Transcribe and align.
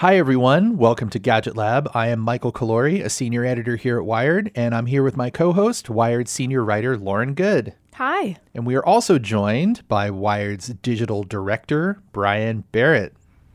Hi, 0.00 0.18
everyone. 0.18 0.76
Welcome 0.76 1.08
to 1.08 1.18
Gadget 1.18 1.56
Lab. 1.56 1.88
I 1.94 2.08
am 2.08 2.20
Michael 2.20 2.52
Calore, 2.52 3.02
a 3.02 3.08
senior 3.08 3.46
editor 3.46 3.76
here 3.76 3.98
at 3.98 4.04
Wired, 4.04 4.50
and 4.54 4.74
I'm 4.74 4.84
here 4.84 5.02
with 5.02 5.16
my 5.16 5.30
co 5.30 5.54
host, 5.54 5.88
Wired 5.88 6.28
senior 6.28 6.62
writer 6.62 6.98
Lauren 6.98 7.32
Goode. 7.32 7.72
Hi. 7.94 8.36
And 8.54 8.66
we 8.66 8.74
are 8.74 8.84
also 8.84 9.18
joined 9.18 9.88
by 9.88 10.10
Wired's 10.10 10.68
digital 10.82 11.24
director, 11.24 11.98
Brian 12.12 12.64
Barrett. 12.72 13.14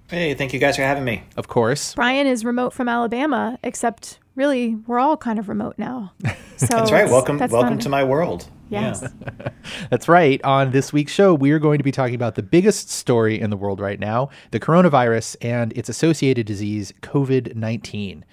Hey, 0.10 0.34
thank 0.34 0.52
you 0.52 0.60
guys 0.60 0.78
for 0.78 0.82
having 0.82 1.04
me. 1.04 1.22
Of 1.38 1.48
course. 1.48 1.94
Brian 1.94 2.26
is 2.26 2.44
remote 2.44 2.74
from 2.74 2.90
Alabama, 2.90 3.60
except 3.62 4.18
really, 4.34 4.78
we're 4.88 4.98
all 4.98 5.18
kind 5.18 5.38
of 5.38 5.48
remote 5.48 5.76
now. 5.78 6.14
So 6.58 6.68
that's 6.68 6.92
right. 6.92 7.10
Welcome, 7.10 7.40
that's 7.40 7.52
welcome 7.52 7.74
fun. 7.74 7.80
to 7.80 7.90
my 7.90 8.04
world. 8.04 8.48
Yes. 8.72 9.06
That's 9.90 10.08
right. 10.08 10.42
On 10.44 10.72
this 10.72 10.94
week's 10.94 11.12
show, 11.12 11.34
we 11.34 11.52
are 11.52 11.60
going 11.60 11.78
to 11.78 11.84
be 11.84 11.92
talking 11.92 12.16
about 12.16 12.36
the 12.36 12.44
biggest 12.44 12.90
story 12.90 13.40
in 13.40 13.50
the 13.50 13.58
world 13.58 13.80
right 13.80 14.00
now 14.00 14.30
the 14.52 14.60
coronavirus 14.60 15.36
and 15.42 15.74
its 15.74 15.90
associated 15.90 16.46
disease, 16.46 16.94
COVID 17.02 17.56
19. 17.56 18.26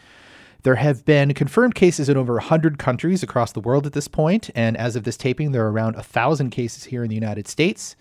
There 0.62 0.77
have 0.77 1.05
been 1.05 1.34
confirmed 1.34 1.74
cases 1.74 2.09
in 2.09 2.16
over 2.16 2.34
100 2.34 2.78
countries 2.78 3.23
across 3.23 3.52
the 3.52 3.61
world 3.61 3.87
at 3.87 3.92
this 3.92 4.09
point, 4.09 4.51
and 4.55 4.77
as 4.77 4.97
of 4.97 5.05
this 5.05 5.16
taping, 5.16 5.52
there 5.52 5.64
are 5.64 5.73
around 5.73 5.95
1,000 5.95 6.50
cases 6.50 6.84
here 6.84 7.02
in 7.02 7.09
the 7.09 7.14
United 7.14 7.47
States. 7.47 7.97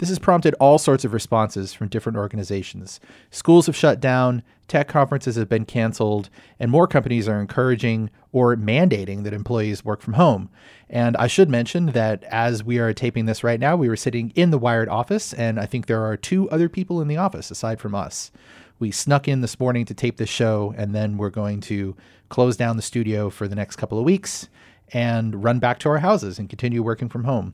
This 0.00 0.08
has 0.08 0.18
prompted 0.18 0.54
all 0.54 0.78
sorts 0.78 1.04
of 1.04 1.12
responses 1.12 1.74
from 1.74 1.88
different 1.88 2.16
organizations. 2.16 3.00
Schools 3.30 3.66
have 3.66 3.76
shut 3.76 4.00
down, 4.00 4.42
tech 4.66 4.88
conferences 4.88 5.36
have 5.36 5.50
been 5.50 5.66
canceled, 5.66 6.30
and 6.58 6.70
more 6.70 6.86
companies 6.86 7.28
are 7.28 7.38
encouraging 7.38 8.08
or 8.32 8.56
mandating 8.56 9.24
that 9.24 9.34
employees 9.34 9.84
work 9.84 10.00
from 10.00 10.14
home. 10.14 10.48
And 10.88 11.18
I 11.18 11.26
should 11.26 11.50
mention 11.50 11.92
that 11.92 12.24
as 12.24 12.64
we 12.64 12.78
are 12.78 12.94
taping 12.94 13.26
this 13.26 13.44
right 13.44 13.60
now, 13.60 13.76
we 13.76 13.90
were 13.90 13.96
sitting 13.96 14.32
in 14.34 14.50
the 14.50 14.56
Wired 14.56 14.88
office, 14.88 15.34
and 15.34 15.60
I 15.60 15.66
think 15.66 15.84
there 15.84 16.02
are 16.02 16.16
two 16.16 16.48
other 16.48 16.70
people 16.70 17.02
in 17.02 17.08
the 17.08 17.18
office 17.18 17.50
aside 17.50 17.78
from 17.78 17.94
us. 17.94 18.30
We 18.78 18.90
snuck 18.90 19.28
in 19.28 19.42
this 19.42 19.60
morning 19.60 19.84
to 19.84 19.92
tape 19.92 20.16
this 20.16 20.30
show, 20.30 20.72
and 20.78 20.94
then 20.94 21.18
we're 21.18 21.28
going 21.28 21.60
to 21.62 21.94
close 22.30 22.56
down 22.56 22.76
the 22.76 22.82
studio 22.82 23.28
for 23.28 23.46
the 23.46 23.54
next 23.54 23.76
couple 23.76 23.98
of 23.98 24.06
weeks 24.06 24.48
and 24.94 25.44
run 25.44 25.58
back 25.58 25.78
to 25.80 25.90
our 25.90 25.98
houses 25.98 26.38
and 26.38 26.48
continue 26.48 26.82
working 26.82 27.10
from 27.10 27.24
home. 27.24 27.52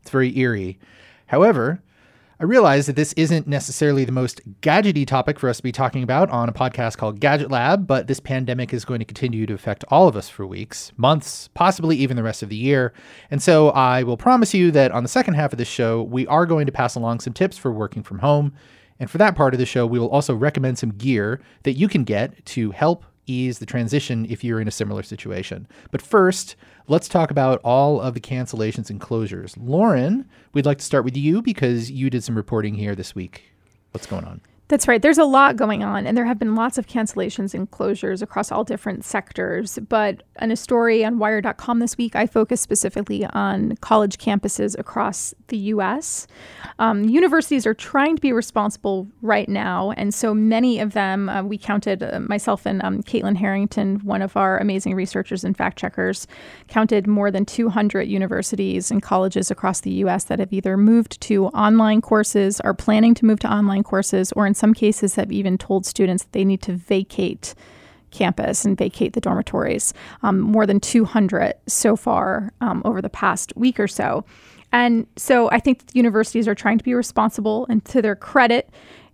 It's 0.00 0.10
very 0.10 0.34
eerie. 0.38 0.78
However, 1.34 1.82
I 2.38 2.44
realize 2.44 2.86
that 2.86 2.94
this 2.94 3.12
isn't 3.14 3.48
necessarily 3.48 4.04
the 4.04 4.12
most 4.12 4.40
gadgety 4.60 5.04
topic 5.04 5.40
for 5.40 5.48
us 5.48 5.56
to 5.56 5.64
be 5.64 5.72
talking 5.72 6.04
about 6.04 6.30
on 6.30 6.48
a 6.48 6.52
podcast 6.52 6.96
called 6.96 7.18
Gadget 7.18 7.50
Lab, 7.50 7.88
but 7.88 8.06
this 8.06 8.20
pandemic 8.20 8.72
is 8.72 8.84
going 8.84 9.00
to 9.00 9.04
continue 9.04 9.44
to 9.44 9.52
affect 9.52 9.84
all 9.88 10.06
of 10.06 10.14
us 10.14 10.28
for 10.28 10.46
weeks, 10.46 10.92
months, 10.96 11.48
possibly 11.52 11.96
even 11.96 12.16
the 12.16 12.22
rest 12.22 12.44
of 12.44 12.50
the 12.50 12.56
year. 12.56 12.92
And 13.32 13.42
so 13.42 13.70
I 13.70 14.04
will 14.04 14.16
promise 14.16 14.54
you 14.54 14.70
that 14.70 14.92
on 14.92 15.02
the 15.02 15.08
second 15.08 15.34
half 15.34 15.52
of 15.52 15.58
this 15.58 15.66
show, 15.66 16.04
we 16.04 16.24
are 16.28 16.46
going 16.46 16.66
to 16.66 16.72
pass 16.72 16.94
along 16.94 17.18
some 17.18 17.32
tips 17.32 17.58
for 17.58 17.72
working 17.72 18.04
from 18.04 18.20
home. 18.20 18.52
And 19.00 19.10
for 19.10 19.18
that 19.18 19.34
part 19.34 19.54
of 19.54 19.58
the 19.58 19.66
show, 19.66 19.88
we 19.88 19.98
will 19.98 20.10
also 20.10 20.36
recommend 20.36 20.78
some 20.78 20.90
gear 20.90 21.40
that 21.64 21.72
you 21.72 21.88
can 21.88 22.04
get 22.04 22.46
to 22.46 22.70
help 22.70 23.04
ease 23.26 23.58
the 23.58 23.66
transition 23.66 24.24
if 24.28 24.44
you're 24.44 24.60
in 24.60 24.68
a 24.68 24.70
similar 24.70 25.02
situation. 25.02 25.66
But 25.90 26.00
first, 26.00 26.54
let's 26.88 27.08
talk 27.08 27.30
about 27.30 27.60
all 27.64 28.00
of 28.00 28.14
the 28.14 28.20
cancellations 28.20 28.90
and 28.90 29.00
closures. 29.00 29.54
Lauren, 29.58 30.28
we'd 30.52 30.66
like 30.66 30.78
to 30.78 30.84
start 30.84 31.04
with 31.04 31.16
you 31.16 31.42
because 31.42 31.90
you 31.90 32.10
did 32.10 32.24
some 32.24 32.36
reporting 32.36 32.74
here 32.74 32.94
this 32.94 33.14
week. 33.14 33.44
What's 33.92 34.06
going 34.06 34.24
on? 34.24 34.40
That's 34.68 34.88
right. 34.88 35.02
There's 35.02 35.18
a 35.18 35.26
lot 35.26 35.56
going 35.56 35.84
on, 35.84 36.06
and 36.06 36.16
there 36.16 36.24
have 36.24 36.38
been 36.38 36.54
lots 36.54 36.78
of 36.78 36.86
cancellations 36.86 37.52
and 37.52 37.70
closures 37.70 38.22
across 38.22 38.50
all 38.50 38.64
different 38.64 39.04
sectors. 39.04 39.78
But 39.90 40.22
in 40.40 40.50
a 40.50 40.56
story 40.56 41.04
on 41.04 41.18
Wired.com 41.18 41.80
this 41.80 41.98
week, 41.98 42.16
I 42.16 42.26
focus 42.26 42.62
specifically 42.62 43.26
on 43.26 43.76
college 43.82 44.16
campuses 44.16 44.74
across 44.78 45.34
the 45.48 45.58
U.S. 45.58 46.26
Um, 46.78 47.04
universities 47.04 47.66
are 47.66 47.74
trying 47.74 48.16
to 48.16 48.22
be 48.22 48.32
responsible 48.32 49.06
right 49.20 49.50
now, 49.50 49.90
and 49.98 50.14
so 50.14 50.32
many 50.32 50.80
of 50.80 50.94
them, 50.94 51.28
uh, 51.28 51.42
we 51.42 51.58
counted, 51.58 52.02
uh, 52.02 52.20
myself 52.20 52.64
and 52.64 52.82
um, 52.82 53.02
Caitlin 53.02 53.36
Harrington, 53.36 53.96
one 53.96 54.22
of 54.22 54.34
our 54.34 54.56
amazing 54.58 54.94
researchers 54.94 55.44
and 55.44 55.54
fact 55.54 55.78
checkers, 55.78 56.26
counted 56.68 57.06
more 57.06 57.30
than 57.30 57.44
200 57.44 58.04
universities 58.04 58.90
and 58.90 59.02
colleges 59.02 59.50
across 59.50 59.82
the 59.82 59.90
U.S. 59.90 60.24
that 60.24 60.38
have 60.38 60.54
either 60.54 60.78
moved 60.78 61.20
to 61.20 61.48
online 61.48 62.00
courses, 62.00 62.60
are 62.62 62.72
planning 62.72 63.12
to 63.12 63.26
move 63.26 63.40
to 63.40 63.52
online 63.52 63.82
courses, 63.82 64.32
or 64.32 64.46
in 64.46 64.53
in 64.54 64.56
some 64.56 64.72
cases 64.72 65.16
have 65.16 65.32
even 65.32 65.58
told 65.58 65.84
students 65.84 66.22
that 66.22 66.32
they 66.32 66.44
need 66.44 66.62
to 66.62 66.74
vacate 66.74 67.54
campus 68.12 68.64
and 68.64 68.78
vacate 68.78 69.12
the 69.12 69.20
dormitories. 69.20 69.92
Um, 70.22 70.38
more 70.38 70.64
than 70.64 70.78
200 70.78 71.54
so 71.66 71.96
far 71.96 72.52
um, 72.60 72.80
over 72.84 73.02
the 73.02 73.10
past 73.10 73.52
week 73.56 73.80
or 73.80 73.88
so. 73.88 74.24
And 74.70 75.08
so 75.16 75.50
I 75.50 75.58
think 75.58 75.82
universities 75.92 76.46
are 76.46 76.54
trying 76.54 76.78
to 76.78 76.84
be 76.84 76.94
responsible, 76.94 77.66
and 77.68 77.84
to 77.86 78.00
their 78.00 78.14
credit, 78.14 78.70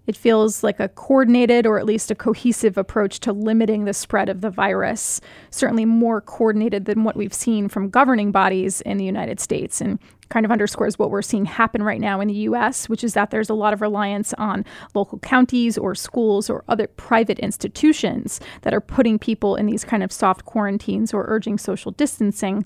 it 0.06 0.16
feels 0.16 0.62
like 0.62 0.78
a 0.78 0.88
coordinated 0.88 1.66
or 1.66 1.78
at 1.78 1.86
least 1.86 2.10
a 2.10 2.14
cohesive 2.14 2.76
approach 2.76 3.20
to 3.20 3.32
limiting 3.32 3.86
the 3.86 3.94
spread 3.94 4.28
of 4.28 4.42
the 4.42 4.50
virus, 4.50 5.22
certainly 5.50 5.86
more 5.86 6.20
coordinated 6.20 6.84
than 6.84 7.04
what 7.04 7.16
we've 7.16 7.32
seen 7.32 7.68
from 7.68 7.88
governing 7.88 8.30
bodies 8.30 8.82
in 8.82 8.98
the 8.98 9.04
United 9.04 9.40
States. 9.40 9.80
And 9.80 9.98
kind 10.30 10.46
of 10.46 10.52
underscores 10.52 10.98
what 10.98 11.10
we're 11.10 11.20
seeing 11.22 11.44
happen 11.44 11.82
right 11.82 12.00
now 12.00 12.20
in 12.20 12.28
the 12.28 12.34
US, 12.34 12.88
which 12.88 13.04
is 13.04 13.14
that 13.14 13.30
there's 13.30 13.50
a 13.50 13.54
lot 13.54 13.74
of 13.74 13.82
reliance 13.82 14.32
on 14.34 14.64
local 14.94 15.18
counties 15.18 15.76
or 15.76 15.94
schools 15.94 16.48
or 16.48 16.64
other 16.68 16.86
private 16.86 17.38
institutions 17.40 18.40
that 18.62 18.72
are 18.72 18.80
putting 18.80 19.18
people 19.18 19.56
in 19.56 19.66
these 19.66 19.84
kind 19.84 20.02
of 20.02 20.10
soft 20.10 20.44
quarantines 20.46 21.12
or 21.12 21.26
urging 21.28 21.58
social 21.58 21.90
distancing. 21.92 22.64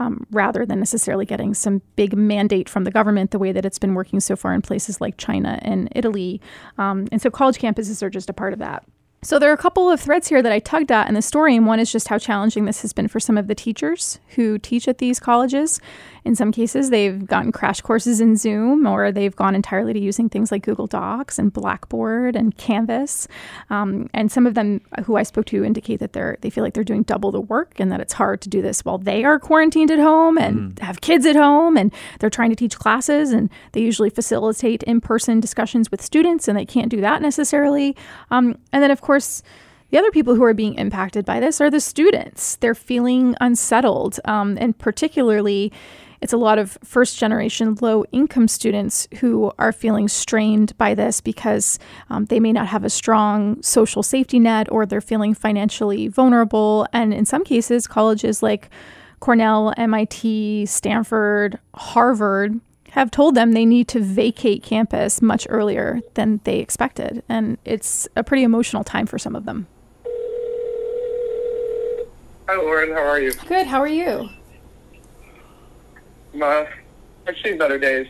Um, 0.00 0.26
rather 0.32 0.66
than 0.66 0.80
necessarily 0.80 1.24
getting 1.24 1.54
some 1.54 1.80
big 1.94 2.16
mandate 2.16 2.68
from 2.68 2.82
the 2.82 2.90
government, 2.90 3.30
the 3.30 3.38
way 3.38 3.52
that 3.52 3.64
it's 3.64 3.78
been 3.78 3.94
working 3.94 4.18
so 4.18 4.34
far 4.34 4.52
in 4.52 4.60
places 4.60 5.00
like 5.00 5.18
China 5.18 5.60
and 5.62 5.88
Italy. 5.94 6.40
Um, 6.78 7.06
and 7.12 7.22
so 7.22 7.30
college 7.30 7.58
campuses 7.58 8.02
are 8.02 8.10
just 8.10 8.28
a 8.28 8.32
part 8.32 8.52
of 8.52 8.58
that. 8.58 8.84
So 9.24 9.38
there 9.38 9.48
are 9.48 9.54
a 9.54 9.58
couple 9.58 9.90
of 9.90 9.98
threads 10.00 10.28
here 10.28 10.42
that 10.42 10.52
I 10.52 10.58
tugged 10.58 10.92
at 10.92 11.08
in 11.08 11.14
the 11.14 11.22
story, 11.22 11.56
and 11.56 11.66
one 11.66 11.80
is 11.80 11.90
just 11.90 12.08
how 12.08 12.18
challenging 12.18 12.66
this 12.66 12.82
has 12.82 12.92
been 12.92 13.08
for 13.08 13.18
some 13.18 13.38
of 13.38 13.46
the 13.46 13.54
teachers 13.54 14.18
who 14.30 14.58
teach 14.58 14.86
at 14.86 14.98
these 14.98 15.18
colleges. 15.18 15.80
In 16.24 16.34
some 16.34 16.52
cases, 16.52 16.88
they've 16.88 17.26
gotten 17.26 17.52
crash 17.52 17.82
courses 17.82 18.20
in 18.20 18.36
Zoom, 18.36 18.86
or 18.86 19.12
they've 19.12 19.36
gone 19.36 19.54
entirely 19.54 19.92
to 19.92 20.00
using 20.00 20.28
things 20.28 20.50
like 20.50 20.62
Google 20.62 20.86
Docs 20.86 21.38
and 21.38 21.52
Blackboard 21.52 22.34
and 22.34 22.56
Canvas. 22.56 23.28
Um, 23.68 24.08
and 24.14 24.32
some 24.32 24.46
of 24.46 24.54
them 24.54 24.80
who 25.04 25.16
I 25.16 25.22
spoke 25.22 25.44
to 25.46 25.64
indicate 25.64 26.00
that 26.00 26.14
they're 26.14 26.38
they 26.40 26.50
feel 26.50 26.64
like 26.64 26.72
they're 26.72 26.82
doing 26.82 27.02
double 27.02 27.30
the 27.30 27.40
work, 27.40 27.78
and 27.78 27.92
that 27.92 28.00
it's 28.00 28.14
hard 28.14 28.40
to 28.40 28.48
do 28.48 28.62
this 28.62 28.84
while 28.84 28.96
they 28.96 29.22
are 29.22 29.38
quarantined 29.38 29.90
at 29.90 29.98
home 29.98 30.38
and 30.38 30.74
mm. 30.74 30.78
have 30.80 31.02
kids 31.02 31.26
at 31.26 31.36
home, 31.36 31.76
and 31.76 31.92
they're 32.20 32.30
trying 32.30 32.50
to 32.50 32.56
teach 32.56 32.78
classes, 32.78 33.30
and 33.30 33.50
they 33.72 33.82
usually 33.82 34.10
facilitate 34.10 34.82
in-person 34.84 35.40
discussions 35.40 35.90
with 35.90 36.00
students, 36.00 36.48
and 36.48 36.56
they 36.56 36.64
can't 36.64 36.88
do 36.88 37.00
that 37.00 37.20
necessarily. 37.20 37.94
Um, 38.30 38.56
and 38.72 38.82
then, 38.82 38.90
of 38.90 39.00
course. 39.00 39.42
The 39.90 40.00
other 40.00 40.10
people 40.10 40.34
who 40.34 40.42
are 40.42 40.54
being 40.54 40.74
impacted 40.74 41.24
by 41.24 41.38
this 41.38 41.60
are 41.60 41.70
the 41.70 41.78
students. 41.78 42.56
They're 42.56 42.74
feeling 42.74 43.36
unsettled, 43.40 44.18
um, 44.24 44.58
and 44.60 44.76
particularly 44.76 45.72
it's 46.20 46.32
a 46.32 46.36
lot 46.36 46.58
of 46.58 46.78
first 46.84 47.18
generation 47.18 47.76
low 47.80 48.04
income 48.12 48.48
students 48.48 49.08
who 49.20 49.52
are 49.58 49.72
feeling 49.72 50.08
strained 50.08 50.76
by 50.78 50.94
this 50.94 51.20
because 51.20 51.78
um, 52.10 52.26
they 52.26 52.40
may 52.40 52.52
not 52.52 52.66
have 52.68 52.84
a 52.84 52.90
strong 52.90 53.62
social 53.62 54.02
safety 54.02 54.38
net 54.38 54.70
or 54.70 54.86
they're 54.86 55.00
feeling 55.00 55.34
financially 55.34 56.08
vulnerable. 56.08 56.86
And 56.92 57.12
in 57.12 57.24
some 57.24 57.44
cases, 57.44 57.86
colleges 57.86 58.42
like 58.42 58.70
Cornell, 59.20 59.72
MIT, 59.76 60.66
Stanford, 60.66 61.58
Harvard 61.74 62.60
have 62.90 63.10
told 63.10 63.34
them 63.34 63.52
they 63.52 63.66
need 63.66 63.88
to 63.88 64.00
vacate 64.00 64.62
campus 64.62 65.20
much 65.20 65.46
earlier 65.50 66.00
than 66.14 66.40
they 66.44 66.58
expected. 66.58 67.22
And 67.28 67.58
it's 67.64 68.06
a 68.14 68.22
pretty 68.22 68.44
emotional 68.44 68.84
time 68.84 69.06
for 69.06 69.18
some 69.18 69.34
of 69.34 69.46
them. 69.46 69.66
Hi, 72.46 72.56
Lauren. 72.56 72.92
How 72.92 73.04
are 73.04 73.20
you? 73.20 73.32
Good. 73.48 73.66
How 73.66 73.80
are 73.80 73.88
you? 73.88 74.28
Uh, 76.42 76.66
I've 77.26 77.36
seen 77.42 77.58
better 77.58 77.78
days. 77.78 78.06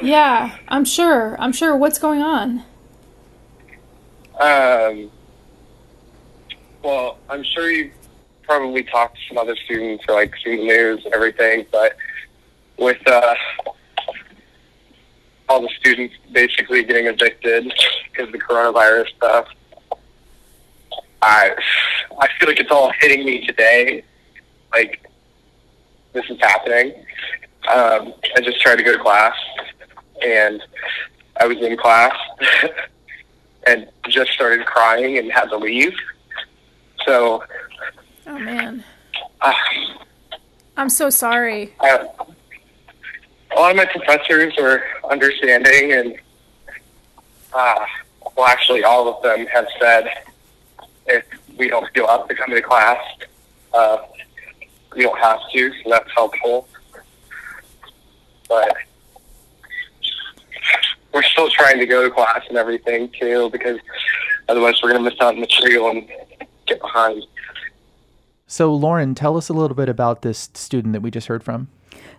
Yeah, 0.00 0.56
I'm 0.68 0.84
sure. 0.84 1.36
I'm 1.40 1.52
sure. 1.52 1.76
What's 1.76 1.98
going 1.98 2.22
on? 2.22 2.64
Um, 4.40 5.10
well, 6.82 7.18
I'm 7.28 7.42
sure 7.42 7.70
you 7.70 7.90
probably 8.42 8.84
talked 8.84 9.16
to 9.16 9.22
some 9.28 9.38
other 9.38 9.56
students 9.56 10.04
or 10.08 10.14
like 10.14 10.34
student 10.36 10.64
news 10.64 11.04
and 11.04 11.12
everything, 11.12 11.66
but 11.72 11.96
with 12.78 13.06
uh, 13.06 13.34
all 15.48 15.60
the 15.60 15.70
students 15.80 16.14
basically 16.32 16.84
getting 16.84 17.06
evicted 17.06 17.72
because 18.10 18.28
of 18.28 18.32
the 18.32 18.38
coronavirus 18.38 19.08
stuff, 19.16 19.48
I 21.20 21.50
I 22.20 22.28
feel 22.38 22.48
like 22.48 22.60
it's 22.60 22.70
all 22.70 22.92
hitting 23.00 23.24
me 23.26 23.44
today. 23.44 24.04
Like 24.72 25.07
this 26.12 26.24
is 26.28 26.38
happening. 26.40 26.94
Um, 27.68 28.14
I 28.36 28.40
just 28.40 28.60
tried 28.60 28.76
to 28.76 28.82
go 28.82 28.92
to 28.92 29.02
class, 29.02 29.34
and 30.24 30.62
I 31.36 31.46
was 31.46 31.58
in 31.58 31.76
class 31.76 32.16
and 33.66 33.88
just 34.08 34.32
started 34.32 34.66
crying 34.66 35.18
and 35.18 35.30
had 35.30 35.46
to 35.46 35.56
leave. 35.56 35.94
So, 37.04 37.44
oh 38.26 38.38
man, 38.38 38.84
uh, 39.40 39.52
I'm 40.76 40.90
so 40.90 41.10
sorry. 41.10 41.72
A 41.82 42.08
lot 43.56 43.70
of 43.70 43.76
my 43.76 43.86
professors 43.86 44.54
were 44.58 44.82
understanding, 45.10 45.92
and 45.92 46.18
uh, 47.52 47.86
well, 48.36 48.46
actually, 48.46 48.84
all 48.84 49.08
of 49.08 49.22
them 49.22 49.46
have 49.46 49.66
said 49.80 50.08
if 51.06 51.24
we 51.56 51.68
don't 51.68 51.90
feel 51.92 52.06
up 52.06 52.28
to 52.28 52.34
come 52.34 52.50
to 52.50 52.62
class, 52.62 52.98
uh, 53.72 53.98
we 54.94 55.02
don't 55.02 55.18
have 55.18 55.40
to, 55.52 55.72
so 55.82 55.90
that's 55.90 56.10
helpful. 56.14 56.68
But 58.48 58.76
we're 61.12 61.22
still 61.22 61.50
trying 61.50 61.78
to 61.78 61.86
go 61.86 62.02
to 62.02 62.10
class 62.10 62.42
and 62.48 62.56
everything 62.56 63.10
too, 63.18 63.50
because 63.50 63.78
otherwise 64.48 64.82
we're 64.82 64.92
going 64.92 65.04
to 65.04 65.10
miss 65.10 65.20
out 65.20 65.34
on 65.34 65.40
material 65.40 65.90
and 65.90 66.08
get 66.66 66.80
behind. 66.80 67.24
So, 68.46 68.74
Lauren, 68.74 69.14
tell 69.14 69.36
us 69.36 69.48
a 69.48 69.52
little 69.52 69.76
bit 69.76 69.88
about 69.88 70.22
this 70.22 70.48
student 70.54 70.94
that 70.94 71.02
we 71.02 71.10
just 71.10 71.26
heard 71.26 71.42
from. 71.42 71.68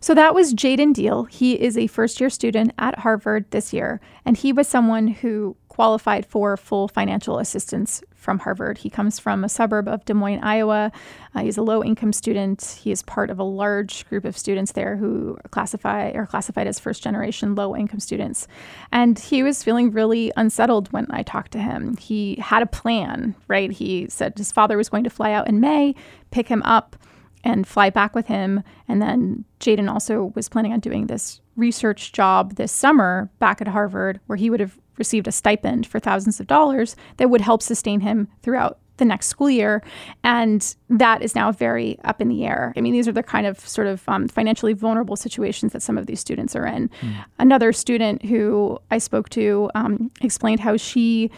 So 0.02 0.14
that 0.14 0.34
was 0.34 0.54
Jaden 0.54 0.94
Deal. 0.94 1.26
He 1.26 1.60
is 1.60 1.78
a 1.78 1.88
first 1.88 2.22
year 2.22 2.30
student 2.30 2.72
at 2.78 3.00
Harvard 3.00 3.50
this 3.52 3.74
year, 3.74 4.00
and 4.24 4.38
he 4.38 4.54
was 4.54 4.68
someone 4.68 5.08
who 5.08 5.58
qualified 5.80 6.26
for 6.26 6.58
full 6.58 6.90
financial 6.90 7.40
assistance 7.40 8.04
from 8.14 8.40
Harvard. 8.40 8.80
He 8.80 8.90
comes 8.90 9.18
from 9.18 9.46
a 9.46 9.48
suburb 9.48 9.88
of 9.88 10.04
Des 10.04 10.14
Moines, 10.14 10.44
Iowa. 10.44 10.92
Uh, 11.34 11.40
he's 11.40 11.58
a 11.58 11.62
low 11.62 11.82
income 11.82 12.12
student. 12.12 12.78
He 12.82 12.92
is 12.92 13.02
part 13.02 13.30
of 13.30 13.40
a 13.40 13.46
large 13.46 14.06
group 14.10 14.26
of 14.26 14.38
students 14.38 14.74
there 14.74 14.98
who 14.98 15.38
classify 15.52 16.12
are 16.12 16.26
classified 16.26 16.68
as 16.68 16.82
first 16.82 17.02
generation 17.02 17.56
low 17.56 17.78
income 17.78 18.02
students. 18.02 18.46
And 18.92 19.18
he 19.18 19.42
was 19.42 19.64
feeling 19.64 19.92
really 19.92 20.34
unsettled 20.36 20.92
when 20.92 21.08
I 21.12 21.24
talked 21.24 21.54
to 21.54 21.60
him. 21.60 21.96
He 21.96 22.36
had 22.42 22.62
a 22.62 22.66
plan, 22.66 23.34
right? 23.48 23.72
He 23.72 24.08
said 24.10 24.34
his 24.38 24.52
father 24.52 24.76
was 24.76 24.90
going 24.90 25.06
to 25.06 25.10
fly 25.10 25.32
out 25.32 25.48
in 25.48 25.62
May, 25.62 25.96
pick 26.30 26.50
him 26.50 26.62
up 26.64 26.98
and 27.46 27.66
fly 27.66 27.90
back 27.90 28.16
with 28.16 28.28
him. 28.28 28.64
And 28.90 29.02
then 29.02 29.46
Jaden 29.62 29.90
also 29.90 30.34
was 30.36 30.50
planning 30.50 30.74
on 30.74 30.82
doing 30.82 31.08
this 31.08 31.40
research 31.56 32.12
job 32.12 32.56
this 32.56 32.74
summer 32.74 33.30
back 33.40 33.62
at 33.62 33.70
Harvard, 33.70 34.20
where 34.28 34.36
he 34.36 34.50
would 34.50 34.60
have 34.60 34.78
received 35.00 35.28
a 35.28 35.32
stipend 35.32 35.88
for 35.88 36.00
thousands 36.00 36.40
of 36.40 36.48
dollars 36.48 36.96
that 37.18 37.30
would 37.30 37.42
help 37.42 37.64
sustain 37.64 38.02
him 38.02 38.28
throughout 38.44 38.78
the 38.98 39.06
next 39.06 39.28
school 39.28 39.50
year. 39.50 39.82
And 40.24 40.76
that 40.90 41.24
is 41.24 41.34
now 41.34 41.52
very 41.52 41.98
up 42.04 42.22
in 42.22 42.28
the 42.28 42.46
air. 42.46 42.74
I 42.78 42.82
mean, 42.82 42.94
these 42.94 43.08
are 43.08 43.12
the 43.14 43.24
kind 43.24 43.48
of 43.48 43.60
sort 43.60 43.88
of 43.88 44.08
um, 44.08 44.28
financially 44.28 44.74
vulnerable 44.74 45.16
situations 45.16 45.74
that 45.74 45.82
some 45.82 45.98
of 45.98 46.06
these 46.06 46.20
students 46.20 46.56
are 46.56 46.68
in. 46.68 46.90
Mm. 47.02 47.26
Another 47.40 47.74
student 47.74 48.24
who 48.26 48.78
I 48.92 49.00
spoke 49.00 49.30
to 49.30 49.72
um, 49.74 50.12
explained 50.22 50.60
how 50.60 50.78
she 50.78 51.32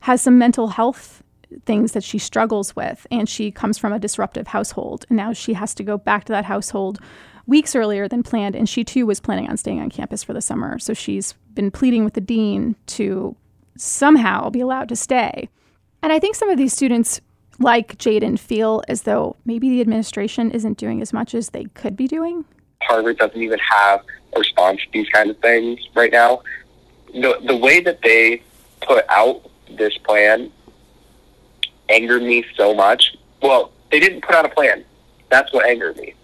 has 0.00 0.22
some 0.22 0.38
mental 0.38 0.68
health 0.68 1.22
things 1.64 1.92
that 1.92 2.04
she 2.04 2.18
struggles 2.18 2.76
with. 2.76 3.06
And 3.10 3.28
she 3.28 3.50
comes 3.50 3.78
from 3.78 3.92
a 3.92 3.98
disruptive 3.98 4.48
household. 4.48 5.04
And 5.08 5.16
now 5.16 5.32
she 5.32 5.54
has 5.54 5.74
to 5.74 5.82
go 5.82 5.98
back 5.98 6.24
to 6.24 6.32
that 6.32 6.44
household 6.44 7.00
weeks 7.48 7.74
earlier 7.74 8.06
than 8.06 8.22
planned. 8.22 8.54
And 8.54 8.68
she 8.68 8.84
too 8.84 9.06
was 9.06 9.18
planning 9.18 9.48
on 9.48 9.56
staying 9.56 9.80
on 9.80 9.90
campus 9.90 10.22
for 10.22 10.32
the 10.32 10.40
summer. 10.40 10.78
So 10.78 10.94
she's 10.94 11.34
been 11.54 11.72
pleading 11.72 12.04
with 12.04 12.14
the 12.14 12.20
dean 12.20 12.76
to 12.86 13.34
somehow 13.76 14.50
be 14.50 14.60
allowed 14.60 14.88
to 14.90 14.96
stay. 14.96 15.48
And 16.02 16.12
I 16.12 16.20
think 16.20 16.36
some 16.36 16.50
of 16.50 16.58
these 16.58 16.72
students, 16.72 17.20
like 17.58 17.98
Jaden, 17.98 18.38
feel 18.38 18.82
as 18.86 19.02
though 19.02 19.34
maybe 19.44 19.68
the 19.68 19.80
administration 19.80 20.52
isn't 20.52 20.78
doing 20.78 21.02
as 21.02 21.12
much 21.12 21.34
as 21.34 21.50
they 21.50 21.64
could 21.74 21.96
be 21.96 22.06
doing. 22.06 22.44
Harvard 22.82 23.18
doesn't 23.18 23.40
even 23.40 23.58
have 23.58 24.04
a 24.36 24.38
response 24.38 24.80
to 24.82 24.86
these 24.92 25.08
kinds 25.08 25.30
of 25.30 25.38
things 25.38 25.80
right 25.94 26.12
now. 26.12 26.42
The, 27.12 27.40
the 27.44 27.56
way 27.56 27.80
that 27.80 28.00
they 28.02 28.42
put 28.82 29.04
out 29.08 29.50
this 29.76 29.96
plan 29.98 30.52
angered 31.88 32.22
me 32.22 32.44
so 32.54 32.74
much. 32.74 33.16
Well, 33.42 33.72
they 33.90 33.98
didn't 33.98 34.22
put 34.22 34.34
out 34.34 34.44
a 34.44 34.50
plan. 34.50 34.84
That's 35.30 35.52
what 35.52 35.66
angered 35.66 35.96
me. 35.96 36.14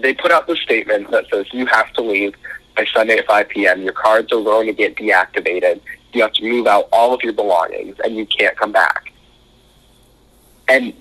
They 0.00 0.14
put 0.14 0.30
out 0.30 0.46
the 0.46 0.56
statement 0.56 1.10
that 1.10 1.26
says 1.32 1.46
you 1.52 1.66
have 1.66 1.92
to 1.94 2.02
leave 2.02 2.34
by 2.76 2.86
Sunday 2.92 3.18
at 3.18 3.26
5 3.26 3.48
p.m. 3.48 3.82
Your 3.82 3.92
cards 3.92 4.32
are 4.32 4.42
going 4.42 4.66
to 4.66 4.72
get 4.72 4.96
deactivated. 4.96 5.80
You 6.12 6.22
have 6.22 6.32
to 6.34 6.44
move 6.44 6.66
out 6.66 6.88
all 6.92 7.14
of 7.14 7.22
your 7.22 7.32
belongings, 7.32 7.96
and 8.04 8.16
you 8.16 8.26
can't 8.26 8.56
come 8.56 8.72
back. 8.72 9.12
And 10.68 10.94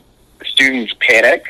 students 0.43 0.93
panic, 0.99 1.45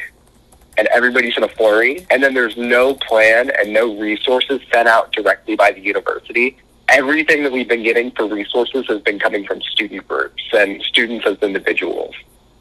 and 0.77 0.87
everybody's 0.87 1.37
in 1.37 1.43
a 1.43 1.47
flurry. 1.47 2.05
And 2.09 2.21
then 2.21 2.33
there's 2.33 2.57
no 2.57 2.95
plan 2.95 3.51
and 3.57 3.73
no 3.73 3.97
resources 3.97 4.61
sent 4.71 4.87
out 4.87 5.11
directly 5.11 5.55
by 5.55 5.71
the 5.71 5.81
university 5.81 6.57
everything 6.91 7.43
that 7.43 7.51
we've 7.51 7.69
been 7.69 7.83
getting 7.83 8.11
for 8.11 8.27
resources 8.27 8.85
has 8.87 9.01
been 9.01 9.17
coming 9.17 9.45
from 9.45 9.61
student 9.61 10.05
groups 10.07 10.43
and 10.51 10.81
students 10.83 11.25
as 11.25 11.37
individuals. 11.41 12.13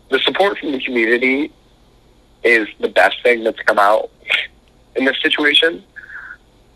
The 0.09 0.21
support 0.21 0.59
from 0.59 0.73
the 0.73 0.81
community 0.81 1.53
is 2.45 2.69
the 2.79 2.89
best 2.89 3.17
thing 3.23 3.43
that's 3.45 3.61
come 3.61 3.79
out 3.79 4.11
in 4.97 5.05
this 5.05 5.17
situation. 5.23 5.83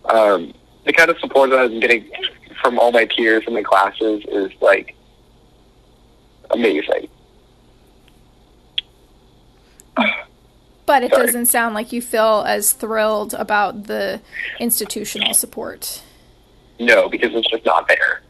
Um, 0.07 0.53
the 0.85 0.93
kind 0.93 1.11
of 1.11 1.19
support 1.19 1.51
that 1.51 1.59
I'm 1.59 1.81
getting 1.81 2.09
from 2.61 2.79
all 2.79 2.93
my 2.93 3.07
peers 3.07 3.45
in 3.47 3.55
my 3.55 3.63
classes 3.63 4.23
is 4.29 4.51
like 4.61 4.95
amazing. 6.51 7.09
But 10.87 11.03
it 11.03 11.13
Sorry. 11.13 11.27
doesn't 11.27 11.47
sound 11.47 11.75
like 11.75 11.93
you 11.93 12.03
feel 12.03 12.45
as 12.47 12.73
thrilled 12.73 13.33
about 13.35 13.85
the 13.85 14.21
institutional 14.61 15.33
support. 15.33 16.03
No, 16.79 17.09
because 17.09 17.35
it's 17.35 17.49
just 17.49 17.65
not 17.65 17.89
there. 17.89 18.21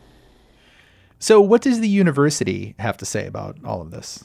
So, 1.19 1.41
what 1.41 1.63
does 1.63 1.81
the 1.81 1.89
university 1.89 2.75
have 2.79 2.97
to 2.99 3.05
say 3.05 3.27
about 3.27 3.57
all 3.65 3.81
of 3.81 3.91
this? 3.91 4.25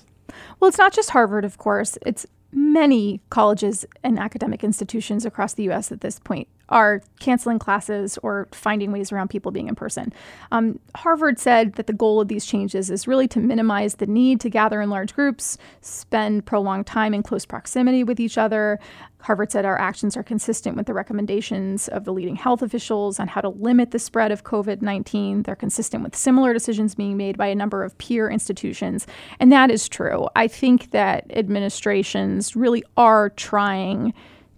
Well, 0.59 0.67
it's 0.67 0.77
not 0.77 0.94
just 0.94 1.11
Harvard, 1.11 1.45
of 1.45 1.57
course. 1.57 1.97
It's 2.06 2.27
many 2.74 3.21
colleges 3.30 3.86
and 4.04 4.19
academic 4.19 4.63
institutions 4.63 5.25
across 5.25 5.54
the 5.54 5.63
U.S. 5.63 5.92
at 5.92 6.01
this 6.01 6.19
point 6.19 6.48
are 6.69 7.01
canceling 7.19 7.60
classes 7.60 8.18
or 8.24 8.48
finding 8.51 8.92
ways 8.92 9.12
around 9.12 9.30
people 9.30 9.51
being 9.51 9.68
in 9.68 9.75
person. 9.75 10.13
Um, 10.51 10.80
Harvard 10.95 11.39
said 11.39 11.74
that 11.74 11.88
the 11.88 11.94
goal 11.94 12.21
of 12.21 12.27
these 12.27 12.45
changes 12.45 12.89
is 12.89 13.07
really 13.07 13.27
to 13.30 13.39
minimize 13.39 13.95
the 13.95 14.07
need 14.07 14.39
to 14.42 14.50
gather 14.50 14.81
in 14.81 14.89
large 14.89 15.13
groups, 15.13 15.57
spend 15.81 16.45
prolonged 16.45 16.88
time 16.88 17.13
in 17.13 17.24
close 17.24 17.45
proximity 17.45 18.04
with 18.04 18.19
each 18.19 18.38
other. 18.38 18.80
Harvard 19.21 19.51
said 19.51 19.66
our 19.66 19.80
actions 19.80 20.16
are 20.16 20.24
consistent 20.24 20.77
with 20.77 20.86
the 20.86 20.94
recommendations 20.94 21.89
of 21.89 22.06
the 22.06 22.13
leading 22.13 22.38
health 22.38 22.62
officials 22.62 23.19
on 23.19 23.27
how 23.27 23.42
to 23.42 23.50
limit 23.50 23.92
the 23.92 24.00
spread 24.00 24.31
of 24.31 24.44
COVID 24.44 24.81
19. 24.81 25.44
They're 25.44 25.56
consistent 25.56 26.04
with 26.04 26.16
similar 26.16 26.54
decisions 26.54 26.95
being 26.95 27.18
made 27.18 27.38
by 27.38 27.48
a 27.48 27.56
number 27.56 27.83
of 27.83 27.98
peer 27.98 28.30
institutions. 28.30 29.07
And 29.39 29.51
that 29.51 29.71
is 29.71 29.89
true. 29.89 30.30
I 30.36 30.48
think 30.48 30.92
that 30.92 31.25
administrations 31.31 32.56
really 32.56 32.83
are 32.95 33.30
trying 33.31 34.13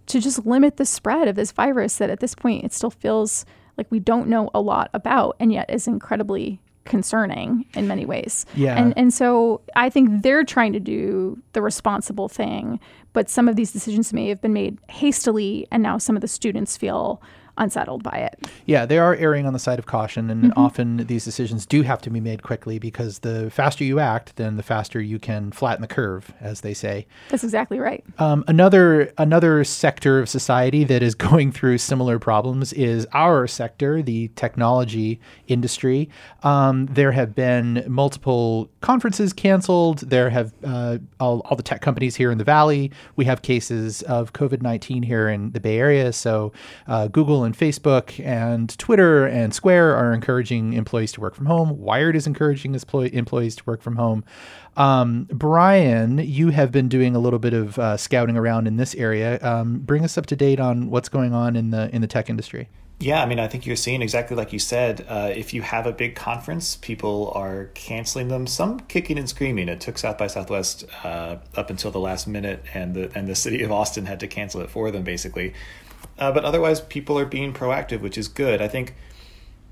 to 0.06 0.20
just 0.20 0.44
limit 0.46 0.76
the 0.76 0.84
spread 0.84 1.28
of 1.28 1.36
this 1.36 1.52
virus 1.52 1.96
that 1.96 2.10
at 2.10 2.20
this 2.20 2.34
point 2.34 2.64
it 2.64 2.72
still 2.72 2.90
feels 2.90 3.44
like 3.76 3.90
we 3.90 3.98
don't 3.98 4.28
know 4.28 4.50
a 4.54 4.60
lot 4.60 4.90
about 4.94 5.36
and 5.40 5.52
yet 5.52 5.70
is 5.70 5.86
incredibly 5.86 6.60
concerning 6.84 7.64
in 7.74 7.86
many 7.86 8.04
ways. 8.04 8.44
Yeah. 8.54 8.76
And 8.76 8.92
and 8.96 9.14
so 9.14 9.60
I 9.76 9.88
think 9.88 10.22
they're 10.22 10.44
trying 10.44 10.72
to 10.72 10.80
do 10.80 11.40
the 11.52 11.62
responsible 11.62 12.28
thing, 12.28 12.80
but 13.12 13.30
some 13.30 13.48
of 13.48 13.56
these 13.56 13.72
decisions 13.72 14.12
may 14.12 14.28
have 14.28 14.40
been 14.40 14.52
made 14.52 14.78
hastily 14.88 15.66
and 15.70 15.82
now 15.82 15.98
some 15.98 16.16
of 16.16 16.22
the 16.22 16.28
students 16.28 16.76
feel 16.76 17.22
unsettled 17.58 18.02
by 18.02 18.16
it. 18.16 18.46
Yeah, 18.66 18.86
they 18.86 18.98
are 18.98 19.14
erring 19.14 19.46
on 19.46 19.52
the 19.52 19.58
side 19.58 19.78
of 19.78 19.86
caution, 19.86 20.30
and 20.30 20.44
mm-hmm. 20.44 20.58
often 20.58 20.96
these 21.06 21.24
decisions 21.24 21.66
do 21.66 21.82
have 21.82 22.00
to 22.02 22.10
be 22.10 22.20
made 22.20 22.42
quickly 22.42 22.78
because 22.78 23.20
the 23.20 23.50
faster 23.50 23.84
you 23.84 23.98
act, 24.00 24.36
then 24.36 24.56
the 24.56 24.62
faster 24.62 25.00
you 25.00 25.18
can 25.18 25.52
flatten 25.52 25.82
the 25.82 25.88
curve, 25.88 26.32
as 26.40 26.62
they 26.62 26.72
say. 26.74 27.06
That's 27.28 27.44
exactly 27.44 27.78
right. 27.78 28.04
Um, 28.18 28.44
another 28.48 29.12
another 29.18 29.64
sector 29.64 30.18
of 30.18 30.28
society 30.28 30.84
that 30.84 31.02
is 31.02 31.14
going 31.22 31.52
through 31.52 31.78
similar 31.78 32.18
problems 32.18 32.72
is 32.72 33.06
our 33.12 33.46
sector, 33.46 34.02
the 34.02 34.28
technology 34.36 35.20
industry. 35.48 36.08
Um, 36.42 36.86
there 36.86 37.12
have 37.12 37.34
been 37.34 37.84
multiple 37.86 38.70
conferences 38.80 39.32
canceled. 39.32 39.98
There 40.00 40.30
have 40.30 40.52
uh, 40.64 40.98
all, 41.20 41.40
all 41.40 41.56
the 41.56 41.62
tech 41.62 41.82
companies 41.82 42.16
here 42.16 42.30
in 42.30 42.38
the 42.38 42.44
valley. 42.44 42.90
We 43.16 43.24
have 43.26 43.42
cases 43.42 44.02
of 44.02 44.32
COVID 44.32 44.62
nineteen 44.62 45.02
here 45.02 45.28
in 45.28 45.52
the 45.52 45.60
Bay 45.60 45.78
Area, 45.78 46.12
so 46.12 46.52
uh, 46.86 47.08
Google 47.08 47.41
and 47.44 47.56
Facebook 47.56 48.24
and 48.24 48.76
Twitter 48.78 49.26
and 49.26 49.54
Square 49.54 49.96
are 49.96 50.12
encouraging 50.12 50.72
employees 50.72 51.12
to 51.12 51.20
work 51.20 51.34
from 51.34 51.46
home. 51.46 51.78
Wired 51.78 52.16
is 52.16 52.26
encouraging 52.26 52.74
employees 52.74 53.56
to 53.56 53.64
work 53.64 53.82
from 53.82 53.96
home. 53.96 54.24
Um, 54.76 55.28
Brian, 55.30 56.18
you 56.18 56.50
have 56.50 56.72
been 56.72 56.88
doing 56.88 57.14
a 57.14 57.18
little 57.18 57.38
bit 57.38 57.54
of 57.54 57.78
uh, 57.78 57.96
scouting 57.96 58.36
around 58.36 58.66
in 58.66 58.76
this 58.76 58.94
area. 58.94 59.38
Um, 59.42 59.80
bring 59.80 60.04
us 60.04 60.16
up 60.16 60.26
to 60.26 60.36
date 60.36 60.60
on 60.60 60.90
what's 60.90 61.08
going 61.08 61.34
on 61.34 61.56
in 61.56 61.70
the 61.70 61.94
in 61.94 62.00
the 62.00 62.06
tech 62.06 62.30
industry. 62.30 62.68
Yeah, 63.02 63.20
I 63.20 63.26
mean, 63.26 63.40
I 63.40 63.48
think 63.48 63.66
you're 63.66 63.74
seeing 63.74 64.00
exactly 64.00 64.36
like 64.36 64.52
you 64.52 64.60
said. 64.60 65.04
Uh, 65.08 65.32
if 65.34 65.52
you 65.52 65.62
have 65.62 65.86
a 65.88 65.92
big 65.92 66.14
conference, 66.14 66.76
people 66.76 67.32
are 67.34 67.64
canceling 67.74 68.28
them. 68.28 68.46
Some 68.46 68.78
kicking 68.78 69.18
and 69.18 69.28
screaming. 69.28 69.68
It 69.68 69.80
took 69.80 69.98
South 69.98 70.18
by 70.18 70.28
Southwest 70.28 70.84
uh, 71.02 71.38
up 71.56 71.68
until 71.68 71.90
the 71.90 71.98
last 71.98 72.28
minute, 72.28 72.64
and 72.74 72.94
the 72.94 73.10
and 73.16 73.26
the 73.26 73.34
city 73.34 73.64
of 73.64 73.72
Austin 73.72 74.06
had 74.06 74.20
to 74.20 74.28
cancel 74.28 74.60
it 74.60 74.70
for 74.70 74.92
them, 74.92 75.02
basically. 75.02 75.52
Uh, 76.22 76.30
but 76.30 76.44
otherwise, 76.44 76.80
people 76.80 77.18
are 77.18 77.26
being 77.26 77.52
proactive, 77.52 78.00
which 78.00 78.16
is 78.16 78.28
good. 78.28 78.62
I 78.62 78.68
think 78.68 78.94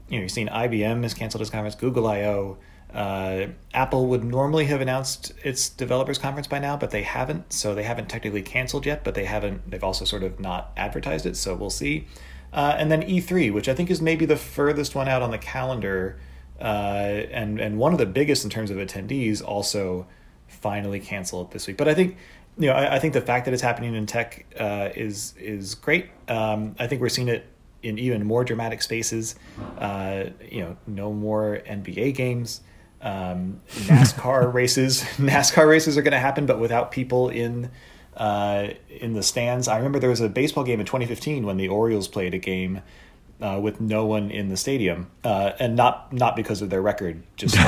you 0.08 0.16
know 0.16 0.22
you're 0.22 0.28
seeing 0.28 0.48
IBM 0.48 1.04
has 1.04 1.14
canceled 1.14 1.42
its 1.42 1.50
conference, 1.50 1.76
Google 1.76 2.08
I/O. 2.08 2.58
Uh, 2.92 3.46
Apple 3.72 4.08
would 4.08 4.24
normally 4.24 4.64
have 4.64 4.80
announced 4.80 5.32
its 5.44 5.68
developers 5.68 6.18
conference 6.18 6.48
by 6.48 6.58
now, 6.58 6.76
but 6.76 6.90
they 6.90 7.04
haven't. 7.04 7.52
So 7.52 7.72
they 7.72 7.84
haven't 7.84 8.08
technically 8.08 8.42
canceled 8.42 8.84
yet, 8.84 9.04
but 9.04 9.14
they 9.14 9.26
haven't. 9.26 9.70
They've 9.70 9.84
also 9.84 10.04
sort 10.04 10.24
of 10.24 10.40
not 10.40 10.72
advertised 10.76 11.24
it. 11.24 11.36
So 11.36 11.54
we'll 11.54 11.70
see. 11.70 12.08
Uh, 12.52 12.74
and 12.76 12.90
then 12.90 13.02
E3, 13.02 13.52
which 13.52 13.68
I 13.68 13.74
think 13.76 13.88
is 13.88 14.02
maybe 14.02 14.26
the 14.26 14.34
furthest 14.34 14.96
one 14.96 15.06
out 15.06 15.22
on 15.22 15.30
the 15.30 15.38
calendar 15.38 16.18
uh, 16.60 16.64
and 17.30 17.60
and 17.60 17.78
one 17.78 17.92
of 17.92 18.00
the 18.00 18.06
biggest 18.06 18.42
in 18.42 18.50
terms 18.50 18.72
of 18.72 18.76
attendees 18.78 19.40
also 19.40 20.08
finally 20.48 20.98
canceled 20.98 21.52
this 21.52 21.68
week. 21.68 21.76
But 21.76 21.86
I 21.86 21.94
think 21.94 22.16
you 22.58 22.66
know 22.66 22.72
I, 22.72 22.96
I 22.96 22.98
think 22.98 23.14
the 23.14 23.20
fact 23.20 23.44
that 23.44 23.54
it's 23.54 23.62
happening 23.62 23.94
in 23.94 24.06
tech 24.06 24.46
uh, 24.58 24.90
is 24.94 25.34
is 25.38 25.74
great. 25.74 26.10
Um, 26.28 26.74
I 26.78 26.86
think 26.86 27.00
we're 27.00 27.08
seeing 27.08 27.28
it 27.28 27.46
in 27.82 27.98
even 27.98 28.26
more 28.26 28.44
dramatic 28.44 28.82
spaces. 28.82 29.36
Uh, 29.78 30.24
you 30.50 30.60
know, 30.60 30.76
no 30.86 31.12
more 31.12 31.62
NBA 31.66 32.14
games. 32.14 32.60
Um, 33.00 33.62
NASCAR 33.70 34.52
races, 34.52 35.02
NASCAR 35.16 35.66
races 35.66 35.96
are 35.96 36.02
going 36.02 36.12
to 36.12 36.18
happen, 36.18 36.44
but 36.44 36.60
without 36.60 36.90
people 36.90 37.30
in 37.30 37.70
uh, 38.16 38.68
in 38.90 39.14
the 39.14 39.22
stands. 39.22 39.68
I 39.68 39.76
remember 39.76 39.98
there 39.98 40.10
was 40.10 40.20
a 40.20 40.28
baseball 40.28 40.64
game 40.64 40.80
in 40.80 40.86
2015 40.86 41.46
when 41.46 41.56
the 41.56 41.68
Orioles 41.68 42.08
played 42.08 42.34
a 42.34 42.38
game 42.38 42.82
uh, 43.40 43.58
with 43.62 43.80
no 43.80 44.04
one 44.04 44.30
in 44.30 44.50
the 44.50 44.56
stadium, 44.56 45.10
uh, 45.24 45.52
and 45.58 45.76
not 45.76 46.12
not 46.12 46.36
because 46.36 46.62
of 46.62 46.70
their 46.70 46.82
record. 46.82 47.22
Just 47.36 47.56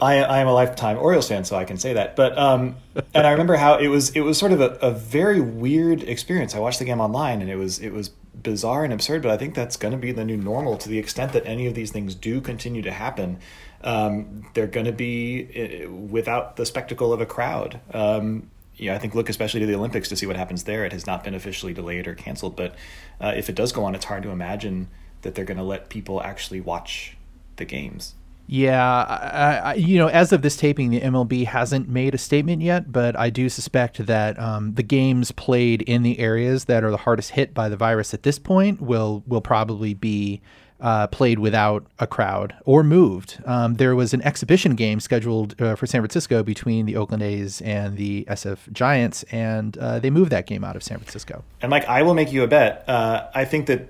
I, 0.00 0.22
I 0.22 0.38
am 0.40 0.48
a 0.48 0.52
lifetime 0.52 0.98
Orioles 0.98 1.28
fan, 1.28 1.44
so 1.44 1.56
I 1.56 1.64
can 1.64 1.78
say 1.78 1.94
that. 1.94 2.16
But 2.16 2.36
um, 2.36 2.76
and 3.14 3.26
I 3.26 3.30
remember 3.30 3.56
how 3.56 3.78
it 3.78 3.88
was 3.88 4.10
it 4.10 4.20
was 4.20 4.38
sort 4.38 4.52
of 4.52 4.60
a, 4.60 4.78
a 4.82 4.90
very 4.90 5.40
weird 5.40 6.02
experience. 6.02 6.54
I 6.54 6.58
watched 6.58 6.78
the 6.78 6.84
game 6.84 7.00
online, 7.00 7.40
and 7.40 7.50
it 7.50 7.56
was 7.56 7.78
it 7.78 7.92
was 7.92 8.10
bizarre 8.10 8.84
and 8.84 8.92
absurd. 8.92 9.22
But 9.22 9.30
I 9.30 9.36
think 9.36 9.54
that's 9.54 9.76
going 9.76 9.92
to 9.92 9.98
be 9.98 10.12
the 10.12 10.24
new 10.24 10.36
normal 10.36 10.76
to 10.78 10.88
the 10.88 10.98
extent 10.98 11.32
that 11.32 11.46
any 11.46 11.66
of 11.66 11.74
these 11.74 11.90
things 11.90 12.14
do 12.14 12.40
continue 12.40 12.82
to 12.82 12.92
happen 12.92 13.38
um, 13.86 14.46
they're 14.54 14.66
going 14.66 14.86
to 14.86 14.92
be 14.92 15.84
uh, 15.86 15.90
without 15.90 16.56
the 16.56 16.66
spectacle 16.66 17.12
of 17.12 17.20
a 17.20 17.26
crowd. 17.26 17.80
Um, 17.92 18.50
yeah, 18.74 18.94
I 18.94 18.98
think 18.98 19.14
look 19.14 19.28
especially 19.28 19.60
to 19.60 19.66
the 19.66 19.74
Olympics 19.74 20.08
to 20.10 20.16
see 20.16 20.26
what 20.26 20.36
happens 20.36 20.64
there. 20.64 20.84
It 20.84 20.92
has 20.92 21.06
not 21.06 21.24
been 21.24 21.34
officially 21.34 21.72
delayed 21.72 22.06
or 22.06 22.14
canceled, 22.14 22.56
but 22.56 22.74
uh, 23.20 23.32
if 23.36 23.48
it 23.48 23.54
does 23.54 23.72
go 23.72 23.84
on, 23.84 23.94
it's 23.94 24.04
hard 24.04 24.22
to 24.24 24.30
imagine 24.30 24.88
that 25.22 25.34
they're 25.34 25.44
going 25.44 25.56
to 25.56 25.62
let 25.62 25.88
people 25.88 26.22
actually 26.22 26.60
watch 26.60 27.16
the 27.56 27.64
games. 27.64 28.14
Yeah, 28.46 28.82
I, 28.82 29.54
I, 29.70 29.74
you 29.74 29.98
know, 29.98 30.06
as 30.06 30.32
of 30.32 30.42
this 30.42 30.56
taping, 30.56 30.90
the 30.90 31.00
MLB 31.00 31.46
hasn't 31.46 31.88
made 31.88 32.14
a 32.14 32.18
statement 32.18 32.62
yet, 32.62 32.92
but 32.92 33.18
I 33.18 33.28
do 33.28 33.48
suspect 33.48 34.06
that 34.06 34.38
um, 34.38 34.74
the 34.74 34.84
games 34.84 35.32
played 35.32 35.82
in 35.82 36.02
the 36.02 36.18
areas 36.20 36.66
that 36.66 36.84
are 36.84 36.90
the 36.90 36.96
hardest 36.98 37.32
hit 37.32 37.54
by 37.54 37.68
the 37.68 37.76
virus 37.76 38.14
at 38.14 38.22
this 38.22 38.38
point 38.38 38.80
will 38.80 39.24
will 39.26 39.40
probably 39.40 39.94
be 39.94 40.40
uh, 40.80 41.06
played 41.08 41.38
without 41.38 41.86
a 41.98 42.06
crowd 42.06 42.54
or 42.64 42.82
moved. 42.82 43.42
Um, 43.46 43.74
there 43.74 43.96
was 43.96 44.12
an 44.12 44.22
exhibition 44.22 44.74
game 44.74 45.00
scheduled 45.00 45.60
uh, 45.60 45.74
for 45.74 45.86
San 45.86 46.02
Francisco 46.02 46.42
between 46.42 46.86
the 46.86 46.96
Oakland 46.96 47.22
A's 47.22 47.60
and 47.62 47.96
the 47.96 48.24
SF 48.28 48.72
Giants, 48.72 49.22
and 49.24 49.76
uh, 49.78 49.98
they 49.98 50.10
moved 50.10 50.30
that 50.32 50.46
game 50.46 50.64
out 50.64 50.76
of 50.76 50.82
San 50.82 50.98
Francisco. 50.98 51.42
And 51.62 51.70
Mike, 51.70 51.86
I 51.86 52.02
will 52.02 52.14
make 52.14 52.30
you 52.30 52.42
a 52.42 52.46
bet. 52.46 52.88
Uh, 52.88 53.28
I 53.34 53.44
think 53.44 53.66
that 53.66 53.88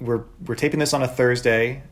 we're 0.00 0.24
we're 0.46 0.56
taping 0.56 0.80
this 0.80 0.92
on 0.92 1.02
a 1.02 1.08
Thursday. 1.08 1.82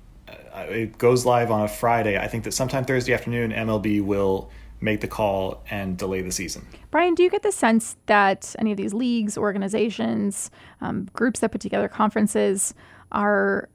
Uh, 0.55 0.61
it 0.69 0.99
goes 0.99 1.27
live 1.27 1.51
on 1.51 1.63
a 1.63 1.69
Friday. 1.69 2.17
I 2.17 2.29
think 2.29 2.45
that 2.45 2.53
sometime 2.53 2.85
Thursday 2.85 3.13
afternoon, 3.13 3.51
MLB 3.51 4.05
will 4.05 4.51
make 4.81 5.01
the 5.01 5.09
call 5.09 5.65
and 5.69 5.97
delay 5.97 6.21
the 6.21 6.31
season. 6.31 6.67
Brian, 6.91 7.15
do 7.15 7.23
you 7.23 7.31
get 7.31 7.43
the 7.43 7.51
sense 7.51 7.97
that 8.07 8.55
any 8.59 8.71
of 8.71 8.77
these 8.77 8.95
leagues, 8.95 9.37
organizations, 9.37 10.51
um, 10.81 11.09
groups 11.13 11.41
that 11.41 11.51
put 11.51 11.61
together 11.61 11.89
conferences 11.89 12.75
are 13.11 13.69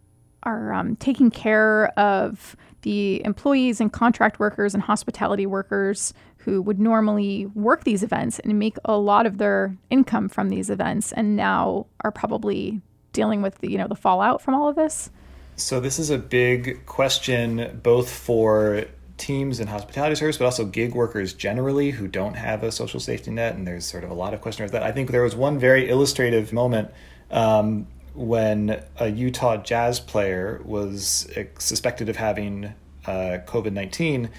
are 0.43 0.71
um, 0.71 0.95
taking 0.95 1.29
care 1.29 1.87
of 1.99 2.55
the 2.83 3.21
employees 3.25 3.81
and 3.81 3.91
contract 3.91 4.39
workers 4.39 4.73
and 4.73 4.81
hospitality 4.81 5.45
workers 5.45 6.13
who 6.37 6.61
would 6.61 6.79
normally 6.79 7.45
work 7.47 7.83
these 7.83 8.03
events 8.03 8.39
and 8.39 8.57
make 8.57 8.77
a 8.85 8.97
lot 8.97 9.25
of 9.25 9.37
their 9.37 9.75
income 9.89 10.29
from 10.29 10.47
these 10.47 10.69
events 10.69 11.11
and 11.11 11.35
now 11.35 11.85
are 12.05 12.11
probably 12.11 12.79
dealing 13.11 13.41
with 13.41 13.57
the, 13.57 13.69
you 13.69 13.77
know 13.77 13.87
the 13.87 13.95
fallout 13.95 14.41
from 14.41 14.53
all 14.53 14.69
of 14.69 14.77
this 14.77 15.11
so 15.59 15.79
this 15.79 15.99
is 15.99 16.09
a 16.09 16.17
big 16.17 16.85
question 16.85 17.79
both 17.83 18.09
for 18.09 18.85
teams 19.17 19.59
in 19.59 19.67
hospitality 19.67 20.15
service 20.15 20.37
but 20.37 20.45
also 20.45 20.65
gig 20.65 20.95
workers 20.95 21.33
generally 21.33 21.91
who 21.91 22.07
don't 22.07 22.35
have 22.35 22.63
a 22.63 22.71
social 22.71 22.99
safety 22.99 23.29
net 23.29 23.53
and 23.55 23.67
there's 23.67 23.85
sort 23.85 24.03
of 24.03 24.09
a 24.09 24.13
lot 24.13 24.33
of 24.33 24.41
questions 24.41 24.71
that. 24.71 24.81
I 24.81 24.91
think 24.91 25.11
there 25.11 25.23
was 25.23 25.35
one 25.35 25.59
very 25.59 25.89
illustrative 25.89 26.53
moment 26.53 26.91
um, 27.29 27.87
when 28.13 28.81
a 28.97 29.09
Utah 29.09 29.57
Jazz 29.57 29.99
player 29.99 30.61
was 30.63 31.29
suspected 31.57 32.09
of 32.09 32.15
having 32.15 32.73
uh, 33.05 33.39
COVID 33.45 33.73
19, 33.73 34.29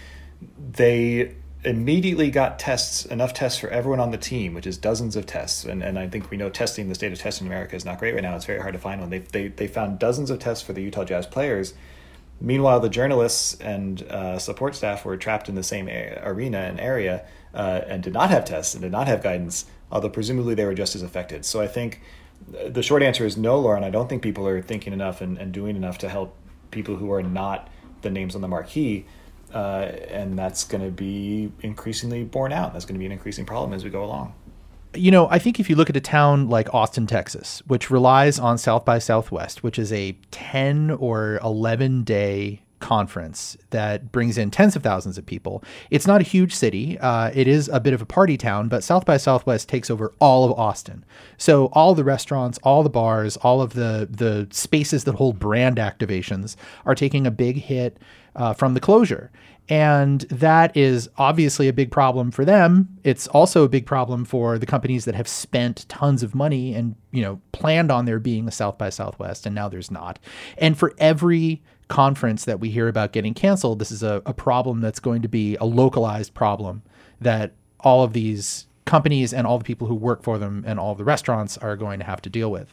they 0.72 1.34
immediately 1.64 2.30
got 2.30 2.58
tests, 2.58 3.04
enough 3.04 3.34
tests 3.34 3.58
for 3.58 3.68
everyone 3.68 4.00
on 4.00 4.10
the 4.10 4.18
team, 4.18 4.54
which 4.54 4.66
is 4.66 4.78
dozens 4.78 5.14
of 5.14 5.26
tests. 5.26 5.64
And, 5.64 5.82
and 5.82 5.98
I 5.98 6.08
think 6.08 6.30
we 6.30 6.36
know 6.36 6.48
testing, 6.48 6.88
the 6.88 6.94
state 6.94 7.12
of 7.12 7.18
testing 7.18 7.46
in 7.46 7.52
America 7.52 7.76
is 7.76 7.84
not 7.84 7.98
great 7.98 8.14
right 8.14 8.22
now. 8.22 8.34
It's 8.34 8.46
very 8.46 8.60
hard 8.60 8.72
to 8.72 8.80
find 8.80 9.00
one. 9.00 9.10
They, 9.10 9.18
they, 9.18 9.48
they 9.48 9.66
found 9.66 9.98
dozens 9.98 10.30
of 10.30 10.38
tests 10.38 10.64
for 10.64 10.72
the 10.72 10.82
Utah 10.82 11.04
Jazz 11.04 11.26
players. 11.26 11.74
Meanwhile, 12.40 12.80
the 12.80 12.88
journalists 12.88 13.60
and 13.60 14.02
uh, 14.04 14.38
support 14.38 14.74
staff 14.74 15.04
were 15.04 15.18
trapped 15.18 15.50
in 15.50 15.54
the 15.54 15.62
same 15.62 15.88
a- 15.88 16.18
arena 16.22 16.58
and 16.58 16.80
area 16.80 17.26
uh, 17.52 17.82
and 17.86 18.02
did 18.02 18.14
not 18.14 18.30
have 18.30 18.46
tests 18.46 18.74
and 18.74 18.82
did 18.82 18.92
not 18.92 19.06
have 19.06 19.22
guidance, 19.22 19.66
although 19.92 20.08
presumably 20.08 20.54
they 20.54 20.64
were 20.64 20.74
just 20.74 20.96
as 20.96 21.02
affected. 21.02 21.44
So 21.44 21.60
I 21.60 21.66
think 21.66 22.00
the 22.48 22.82
short 22.82 23.02
answer 23.02 23.26
is 23.26 23.36
no, 23.36 23.58
Lauren. 23.58 23.84
I 23.84 23.90
don't 23.90 24.08
think 24.08 24.22
people 24.22 24.46
are 24.48 24.62
thinking 24.62 24.94
enough 24.94 25.20
and, 25.20 25.36
and 25.36 25.52
doing 25.52 25.76
enough 25.76 25.98
to 25.98 26.08
help 26.08 26.34
people 26.70 26.96
who 26.96 27.12
are 27.12 27.22
not 27.22 27.68
the 28.00 28.10
names 28.10 28.34
on 28.34 28.40
the 28.40 28.48
marquee. 28.48 29.04
Uh, 29.52 29.90
and 30.08 30.38
that's 30.38 30.64
going 30.64 30.84
to 30.84 30.90
be 30.90 31.50
increasingly 31.62 32.24
borne 32.24 32.52
out. 32.52 32.72
That's 32.72 32.84
going 32.84 32.94
to 32.94 32.98
be 32.98 33.06
an 33.06 33.12
increasing 33.12 33.44
problem 33.44 33.72
as 33.72 33.82
we 33.84 33.90
go 33.90 34.04
along. 34.04 34.34
You 34.94 35.10
know, 35.10 35.28
I 35.28 35.38
think 35.38 35.60
if 35.60 35.70
you 35.70 35.76
look 35.76 35.88
at 35.88 35.96
a 35.96 36.00
town 36.00 36.48
like 36.48 36.72
Austin, 36.74 37.06
Texas, 37.06 37.62
which 37.66 37.90
relies 37.90 38.38
on 38.38 38.58
South 38.58 38.84
by 38.84 38.98
Southwest, 38.98 39.62
which 39.62 39.78
is 39.78 39.92
a 39.92 40.12
10 40.32 40.90
or 40.90 41.38
11 41.44 42.02
day 42.02 42.62
conference 42.80 43.56
that 43.70 44.10
brings 44.10 44.36
in 44.36 44.50
tens 44.50 44.74
of 44.74 44.82
thousands 44.82 45.18
of 45.18 45.24
people. 45.24 45.62
It's 45.90 46.06
not 46.06 46.20
a 46.20 46.24
huge 46.24 46.54
city. 46.54 46.98
Uh, 46.98 47.30
it 47.34 47.46
is 47.46 47.68
a 47.68 47.78
bit 47.80 47.94
of 47.94 48.02
a 48.02 48.06
party 48.06 48.36
town, 48.36 48.68
but 48.68 48.82
South 48.82 49.04
by 49.04 49.16
Southwest 49.16 49.68
takes 49.68 49.90
over 49.90 50.12
all 50.18 50.44
of 50.44 50.58
Austin. 50.58 51.04
So 51.36 51.66
all 51.66 51.94
the 51.94 52.04
restaurants, 52.04 52.58
all 52.62 52.82
the 52.82 52.90
bars, 52.90 53.36
all 53.38 53.62
of 53.62 53.74
the 53.74 54.08
the 54.10 54.48
spaces 54.50 55.04
that 55.04 55.14
hold 55.14 55.38
brand 55.38 55.76
activations 55.76 56.56
are 56.84 56.94
taking 56.94 57.26
a 57.26 57.30
big 57.30 57.56
hit 57.56 57.98
uh, 58.34 58.54
from 58.54 58.74
the 58.74 58.80
closure. 58.80 59.30
And 59.68 60.22
that 60.22 60.76
is 60.76 61.08
obviously 61.16 61.68
a 61.68 61.72
big 61.72 61.92
problem 61.92 62.32
for 62.32 62.44
them. 62.44 62.88
It's 63.04 63.28
also 63.28 63.62
a 63.62 63.68
big 63.68 63.86
problem 63.86 64.24
for 64.24 64.58
the 64.58 64.66
companies 64.66 65.04
that 65.04 65.14
have 65.14 65.28
spent 65.28 65.88
tons 65.88 66.24
of 66.24 66.34
money 66.34 66.74
and, 66.74 66.96
you 67.12 67.22
know, 67.22 67.40
planned 67.52 67.92
on 67.92 68.04
there 68.04 68.18
being 68.18 68.48
a 68.48 68.50
South 68.50 68.78
by 68.78 68.90
Southwest, 68.90 69.46
and 69.46 69.54
now 69.54 69.68
there's 69.68 69.90
not. 69.90 70.18
And 70.58 70.76
for 70.76 70.92
every 70.98 71.62
conference 71.90 72.44
that 72.46 72.60
we 72.60 72.70
hear 72.70 72.88
about 72.88 73.12
getting 73.12 73.34
canceled, 73.34 73.80
this 73.80 73.90
is 73.90 74.02
a, 74.02 74.22
a 74.24 74.32
problem 74.32 74.80
that's 74.80 75.00
going 75.00 75.20
to 75.20 75.28
be 75.28 75.56
a 75.56 75.66
localized 75.66 76.32
problem 76.32 76.82
that 77.20 77.52
all 77.80 78.02
of 78.02 78.14
these 78.14 78.66
companies 78.86 79.34
and 79.34 79.46
all 79.46 79.58
the 79.58 79.64
people 79.64 79.86
who 79.86 79.94
work 79.94 80.22
for 80.22 80.38
them 80.38 80.64
and 80.66 80.80
all 80.80 80.94
the 80.94 81.04
restaurants 81.04 81.58
are 81.58 81.76
going 81.76 81.98
to 81.98 82.04
have 82.06 82.22
to 82.22 82.30
deal 82.30 82.50
with. 82.50 82.72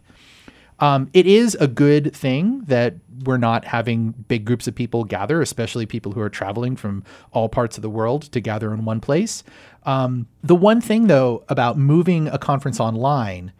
Um, 0.79 1.09
it 1.13 1.25
is 1.25 1.55
a 1.55 1.67
good 1.67 2.15
thing 2.15 2.61
that 2.67 2.95
we're 3.25 3.37
not 3.37 3.65
having 3.65 4.11
big 4.27 4.45
groups 4.45 4.67
of 4.67 4.75
people 4.75 5.03
gather, 5.03 5.41
especially 5.41 5.87
people 5.87 6.11
who 6.11 6.21
are 6.21 6.29
traveling 6.29 6.75
from 6.75 7.03
all 7.31 7.49
parts 7.49 7.77
of 7.77 7.81
the 7.81 7.89
world 7.89 8.23
to 8.31 8.39
gather 8.39 8.71
in 8.73 8.85
one 8.85 9.01
place. 9.01 9.43
Um, 9.83 10.27
the 10.43 10.55
one 10.55 10.79
thing, 10.79 11.07
though, 11.07 11.43
about 11.49 11.77
moving 11.79 12.27
a 12.27 12.37
conference 12.37 12.79
online 12.79 13.51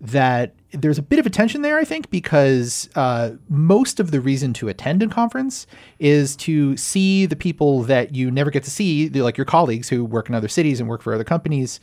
that 0.00 0.54
there's 0.72 0.98
a 0.98 1.02
bit 1.02 1.18
of 1.18 1.26
a 1.26 1.30
tension 1.30 1.62
there, 1.62 1.78
I 1.78 1.84
think, 1.84 2.10
because 2.10 2.88
uh, 2.94 3.32
most 3.48 4.00
of 4.00 4.10
the 4.10 4.20
reason 4.20 4.52
to 4.54 4.68
attend 4.68 5.02
a 5.02 5.08
conference 5.08 5.66
is 5.98 6.36
to 6.36 6.76
see 6.76 7.26
the 7.26 7.36
people 7.36 7.82
that 7.84 8.14
you 8.14 8.30
never 8.30 8.50
get 8.50 8.64
to 8.64 8.70
see, 8.70 9.08
like 9.08 9.36
your 9.36 9.44
colleagues 9.44 9.88
who 9.88 10.04
work 10.04 10.28
in 10.28 10.34
other 10.34 10.48
cities 10.48 10.78
and 10.78 10.88
work 10.88 11.02
for 11.02 11.14
other 11.14 11.24
companies, 11.24 11.80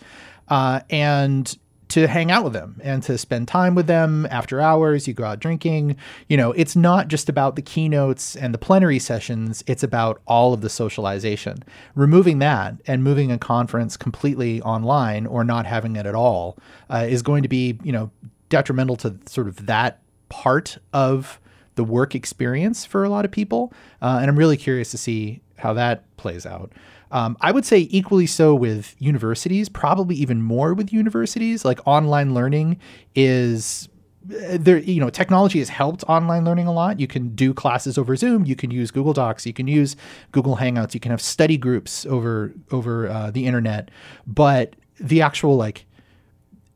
uh, 0.48 0.82
and 0.90 1.58
to 1.96 2.10
hang 2.10 2.30
out 2.30 2.44
with 2.44 2.52
them 2.52 2.78
and 2.84 3.02
to 3.02 3.18
spend 3.18 3.48
time 3.48 3.74
with 3.74 3.88
them 3.88 4.28
after 4.30 4.60
hours. 4.60 5.08
You 5.08 5.14
go 5.14 5.24
out 5.24 5.40
drinking. 5.40 5.96
You 6.28 6.36
know, 6.36 6.52
it's 6.52 6.76
not 6.76 7.08
just 7.08 7.30
about 7.30 7.56
the 7.56 7.62
keynotes 7.62 8.36
and 8.36 8.54
the 8.54 8.58
plenary 8.58 9.00
sessions, 9.00 9.64
it's 9.66 9.82
about 9.82 10.22
all 10.28 10.54
of 10.54 10.60
the 10.60 10.70
socialization. 10.70 11.64
Removing 11.96 12.40
that 12.40 12.76
and 12.86 13.02
moving 13.02 13.32
a 13.32 13.38
conference 13.38 13.96
completely 13.96 14.62
online 14.64 15.26
or 15.26 15.46
not 15.46 15.66
having 15.66 15.96
it 15.96 16.06
at 16.06 16.16
all 16.16 16.58
uh, 16.90 17.06
is 17.08 17.22
going 17.22 17.44
to 17.44 17.50
be, 17.50 17.80
you 17.82 17.94
know, 17.94 18.12
detrimental 18.50 18.98
to 18.98 19.18
sort 19.26 19.48
of 19.48 19.66
that 19.66 20.02
part 20.28 20.78
of 20.92 21.40
the 21.76 21.86
work 21.86 22.14
experience 22.14 22.84
for 22.84 23.06
a 23.06 23.10
lot 23.10 23.24
of 23.24 23.32
people. 23.32 23.72
Uh, 24.02 24.18
and 24.20 24.30
I'm 24.30 24.38
really 24.38 24.58
curious 24.58 24.92
to 24.92 24.98
see 24.98 25.40
how 25.60 25.72
that 25.74 26.04
plays 26.18 26.46
out. 26.46 26.74
Um, 27.12 27.38
I 27.42 27.52
would 27.52 27.66
say 27.66 27.88
equally 27.92 28.26
so 28.26 28.56
with 28.56 28.96
universities, 29.00 29.70
probably 29.70 30.16
even 30.16 30.42
more 30.42 30.74
with 30.74 30.92
universities. 30.92 31.64
Like 31.64 31.80
online 31.86 32.34
learning 32.34 32.80
is 33.14 33.88
uh, 34.28 34.58
there 34.60 34.80
you 34.80 35.00
know 35.00 35.10
technology 35.10 35.60
has 35.60 35.70
helped 35.70 36.04
online 36.06 36.46
learning 36.46 36.68
a 36.68 36.74
lot. 36.74 37.00
You 37.00 37.08
can 37.08 37.36
do 37.36 37.54
classes 37.54 37.98
over 37.98 38.16
zoom. 38.16 38.46
You 38.46 38.56
can 38.56 38.72
use 38.72 38.92
google 38.92 39.14
docs. 39.14 39.46
You 39.46 39.54
can 39.54 39.68
use 39.68 39.96
google 40.32 40.58
hangouts. 40.58 40.94
You 40.94 41.00
can 41.00 41.12
have 41.12 41.22
study 41.22 41.58
groups 41.58 42.06
over 42.08 42.54
over 42.72 43.08
uh, 43.10 43.32
the 43.32 43.46
internet. 43.46 43.92
But 44.26 44.76
the 45.00 45.22
actual 45.22 45.58
like 45.58 45.86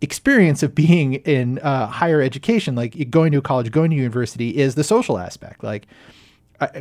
experience 0.01 0.63
of 0.63 0.75
being 0.75 1.15
in 1.15 1.59
uh, 1.59 1.87
higher 1.87 2.21
education 2.21 2.75
like 2.75 3.09
going 3.09 3.31
to 3.31 3.39
a 3.39 3.41
college 3.41 3.69
going 3.71 3.89
to 3.91 3.97
university 3.97 4.57
is 4.57 4.75
the 4.75 4.83
social 4.83 5.17
aspect. 5.17 5.63
Like 5.63 5.87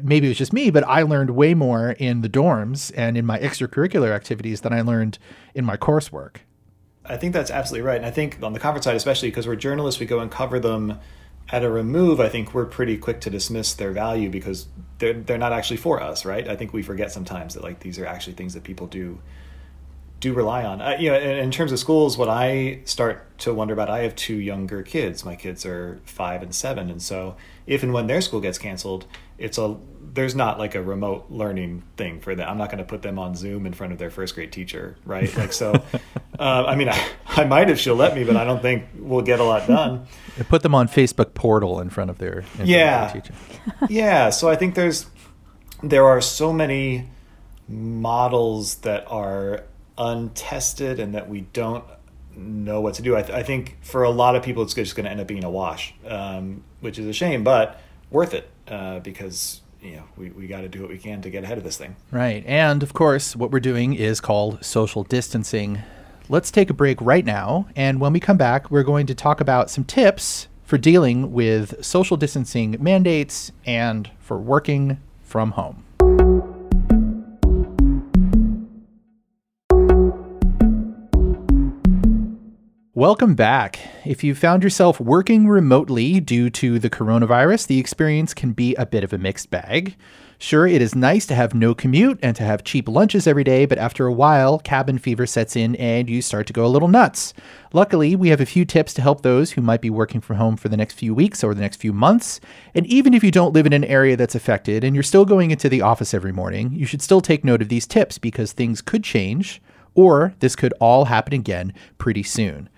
maybe 0.02 0.26
it 0.26 0.30
was 0.30 0.38
just 0.38 0.52
me, 0.52 0.70
but 0.70 0.85
I 0.85 1.02
learned 1.02 1.30
way 1.30 1.54
more 1.54 1.92
in 1.92 2.23
the 2.23 2.28
dorms 2.28 2.92
and 2.97 3.16
in 3.16 3.25
my 3.25 3.38
extracurricular 3.38 4.11
activities 4.11 4.62
than 4.62 4.73
I 4.73 4.80
learned 4.80 5.18
in 5.54 5.64
my 5.64 5.76
coursework. 5.76 6.37
I 7.04 7.16
think 7.16 7.32
that's 7.32 7.50
absolutely 7.50 7.87
right. 7.87 7.97
And 7.97 8.06
I 8.06 8.11
think 8.11 8.42
on 8.42 8.52
the 8.52 8.61
conference 8.61 8.85
side, 8.85 8.97
especially 8.97 9.28
because 9.28 9.47
we're 9.47 9.56
journalists, 9.56 9.99
we 9.99 10.06
go 10.06 10.20
and 10.20 10.30
cover 10.30 10.61
them 10.61 10.99
at 11.50 11.64
a 11.64 11.70
remove. 11.70 12.20
I 12.20 12.28
think 12.28 12.52
we're 12.52 12.66
pretty 12.66 12.99
quick 12.99 13.20
to 13.23 13.30
dismiss 13.30 13.73
their 13.73 13.92
value 13.92 14.28
because 14.28 14.66
they're, 14.99 15.14
they're 15.14 15.38
not 15.38 15.52
actually 15.52 15.78
for 15.78 16.02
us, 16.02 16.25
right? 16.25 16.47
I 16.47 16.56
think 16.56 16.73
we 16.73 16.82
forget 16.82 17.11
sometimes 17.11 17.54
that 17.54 17.62
like 17.62 17.80
these 17.80 17.99
are 17.99 18.06
actually 18.06 18.35
things 18.35 18.54
that 18.54 18.64
people 18.64 18.87
do 18.87 19.20
do 20.20 20.32
rely 20.32 20.64
on. 20.64 20.80
Uh, 20.80 20.97
you 20.99 21.11
know, 21.11 21.16
in, 21.16 21.37
in, 21.37 21.50
terms 21.52 21.70
of 21.70 21.78
schools, 21.78 22.18
what 22.18 22.28
I 22.28 22.80
start 22.85 23.38
to 23.38 23.54
wonder 23.54 23.73
about, 23.73 23.88
I 23.88 24.00
have 24.00 24.16
two 24.16 24.35
younger 24.35 24.82
kids. 24.82 25.25
My 25.25 25.37
kids 25.37 25.64
are 25.64 26.00
five 26.04 26.42
and 26.42 26.52
seven, 26.52 26.90
and 26.90 27.00
so 27.00 27.37
if 27.66 27.85
and 27.85 27.92
when 27.92 28.08
their 28.08 28.20
school 28.20 28.40
gets 28.40 28.58
canceled, 28.58 29.06
it's 29.38 29.59
a 29.59 29.76
there's 30.18 30.35
not 30.35 30.59
like 30.59 30.75
a 30.75 30.83
remote 30.83 31.26
learning 31.30 31.83
thing 31.97 32.21
for 32.21 32.35
them. 32.35 32.49
I'm 32.49 32.59
not 32.59 32.71
going 32.71 32.78
to 32.78 32.85
put 32.85 33.02
them 33.02 33.18
on 33.18 33.37
Zoom 33.37 33.66
in 33.66 33.73
front 33.73 33.92
of 33.92 33.99
their 33.99 34.11
first 34.11 34.35
grade 34.35 34.50
teacher, 34.50 34.97
right? 35.04 35.35
Like 35.37 35.52
so. 35.52 35.73
uh, 36.38 36.64
I 36.66 36.75
mean, 36.75 36.88
I, 36.88 37.09
I 37.28 37.45
might 37.45 37.71
if 37.71 37.78
she'll 37.78 37.95
let 37.95 38.16
me, 38.16 38.25
but 38.25 38.37
I 38.37 38.45
don't 38.45 38.61
think 38.61 38.85
we'll 38.97 39.23
get 39.23 39.38
a 39.38 39.45
lot 39.45 39.68
done. 39.68 40.07
Put 40.49 40.62
them 40.62 40.75
on 40.75 40.88
Facebook 40.88 41.35
portal 41.35 41.80
in 41.80 41.90
front 41.90 42.11
of 42.11 42.18
their 42.18 42.45
in 42.59 42.66
yeah 42.66 43.07
of 43.07 43.12
their 43.12 43.23
teacher. 43.23 43.35
yeah. 43.88 44.30
So 44.30 44.49
I 44.49 44.57
think 44.57 44.75
there's 44.75 45.07
there 45.83 46.07
are 46.07 46.21
so 46.21 46.52
many 46.52 47.09
models 47.68 48.76
that 48.76 49.04
are 49.09 49.64
untested 49.97 50.99
and 50.99 51.14
that 51.14 51.28
we 51.28 51.42
don't 51.42 51.85
know 52.35 52.80
what 52.80 52.95
to 52.95 53.02
do. 53.02 53.16
I, 53.16 53.23
th- 53.23 53.37
I 53.37 53.42
think 53.42 53.78
for 53.83 54.02
a 54.02 54.11
lot 54.11 54.37
of 54.37 54.42
people, 54.42 54.62
it's 54.62 54.75
just 54.75 54.97
going 54.97 55.04
to 55.04 55.11
end 55.11 55.21
up 55.21 55.26
being 55.26 55.45
a 55.45 55.50
wash, 55.50 55.95
um, 56.07 56.64
which 56.80 56.99
is 56.99 57.07
a 57.07 57.12
shame, 57.12 57.45
but 57.45 57.80
worth 58.11 58.33
it 58.33 58.49
uh, 58.70 59.00
because 59.00 59.62
you 59.80 59.96
know 59.96 60.04
we, 60.16 60.30
we 60.30 60.46
got 60.46 60.62
to 60.62 60.68
do 60.68 60.80
what 60.80 60.90
we 60.90 60.98
can 60.98 61.22
to 61.22 61.30
get 61.30 61.44
ahead 61.44 61.58
of 61.58 61.64
this 61.64 61.76
thing. 61.76 61.96
Right, 62.10 62.44
and 62.46 62.82
of 62.82 62.92
course, 62.92 63.37
what 63.37 63.50
we're 63.50 63.60
doing 63.60 63.94
is 63.94 64.20
called 64.20 64.64
social 64.64 65.04
distancing. 65.04 65.80
Let's 66.28 66.50
take 66.50 66.68
a 66.68 66.75
break 66.75 67.00
right 67.00 67.25
now, 67.25 67.68
and 67.75 68.00
when 68.00 68.12
we 68.12 68.20
come 68.20 68.37
back, 68.37 68.70
we're 68.70 68.82
going 68.82 69.06
to 69.06 69.14
talk 69.14 69.40
about 69.40 69.70
some 69.70 69.84
tips 69.84 70.48
for 70.64 70.76
dealing 70.76 71.32
with 71.32 71.82
social 71.82 72.18
distancing 72.18 72.76
mandates 72.78 73.50
and 73.64 74.10
for 74.20 74.37
working 74.37 75.00
from 75.22 75.52
home. 75.52 75.84
Welcome 82.98 83.36
back. 83.36 83.78
If 84.04 84.24
you 84.24 84.34
found 84.34 84.64
yourself 84.64 84.98
working 84.98 85.46
remotely 85.46 86.18
due 86.18 86.50
to 86.50 86.80
the 86.80 86.90
coronavirus, 86.90 87.68
the 87.68 87.78
experience 87.78 88.34
can 88.34 88.50
be 88.50 88.74
a 88.74 88.86
bit 88.86 89.04
of 89.04 89.12
a 89.12 89.18
mixed 89.18 89.52
bag. 89.52 89.94
Sure, 90.36 90.66
it 90.66 90.82
is 90.82 90.96
nice 90.96 91.24
to 91.26 91.36
have 91.36 91.54
no 91.54 91.76
commute 91.76 92.18
and 92.24 92.34
to 92.34 92.42
have 92.42 92.64
cheap 92.64 92.88
lunches 92.88 93.28
every 93.28 93.44
day, 93.44 93.66
but 93.66 93.78
after 93.78 94.08
a 94.08 94.12
while, 94.12 94.58
cabin 94.58 94.98
fever 94.98 95.26
sets 95.26 95.54
in 95.54 95.76
and 95.76 96.10
you 96.10 96.20
start 96.20 96.48
to 96.48 96.52
go 96.52 96.66
a 96.66 96.74
little 96.74 96.88
nuts. 96.88 97.34
Luckily, 97.72 98.16
we 98.16 98.30
have 98.30 98.40
a 98.40 98.44
few 98.44 98.64
tips 98.64 98.92
to 98.94 99.02
help 99.02 99.20
those 99.20 99.52
who 99.52 99.60
might 99.62 99.80
be 99.80 99.90
working 99.90 100.20
from 100.20 100.34
home 100.34 100.56
for 100.56 100.68
the 100.68 100.76
next 100.76 100.94
few 100.94 101.14
weeks 101.14 101.44
or 101.44 101.54
the 101.54 101.60
next 101.60 101.76
few 101.76 101.92
months. 101.92 102.40
And 102.74 102.84
even 102.86 103.14
if 103.14 103.22
you 103.22 103.30
don't 103.30 103.54
live 103.54 103.66
in 103.66 103.72
an 103.72 103.84
area 103.84 104.16
that's 104.16 104.34
affected 104.34 104.82
and 104.82 104.96
you're 104.96 105.04
still 105.04 105.24
going 105.24 105.52
into 105.52 105.68
the 105.68 105.82
office 105.82 106.14
every 106.14 106.32
morning, 106.32 106.72
you 106.72 106.84
should 106.84 107.02
still 107.02 107.20
take 107.20 107.44
note 107.44 107.62
of 107.62 107.68
these 107.68 107.86
tips 107.86 108.18
because 108.18 108.50
things 108.50 108.82
could 108.82 109.04
change, 109.04 109.62
or 109.94 110.34
this 110.40 110.56
could 110.56 110.74
all 110.80 111.04
happen 111.04 111.32
again 111.32 111.72
pretty 111.96 112.24
soon. 112.24 112.68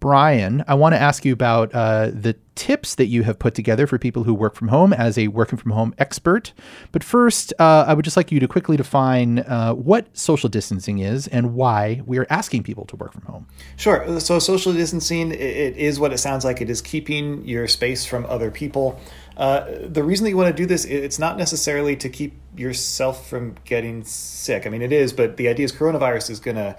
Brian, 0.00 0.62
I 0.68 0.74
want 0.74 0.94
to 0.94 1.00
ask 1.00 1.24
you 1.24 1.32
about 1.32 1.74
uh, 1.74 2.10
the 2.12 2.36
tips 2.54 2.96
that 2.96 3.06
you 3.06 3.22
have 3.22 3.38
put 3.38 3.54
together 3.54 3.86
for 3.86 3.98
people 3.98 4.24
who 4.24 4.34
work 4.34 4.54
from 4.54 4.68
home 4.68 4.92
as 4.92 5.16
a 5.18 5.28
working 5.28 5.58
from 5.58 5.72
home 5.72 5.94
expert. 5.98 6.52
But 6.92 7.02
first, 7.02 7.52
uh, 7.58 7.84
I 7.86 7.94
would 7.94 8.04
just 8.04 8.16
like 8.16 8.30
you 8.30 8.38
to 8.40 8.46
quickly 8.46 8.76
define 8.76 9.40
uh, 9.40 9.72
what 9.72 10.06
social 10.16 10.48
distancing 10.48 10.98
is 10.98 11.26
and 11.28 11.54
why 11.54 12.02
we 12.06 12.18
are 12.18 12.26
asking 12.30 12.62
people 12.62 12.84
to 12.86 12.96
work 12.96 13.12
from 13.12 13.22
home. 13.22 13.46
Sure. 13.76 14.20
So, 14.20 14.38
social 14.38 14.72
distancing 14.72 15.32
it 15.32 15.76
is 15.76 15.98
what 15.98 16.12
it 16.12 16.18
sounds 16.18 16.44
like. 16.44 16.60
It 16.60 16.70
is 16.70 16.80
keeping 16.80 17.46
your 17.46 17.66
space 17.66 18.04
from 18.04 18.26
other 18.26 18.50
people. 18.50 19.00
Uh, 19.36 19.66
the 19.80 20.04
reason 20.04 20.24
that 20.24 20.30
you 20.30 20.36
want 20.36 20.54
to 20.54 20.62
do 20.62 20.66
this, 20.66 20.84
it's 20.84 21.18
not 21.18 21.36
necessarily 21.36 21.96
to 21.96 22.08
keep 22.08 22.34
yourself 22.56 23.28
from 23.28 23.56
getting 23.64 24.04
sick. 24.04 24.66
I 24.66 24.70
mean, 24.70 24.82
it 24.82 24.92
is, 24.92 25.12
but 25.12 25.36
the 25.36 25.48
idea 25.48 25.64
is 25.64 25.72
coronavirus 25.72 26.30
is 26.30 26.40
going 26.40 26.56
to 26.56 26.76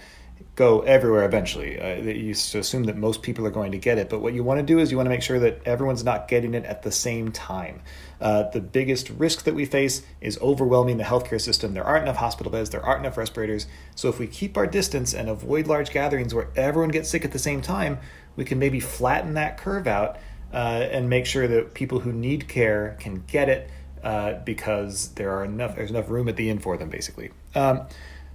go 0.56 0.80
everywhere 0.82 1.26
eventually. 1.26 1.80
Uh, 1.80 2.02
you 2.02 2.32
assume 2.32 2.86
that 2.86 2.96
most 2.96 3.22
people 3.22 3.46
are 3.46 3.52
going 3.52 3.74
to 3.74 3.78
get 3.78 3.98
it, 3.98 4.10
but 4.10 4.22
what 4.22 4.34
you 4.34 4.44
want 4.44 4.58
to 4.58 4.66
do 4.66 4.80
is 4.80 4.90
you 4.90 4.96
want 4.96 5.06
to 5.06 5.10
make 5.10 5.22
sure 5.22 5.40
that 5.40 5.62
everyone's 5.66 6.04
not 6.04 6.30
getting 6.30 6.54
it 6.54 6.64
at 6.64 6.82
the 6.82 6.92
same 6.92 7.32
time. 7.32 7.82
Uh, 8.22 8.44
the 8.44 8.62
biggest 8.62 9.10
risk 9.10 9.44
that 9.44 9.54
we 9.54 9.66
face 9.66 10.02
is 10.22 10.40
overwhelming 10.42 10.96
the 10.98 11.04
healthcare 11.04 11.42
system. 11.42 11.74
There 11.74 11.84
aren't 11.84 12.04
enough 12.04 12.16
hospital 12.16 12.52
beds, 12.52 12.70
there 12.70 12.84
aren't 12.84 13.02
enough 13.02 13.18
respirators. 13.18 13.68
So 13.96 14.08
if 14.08 14.18
we 14.18 14.28
keep 14.28 14.56
our 14.56 14.66
distance 14.66 15.14
and 15.14 15.30
avoid 15.30 15.68
large 15.68 15.92
gatherings 15.92 16.34
where 16.34 16.48
everyone 16.56 16.90
gets 16.90 17.10
sick 17.10 17.26
at 17.26 17.34
the 17.34 17.40
same 17.40 17.62
time, 17.62 18.00
we 18.38 18.46
can 18.46 18.58
maybe 18.58 18.80
flatten 18.80 19.34
that 19.34 19.58
curve 19.58 19.88
out 19.88 20.18
uh, 20.54 20.88
and 20.90 21.10
make 21.10 21.26
sure 21.26 21.50
that 21.50 21.74
people 21.74 22.00
who 22.00 22.14
need 22.14 22.48
care 22.48 22.96
can 23.02 23.24
get 23.28 23.50
it 23.50 23.70
uh, 24.04 24.36
because 24.46 25.10
there 25.16 25.32
are 25.32 25.44
enough 25.44 25.76
there's 25.76 25.90
enough 25.90 26.10
room 26.10 26.30
at 26.30 26.38
the 26.38 26.50
inn 26.50 26.60
for 26.60 26.78
them, 26.78 26.90
basically. 26.90 27.32
Um, 27.56 27.88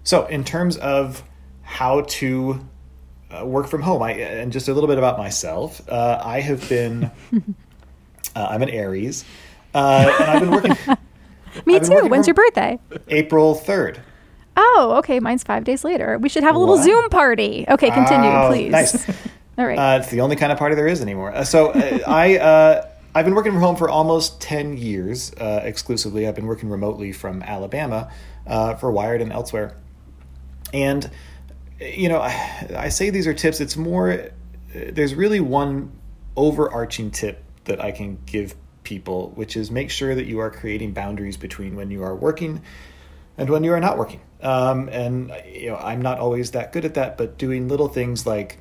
so 0.03 0.27
in 0.27 0.45
terms 0.45 0.77
of 0.77 1.23
how 1.71 2.01
to 2.03 2.61
uh, 3.31 3.47
work 3.47 3.69
from 3.69 3.81
home. 3.81 4.03
I 4.03 4.13
and 4.13 4.53
just 4.53 4.69
a 4.69 4.75
little 4.75 4.89
bit 4.89 4.99
about 4.99 5.17
myself. 5.17 5.89
Uh, 5.89 6.21
I 6.23 6.41
have 6.41 6.69
been. 6.69 7.11
Uh, 8.37 8.47
I'm 8.49 8.63
an 8.63 8.69
Aries, 8.69 9.25
uh, 9.75 10.15
and 10.21 10.31
I've 10.31 10.41
been 10.41 10.51
working. 10.53 10.71
Me 11.67 11.81
been 11.81 11.83
too. 11.83 11.95
Working 11.95 12.11
When's 12.11 12.29
your 12.29 12.35
birthday? 12.35 12.79
April 13.09 13.57
third. 13.57 14.01
Oh, 14.57 14.95
okay. 14.99 15.19
Mine's 15.19 15.43
five 15.43 15.65
days 15.65 15.83
later. 15.83 16.17
We 16.17 16.29
should 16.29 16.45
have 16.45 16.55
a 16.55 16.59
little 16.61 16.77
what? 16.77 16.85
Zoom 16.85 17.09
party. 17.09 17.65
Okay, 17.67 17.91
continue, 17.91 18.31
oh, 18.31 18.47
please. 18.49 18.71
Nice. 18.71 19.09
All 19.59 19.67
right. 19.67 19.77
Uh, 19.77 19.99
it's 20.01 20.11
the 20.11 20.21
only 20.21 20.37
kind 20.37 20.53
of 20.53 20.59
party 20.59 20.77
there 20.77 20.87
is 20.87 21.03
anymore. 21.03 21.35
Uh, 21.35 21.43
so 21.43 21.73
I. 21.75 22.85
I've 23.13 23.25
been 23.25 23.35
working 23.35 23.51
from 23.51 23.63
home 23.63 23.75
for 23.75 23.91
almost 23.91 24.41
10 24.41 24.77
years 24.77 25.33
exclusively. 25.41 26.29
I've 26.29 26.37
been 26.37 26.47
working 26.47 26.69
remotely 26.69 27.11
from 27.11 27.43
Alabama 27.43 28.13
for 28.47 28.93
Wired 28.93 29.23
and 29.23 29.33
elsewhere. 29.33 29.77
And 30.73 31.11
you 31.81 32.09
know, 32.09 32.21
I, 32.21 32.67
I 32.77 32.89
say 32.91 33.11
these 33.11 33.27
are 33.27 33.35
tips. 33.35 33.61
It's 33.61 33.77
more, 33.77 34.31
there's 34.75 35.15
really 35.15 35.41
one 35.41 35.93
overarching 36.37 37.11
tip 37.11 37.43
that 37.65 37.81
I 37.81 37.91
can 37.91 38.19
give 38.27 38.55
people, 38.85 39.31
which 39.35 39.57
is 39.57 39.71
make 39.71 39.91
sure 39.91 40.15
that 40.15 40.27
you 40.27 40.41
are 40.41 40.51
creating 40.51 40.93
boundaries 40.93 41.37
between 41.37 41.77
when 41.77 41.91
you 41.91 42.03
are 42.03 42.15
working 42.15 42.63
and 43.39 43.49
when 43.49 43.65
you 43.65 43.73
are 43.73 43.81
not 43.81 43.99
working. 43.99 44.21
Um, 44.43 44.89
and 44.89 45.33
you 45.53 45.71
know, 45.71 45.77
I'm 45.77 46.03
not 46.03 46.19
always 46.19 46.53
that 46.53 46.73
good 46.73 46.85
at 46.85 46.95
that, 46.95 47.17
but 47.17 47.39
doing 47.39 47.69
little 47.69 47.89
things 47.89 48.27
like 48.27 48.59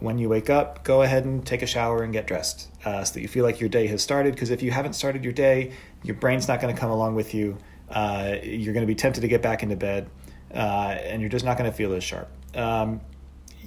when 0.00 0.18
you 0.18 0.28
wake 0.28 0.50
up, 0.50 0.84
go 0.84 1.02
ahead 1.02 1.24
and 1.24 1.44
take 1.46 1.62
a 1.62 1.66
shower 1.66 2.02
and 2.02 2.12
get 2.12 2.26
dressed, 2.26 2.68
uh, 2.84 3.04
so 3.04 3.14
that 3.14 3.20
you 3.20 3.28
feel 3.28 3.44
like 3.44 3.60
your 3.60 3.68
day 3.68 3.86
has 3.86 4.02
started. 4.02 4.34
Because 4.34 4.50
if 4.50 4.62
you 4.62 4.70
haven't 4.70 4.92
started 4.92 5.24
your 5.24 5.32
day, 5.32 5.72
your 6.02 6.16
brain's 6.16 6.46
not 6.46 6.60
going 6.60 6.74
to 6.74 6.78
come 6.78 6.90
along 6.90 7.14
with 7.14 7.32
you. 7.32 7.56
Uh, 7.88 8.36
you're 8.42 8.74
going 8.74 8.82
to 8.82 8.88
be 8.88 8.94
tempted 8.94 9.22
to 9.22 9.28
get 9.28 9.40
back 9.40 9.62
into 9.62 9.76
bed, 9.76 10.10
uh, 10.52 10.96
and 11.04 11.22
you're 11.22 11.30
just 11.30 11.44
not 11.44 11.56
going 11.56 11.70
to 11.70 11.76
feel 11.76 11.92
as 11.94 12.04
sharp 12.04 12.28
um, 12.54 13.00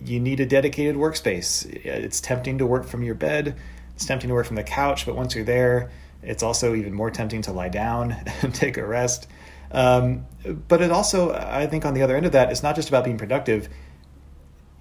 you 0.04 0.20
need 0.20 0.40
a 0.40 0.46
dedicated 0.46 0.96
workspace. 0.96 1.66
It's 1.86 2.22
tempting 2.22 2.60
to 2.60 2.66
work 2.66 2.86
from 2.86 3.04
your 3.04 3.16
bed, 3.16 3.58
it's 3.96 4.06
tempting 4.06 4.28
to 4.28 4.34
work 4.34 4.46
from 4.46 4.56
the 4.56 4.64
couch, 4.64 5.06
but 5.06 5.16
once 5.16 5.36
you're 5.36 5.44
there, 5.44 5.90
it's 6.22 6.44
also 6.44 6.76
even 6.76 6.94
more 6.94 7.10
tempting 7.10 7.42
to 7.44 7.52
lie 7.52 7.70
down 7.70 8.12
and 8.42 8.54
take 8.54 8.78
a 8.78 8.86
rest. 8.86 9.28
Um, 9.72 10.26
but 10.68 10.82
it 10.82 10.92
also, 10.92 11.34
I 11.34 11.68
think, 11.68 11.86
on 11.86 11.94
the 11.94 12.02
other 12.02 12.16
end 12.16 12.26
of 12.26 12.32
that, 12.32 12.52
it's 12.52 12.64
not 12.64 12.76
just 12.76 12.90
about 12.90 13.04
being 13.04 13.18
productive. 13.18 13.70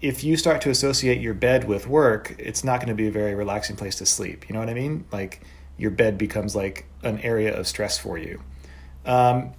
If 0.01 0.23
you 0.23 0.37
start 0.37 0.61
to 0.62 0.71
associate 0.71 1.21
your 1.21 1.35
bed 1.35 1.64
with 1.64 1.87
work, 1.88 2.37
it's 2.38 2.62
not 2.62 2.81
going 2.81 2.88
to 2.88 2.95
be 2.95 3.09
a 3.09 3.11
very 3.11 3.35
relaxing 3.35 3.77
place 3.77 3.97
to 3.97 4.07
sleep. 4.07 4.49
You 4.49 4.53
know 4.53 4.61
what 4.61 4.69
I 4.69 4.75
mean? 4.75 5.07
Like 5.11 5.40
your 5.79 5.90
bed 5.90 6.19
becomes 6.19 6.55
like 6.55 6.87
an 7.03 7.19
area 7.21 7.59
of 7.59 7.66
stress 7.66 7.99
for 7.99 8.19
you. 8.19 8.42
Um, 9.05 9.53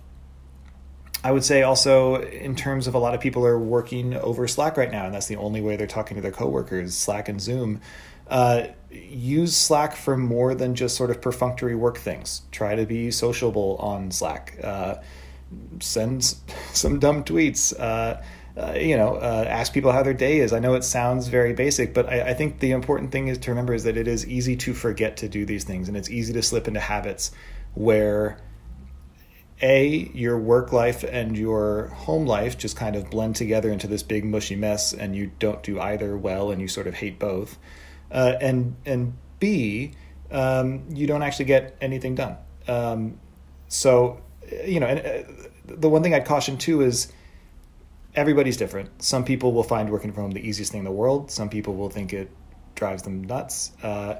I 1.27 1.31
would 1.31 1.43
say 1.43 1.61
also 1.61 2.21
in 2.21 2.55
terms 2.55 2.87
of 2.87 2.95
a 2.95 2.99
lot 2.99 3.13
of 3.13 3.19
people 3.19 3.45
are 3.45 3.59
working 3.59 4.13
over 4.13 4.47
Slack 4.47 4.77
right 4.77 4.89
now, 4.89 5.07
and 5.07 5.13
that's 5.13 5.27
the 5.27 5.35
only 5.35 5.59
way 5.59 5.75
they're 5.75 5.85
talking 5.85 6.15
to 6.15 6.21
their 6.21 6.31
coworkers, 6.31 6.95
Slack 6.95 7.27
and 7.27 7.41
Zoom. 7.41 7.81
Uh, 8.29 8.67
use 8.89 9.53
Slack 9.53 9.97
for 9.97 10.15
more 10.15 10.55
than 10.55 10.73
just 10.73 10.95
sort 10.95 11.09
of 11.09 11.19
perfunctory 11.21 11.75
work 11.75 11.97
things. 11.97 12.43
Try 12.53 12.75
to 12.75 12.85
be 12.85 13.11
sociable 13.11 13.75
on 13.81 14.09
Slack. 14.09 14.57
Uh, 14.63 14.95
send 15.81 16.23
some 16.71 16.97
dumb 16.97 17.25
tweets. 17.25 17.77
Uh, 17.77 18.21
uh, 18.57 18.77
you 18.79 18.95
know, 18.95 19.15
uh, 19.15 19.43
ask 19.49 19.73
people 19.73 19.91
how 19.91 20.03
their 20.03 20.13
day 20.13 20.39
is. 20.39 20.53
I 20.53 20.59
know 20.59 20.75
it 20.75 20.85
sounds 20.85 21.27
very 21.27 21.51
basic, 21.51 21.93
but 21.93 22.07
I, 22.07 22.29
I, 22.29 22.33
think 22.35 22.59
the 22.59 22.71
important 22.71 23.11
thing 23.11 23.27
is 23.27 23.37
to 23.39 23.51
remember 23.51 23.73
is 23.73 23.83
that 23.83 23.97
it 23.97 24.07
is 24.07 24.25
easy 24.25 24.55
to 24.55 24.73
forget 24.73 25.17
to 25.17 25.27
do 25.27 25.45
these 25.45 25.65
things, 25.65 25.89
and 25.89 25.97
it's 25.97 26.09
easy 26.09 26.31
to 26.31 26.41
slip 26.41 26.69
into 26.69 26.79
habits 26.79 27.31
where 27.73 28.39
a 29.61 30.09
your 30.13 30.37
work 30.37 30.71
life 30.71 31.03
and 31.03 31.37
your 31.37 31.87
home 31.87 32.25
life 32.25 32.57
just 32.57 32.75
kind 32.75 32.95
of 32.95 33.09
blend 33.09 33.35
together 33.35 33.71
into 33.71 33.87
this 33.87 34.03
big 34.03 34.23
mushy 34.23 34.55
mess 34.55 34.93
and 34.93 35.15
you 35.15 35.31
don't 35.39 35.63
do 35.63 35.79
either 35.79 36.15
well 36.17 36.51
and 36.51 36.61
you 36.61 36.67
sort 36.67 36.87
of 36.87 36.93
hate 36.93 37.17
both 37.17 37.57
uh, 38.11 38.35
and 38.39 38.75
and 38.85 39.13
b 39.39 39.91
um, 40.29 40.83
you 40.89 41.07
don't 41.07 41.23
actually 41.23 41.45
get 41.45 41.75
anything 41.81 42.13
done 42.13 42.37
um, 42.67 43.19
so, 43.67 44.21
you 44.65 44.79
know, 44.79 44.87
and 44.87 44.99
uh, 44.99 45.47
the 45.65 45.89
one 45.89 46.03
thing 46.03 46.13
I'd 46.13 46.25
caution 46.25 46.57
too 46.57 46.81
is 46.81 47.11
everybody's 48.15 48.57
different. 48.57 49.01
Some 49.01 49.23
people 49.23 49.53
will 49.53 49.63
find 49.63 49.89
working 49.89 50.11
from 50.11 50.23
home 50.23 50.31
the 50.31 50.47
easiest 50.47 50.71
thing 50.71 50.79
in 50.79 50.85
the 50.85 50.91
world. 50.91 51.31
Some 51.31 51.49
people 51.49 51.75
will 51.75 51.89
think 51.89 52.13
it 52.13 52.29
drives 52.75 53.03
them 53.03 53.23
nuts. 53.23 53.71
Uh, 53.81 54.15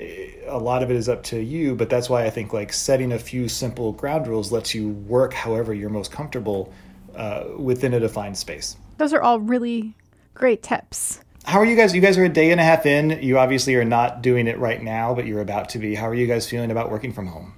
a 0.00 0.58
lot 0.58 0.82
of 0.82 0.90
it 0.90 0.96
is 0.96 1.08
up 1.08 1.22
to 1.24 1.40
you, 1.40 1.74
but 1.74 1.88
that's 1.88 2.08
why 2.08 2.24
I 2.24 2.30
think 2.30 2.52
like 2.52 2.72
setting 2.72 3.12
a 3.12 3.18
few 3.18 3.48
simple 3.48 3.92
ground 3.92 4.26
rules 4.26 4.52
lets 4.52 4.74
you 4.74 4.90
work 4.90 5.32
however 5.32 5.74
you're 5.74 5.90
most 5.90 6.10
comfortable 6.10 6.72
uh, 7.14 7.44
within 7.56 7.94
a 7.94 8.00
defined 8.00 8.38
space. 8.38 8.76
Those 8.98 9.12
are 9.12 9.22
all 9.22 9.40
really 9.40 9.94
great 10.34 10.62
tips. 10.62 11.20
How 11.44 11.58
are 11.58 11.64
you 11.64 11.76
guys? 11.76 11.94
You 11.94 12.00
guys 12.00 12.18
are 12.18 12.24
a 12.24 12.28
day 12.28 12.50
and 12.50 12.60
a 12.60 12.64
half 12.64 12.84
in. 12.86 13.22
You 13.22 13.38
obviously 13.38 13.74
are 13.76 13.84
not 13.84 14.22
doing 14.22 14.46
it 14.46 14.58
right 14.58 14.82
now, 14.82 15.14
but 15.14 15.26
you're 15.26 15.40
about 15.40 15.70
to 15.70 15.78
be. 15.78 15.94
How 15.94 16.06
are 16.08 16.14
you 16.14 16.26
guys 16.26 16.48
feeling 16.48 16.70
about 16.70 16.90
working 16.90 17.12
from 17.12 17.28
home? 17.28 17.54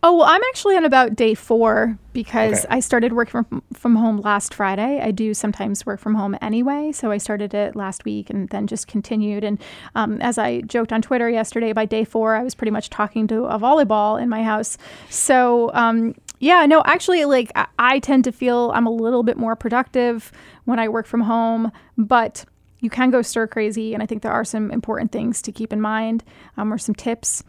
Oh, 0.00 0.18
well, 0.18 0.26
I'm 0.28 0.40
actually 0.50 0.76
on 0.76 0.84
about 0.84 1.16
day 1.16 1.34
four 1.34 1.98
because 2.12 2.64
Okay. 2.64 2.76
I 2.76 2.78
started 2.78 3.14
working 3.14 3.42
from, 3.42 3.62
from 3.74 3.96
home 3.96 4.20
last 4.20 4.54
Friday. 4.54 5.00
I 5.00 5.10
do 5.10 5.34
sometimes 5.34 5.84
work 5.84 5.98
from 5.98 6.14
home 6.14 6.36
anyway. 6.40 6.92
So 6.92 7.10
I 7.10 7.18
started 7.18 7.52
it 7.52 7.74
last 7.74 8.04
week 8.04 8.30
and 8.30 8.48
then 8.50 8.68
just 8.68 8.86
continued. 8.86 9.42
And 9.42 9.60
um, 9.96 10.20
as 10.20 10.38
I 10.38 10.60
joked 10.60 10.92
on 10.92 11.02
Twitter 11.02 11.28
yesterday, 11.28 11.72
by 11.72 11.84
day 11.84 12.04
four, 12.04 12.36
I 12.36 12.44
was 12.44 12.54
pretty 12.54 12.70
much 12.70 12.90
talking 12.90 13.26
to 13.26 13.46
a 13.46 13.58
volleyball 13.58 14.22
in 14.22 14.28
my 14.28 14.44
house. 14.44 14.78
So, 15.10 15.72
um, 15.74 16.14
yeah, 16.38 16.64
no, 16.66 16.80
actually, 16.84 17.24
like 17.24 17.50
I, 17.56 17.66
I 17.80 17.98
tend 17.98 18.22
to 18.24 18.32
feel 18.32 18.70
I'm 18.72 18.86
a 18.86 18.92
little 18.92 19.24
bit 19.24 19.36
more 19.36 19.56
productive 19.56 20.30
when 20.64 20.78
I 20.78 20.88
work 20.88 21.06
from 21.06 21.22
home, 21.22 21.72
but 21.96 22.44
you 22.78 22.88
can 22.88 23.10
go 23.10 23.22
stir 23.22 23.48
crazy. 23.48 23.94
And 23.94 24.02
I 24.02 24.06
think 24.06 24.22
there 24.22 24.30
are 24.30 24.44
some 24.44 24.70
important 24.70 25.10
things 25.10 25.42
to 25.42 25.50
keep 25.50 25.72
in 25.72 25.80
mind 25.80 26.22
um, 26.56 26.72
or 26.72 26.78
some 26.78 26.94
tips. 26.94 27.42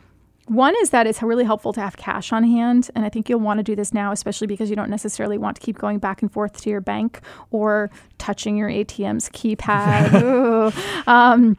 One 0.49 0.73
is 0.81 0.89
that 0.89 1.05
it's 1.05 1.21
really 1.21 1.43
helpful 1.43 1.73
to 1.73 1.81
have 1.81 1.95
cash 1.95 2.33
on 2.33 2.43
hand. 2.43 2.89
And 2.95 3.05
I 3.05 3.09
think 3.09 3.29
you'll 3.29 3.39
want 3.39 3.59
to 3.59 3.63
do 3.63 3.75
this 3.75 3.93
now, 3.93 4.11
especially 4.11 4.47
because 4.47 4.69
you 4.69 4.75
don't 4.75 4.89
necessarily 4.89 5.37
want 5.37 5.55
to 5.57 5.61
keep 5.61 5.77
going 5.77 5.99
back 5.99 6.23
and 6.23 6.31
forth 6.31 6.59
to 6.61 6.69
your 6.71 6.81
bank 6.81 7.21
or 7.51 7.91
touching 8.17 8.57
your 8.57 8.69
ATM's 8.69 9.29
keypad. 9.29 10.59
Um, 11.07 11.57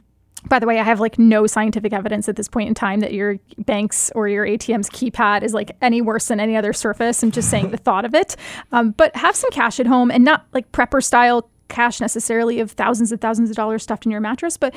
by 0.49 0.59
the 0.59 0.67
way, 0.67 0.79
I 0.79 0.83
have 0.83 1.01
like 1.01 1.19
no 1.19 1.47
scientific 1.47 1.93
evidence 1.93 2.29
at 2.29 2.37
this 2.37 2.49
point 2.49 2.69
in 2.69 2.75
time 2.75 3.01
that 3.01 3.13
your 3.13 3.39
bank's 3.59 4.11
or 4.15 4.29
your 4.29 4.47
ATM's 4.47 4.89
keypad 4.89 5.43
is 5.43 5.53
like 5.53 5.77
any 5.83 6.01
worse 6.01 6.29
than 6.29 6.41
any 6.41 6.57
other 6.57 6.73
surface. 6.73 7.23
I'm 7.23 7.31
just 7.31 7.51
saying 7.51 7.71
the 7.71 7.77
thought 7.77 8.05
of 8.05 8.15
it. 8.15 8.37
Um, 8.73 8.93
but 8.93 9.15
have 9.17 9.37
some 9.37 9.51
cash 9.51 9.81
at 9.81 9.87
home 9.87 10.11
and 10.11 10.25
not 10.25 10.47
like 10.53 10.71
prepper 10.73 11.03
style 11.03 11.51
cash 11.71 12.01
necessarily 12.01 12.61
of 12.61 12.73
thousands 12.73 13.13
and 13.13 13.21
thousands 13.21 13.49
of 13.49 13.57
dollars 13.57 13.83
stuffed 13.83 14.05
in 14.05 14.13
your 14.13 14.21
mattress, 14.21 14.57
but 14.57 14.75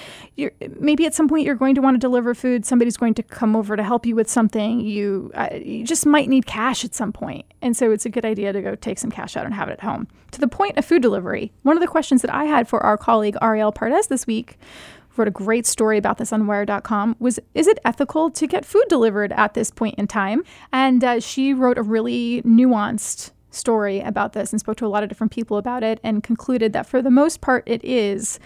maybe 0.80 1.06
at 1.06 1.14
some 1.14 1.28
point 1.28 1.46
you're 1.46 1.56
going 1.56 1.76
to 1.76 1.82
want 1.82 1.96
to 1.96 2.00
deliver 2.00 2.34
food. 2.34 2.66
Somebody's 2.66 2.96
going 2.96 3.14
to 3.16 3.24
come 3.24 3.56
over 3.56 3.76
to 3.76 3.84
help 3.84 4.06
you 4.06 4.16
with 4.16 4.30
something. 4.30 4.80
You, 4.80 5.32
uh, 5.34 5.50
you 5.54 5.84
just 5.84 6.06
might 6.06 6.30
need 6.30 6.46
cash 6.46 6.86
at 6.86 6.96
some 6.96 7.12
point. 7.12 7.46
And 7.62 7.76
so 7.76 7.92
it's 7.92 8.06
a 8.06 8.10
good 8.10 8.26
idea 8.26 8.54
to 8.54 8.62
go 8.62 8.76
take 8.76 9.00
some 9.00 9.12
cash 9.12 9.36
out 9.36 9.46
and 9.46 9.54
have 9.54 9.68
it 9.68 9.74
at 9.74 9.82
home. 9.82 10.08
To 10.32 10.40
the 10.40 10.48
point 10.48 10.78
of 10.78 10.86
food 10.86 11.02
delivery, 11.02 11.52
one 11.64 11.76
of 11.76 11.82
the 11.82 11.88
questions 11.88 12.22
that 12.22 12.34
I 12.34 12.46
had 12.46 12.68
for 12.68 12.82
our 12.82 12.98
colleague 12.98 13.36
Arielle 13.42 13.76
Pardes 13.76 14.08
this 14.08 14.26
week 14.26 14.58
wrote 15.18 15.28
a 15.28 15.32
great 15.32 15.66
story 15.66 15.98
about 15.98 16.18
this 16.18 16.34
on 16.34 16.48
wired.com 16.48 17.16
was 17.20 17.40
is 17.54 17.68
it 17.68 17.80
ethical 17.86 18.32
to 18.32 18.48
get 18.48 18.66
food 18.66 18.86
delivered 18.90 19.32
at 19.34 19.54
this 19.54 19.70
point 19.70 19.96
in 19.98 20.08
time 20.08 20.44
and 20.72 21.04
uh, 21.04 21.20
she 21.20 21.54
wrote 21.54 21.78
a 21.78 21.84
really 21.84 22.42
nuanced 22.42 23.32
story 23.54 24.00
about 24.00 24.34
this 24.34 24.52
and 24.52 24.60
spoke 24.60 24.78
to 24.78 24.86
a 24.86 24.88
lot 24.88 25.04
of 25.04 25.10
different 25.10 25.32
people 25.32 25.58
about 25.58 25.84
it 25.84 26.00
and 26.04 26.24
concluded 26.24 26.74
that 26.74 26.86
for 26.86 27.02
the 27.02 27.12
most 27.12 27.42
part 27.42 27.64
it 27.66 27.84
is 27.84 28.40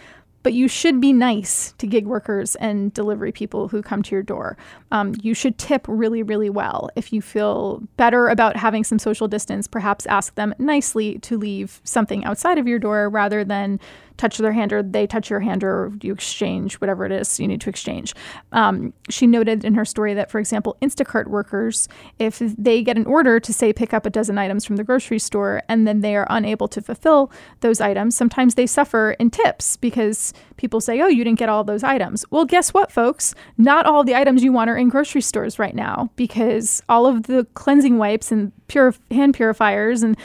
but 0.48 0.54
you 0.54 0.70
should 0.70 1.02
be 1.02 1.12
nice 1.12 1.74
to 1.78 1.86
gig 1.86 2.08
workers 2.08 2.56
and 2.56 2.93
delivery 2.93 3.34
people 3.34 3.67
who 3.67 3.82
come 3.82 4.02
to 4.02 4.15
your 4.15 4.24
door. 4.24 4.56
Um, 4.93 5.13
you 5.22 5.34
should 5.34 5.58
tip 5.58 5.86
really, 5.89 6.24
really 6.24 6.50
well. 6.50 6.89
If 6.96 7.12
you 7.12 7.22
feel 7.22 7.84
better 7.98 8.30
about 8.30 8.56
having 8.56 8.86
some 8.86 8.98
social 8.98 9.28
distance, 9.28 9.67
perhaps 9.67 10.06
ask 10.06 10.36
them 10.36 10.56
nicely 10.58 11.20
to 11.20 11.38
leave 11.38 11.82
something 11.84 12.24
outside 12.24 12.58
of 12.58 12.65
your 12.65 12.80
door 12.80 13.10
rather 13.10 13.43
than 13.43 13.78
touch 14.17 14.38
their 14.38 14.51
hand 14.51 14.73
or 14.73 14.84
they 14.84 15.08
touch 15.08 15.30
your 15.30 15.39
hand 15.39 15.63
or 15.63 15.93
you 16.01 16.13
exchange 16.13 16.75
whatever 16.75 17.06
it 17.06 17.12
is 17.12 17.39
you 17.39 17.47
need 17.47 17.62
to 17.62 17.69
exchange. 17.69 18.13
Um, 18.51 18.93
she 19.10 19.27
noted 19.27 19.63
in 19.63 19.75
her 19.75 19.86
story 19.86 20.13
that, 20.13 20.32
for 20.32 20.39
example, 20.39 20.77
Instacart 20.82 21.27
workers, 21.27 21.88
if 22.19 22.39
they 22.39 22.84
get 22.84 22.97
an 22.97 23.06
order 23.06 23.39
to 23.39 23.53
say 23.53 23.71
pick 23.73 23.93
up 23.93 24.06
a 24.06 24.10
dozen 24.10 24.38
items 24.38 24.65
from 24.65 24.75
the 24.75 24.84
grocery 24.84 25.19
store 25.19 25.62
and 25.69 25.88
then 25.88 26.01
they 26.01 26.15
are 26.15 26.27
unable 26.30 26.67
to 26.69 26.82
fulfill 26.82 27.32
those 27.62 27.80
items, 27.80 28.15
sometimes 28.15 28.56
they 28.56 28.67
suffer 28.67 29.12
in 29.19 29.30
tips 29.30 29.77
because 29.77 30.34
people 30.58 30.82
say, 30.82 30.99
oh, 31.01 31.08
you 31.08 31.23
didn't 31.23 31.39
get 31.39 31.49
all 31.49 31.63
those 31.63 31.84
items. 31.84 32.25
Well, 32.32 32.45
guess 32.45 32.73
what, 32.73 32.91
folks? 32.91 33.36
Not 33.58 33.86
all 33.86 34.03
the 34.03 34.15
items 34.15 34.43
you 34.43 34.51
want 34.51 34.69
are 34.69 34.77
in 34.77 34.89
grocery 34.89 35.21
stores 35.21 35.60
right 35.60 35.75
now 35.75 36.10
because 36.15 36.82
all 36.89 37.06
of 37.06 37.23
the 37.23 37.45
cleansing 37.53 37.97
wipes 37.97 38.32
and 38.32 38.51
pure 38.67 38.93
hand 39.12 39.34
purifiers 39.34 40.03
and 40.03 40.17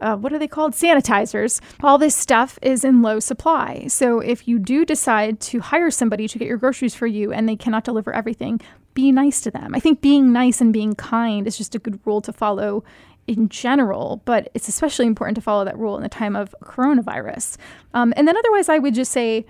uh, 0.00 0.16
what 0.16 0.32
are 0.32 0.38
they 0.38 0.48
called? 0.48 0.72
Sanitizers. 0.72 1.60
All 1.82 1.98
this 1.98 2.14
stuff 2.14 2.58
is 2.62 2.84
in 2.84 3.02
low 3.02 3.20
supply. 3.20 3.86
So 3.88 4.20
if 4.20 4.48
you 4.48 4.58
do 4.58 4.84
decide 4.84 5.40
to 5.40 5.60
hire 5.60 5.90
somebody 5.90 6.28
to 6.28 6.38
get 6.38 6.48
your 6.48 6.56
groceries 6.56 6.94
for 6.94 7.06
you 7.06 7.32
and 7.32 7.48
they 7.48 7.56
cannot 7.56 7.84
deliver 7.84 8.12
everything, 8.12 8.60
be 8.94 9.12
nice 9.12 9.40
to 9.42 9.50
them. 9.50 9.74
I 9.74 9.80
think 9.80 10.00
being 10.00 10.32
nice 10.32 10.60
and 10.60 10.72
being 10.72 10.94
kind 10.94 11.46
is 11.46 11.56
just 11.56 11.74
a 11.74 11.78
good 11.78 12.00
rule 12.04 12.20
to 12.22 12.32
follow 12.32 12.84
in 13.26 13.48
general, 13.48 14.22
but 14.24 14.50
it's 14.54 14.68
especially 14.68 15.06
important 15.06 15.36
to 15.36 15.40
follow 15.40 15.64
that 15.64 15.78
rule 15.78 15.96
in 15.96 16.02
the 16.02 16.08
time 16.08 16.34
of 16.34 16.54
coronavirus. 16.64 17.56
Um, 17.94 18.12
and 18.16 18.26
then 18.26 18.36
otherwise, 18.36 18.68
I 18.68 18.78
would 18.78 18.94
just 18.94 19.12
say, 19.12 19.46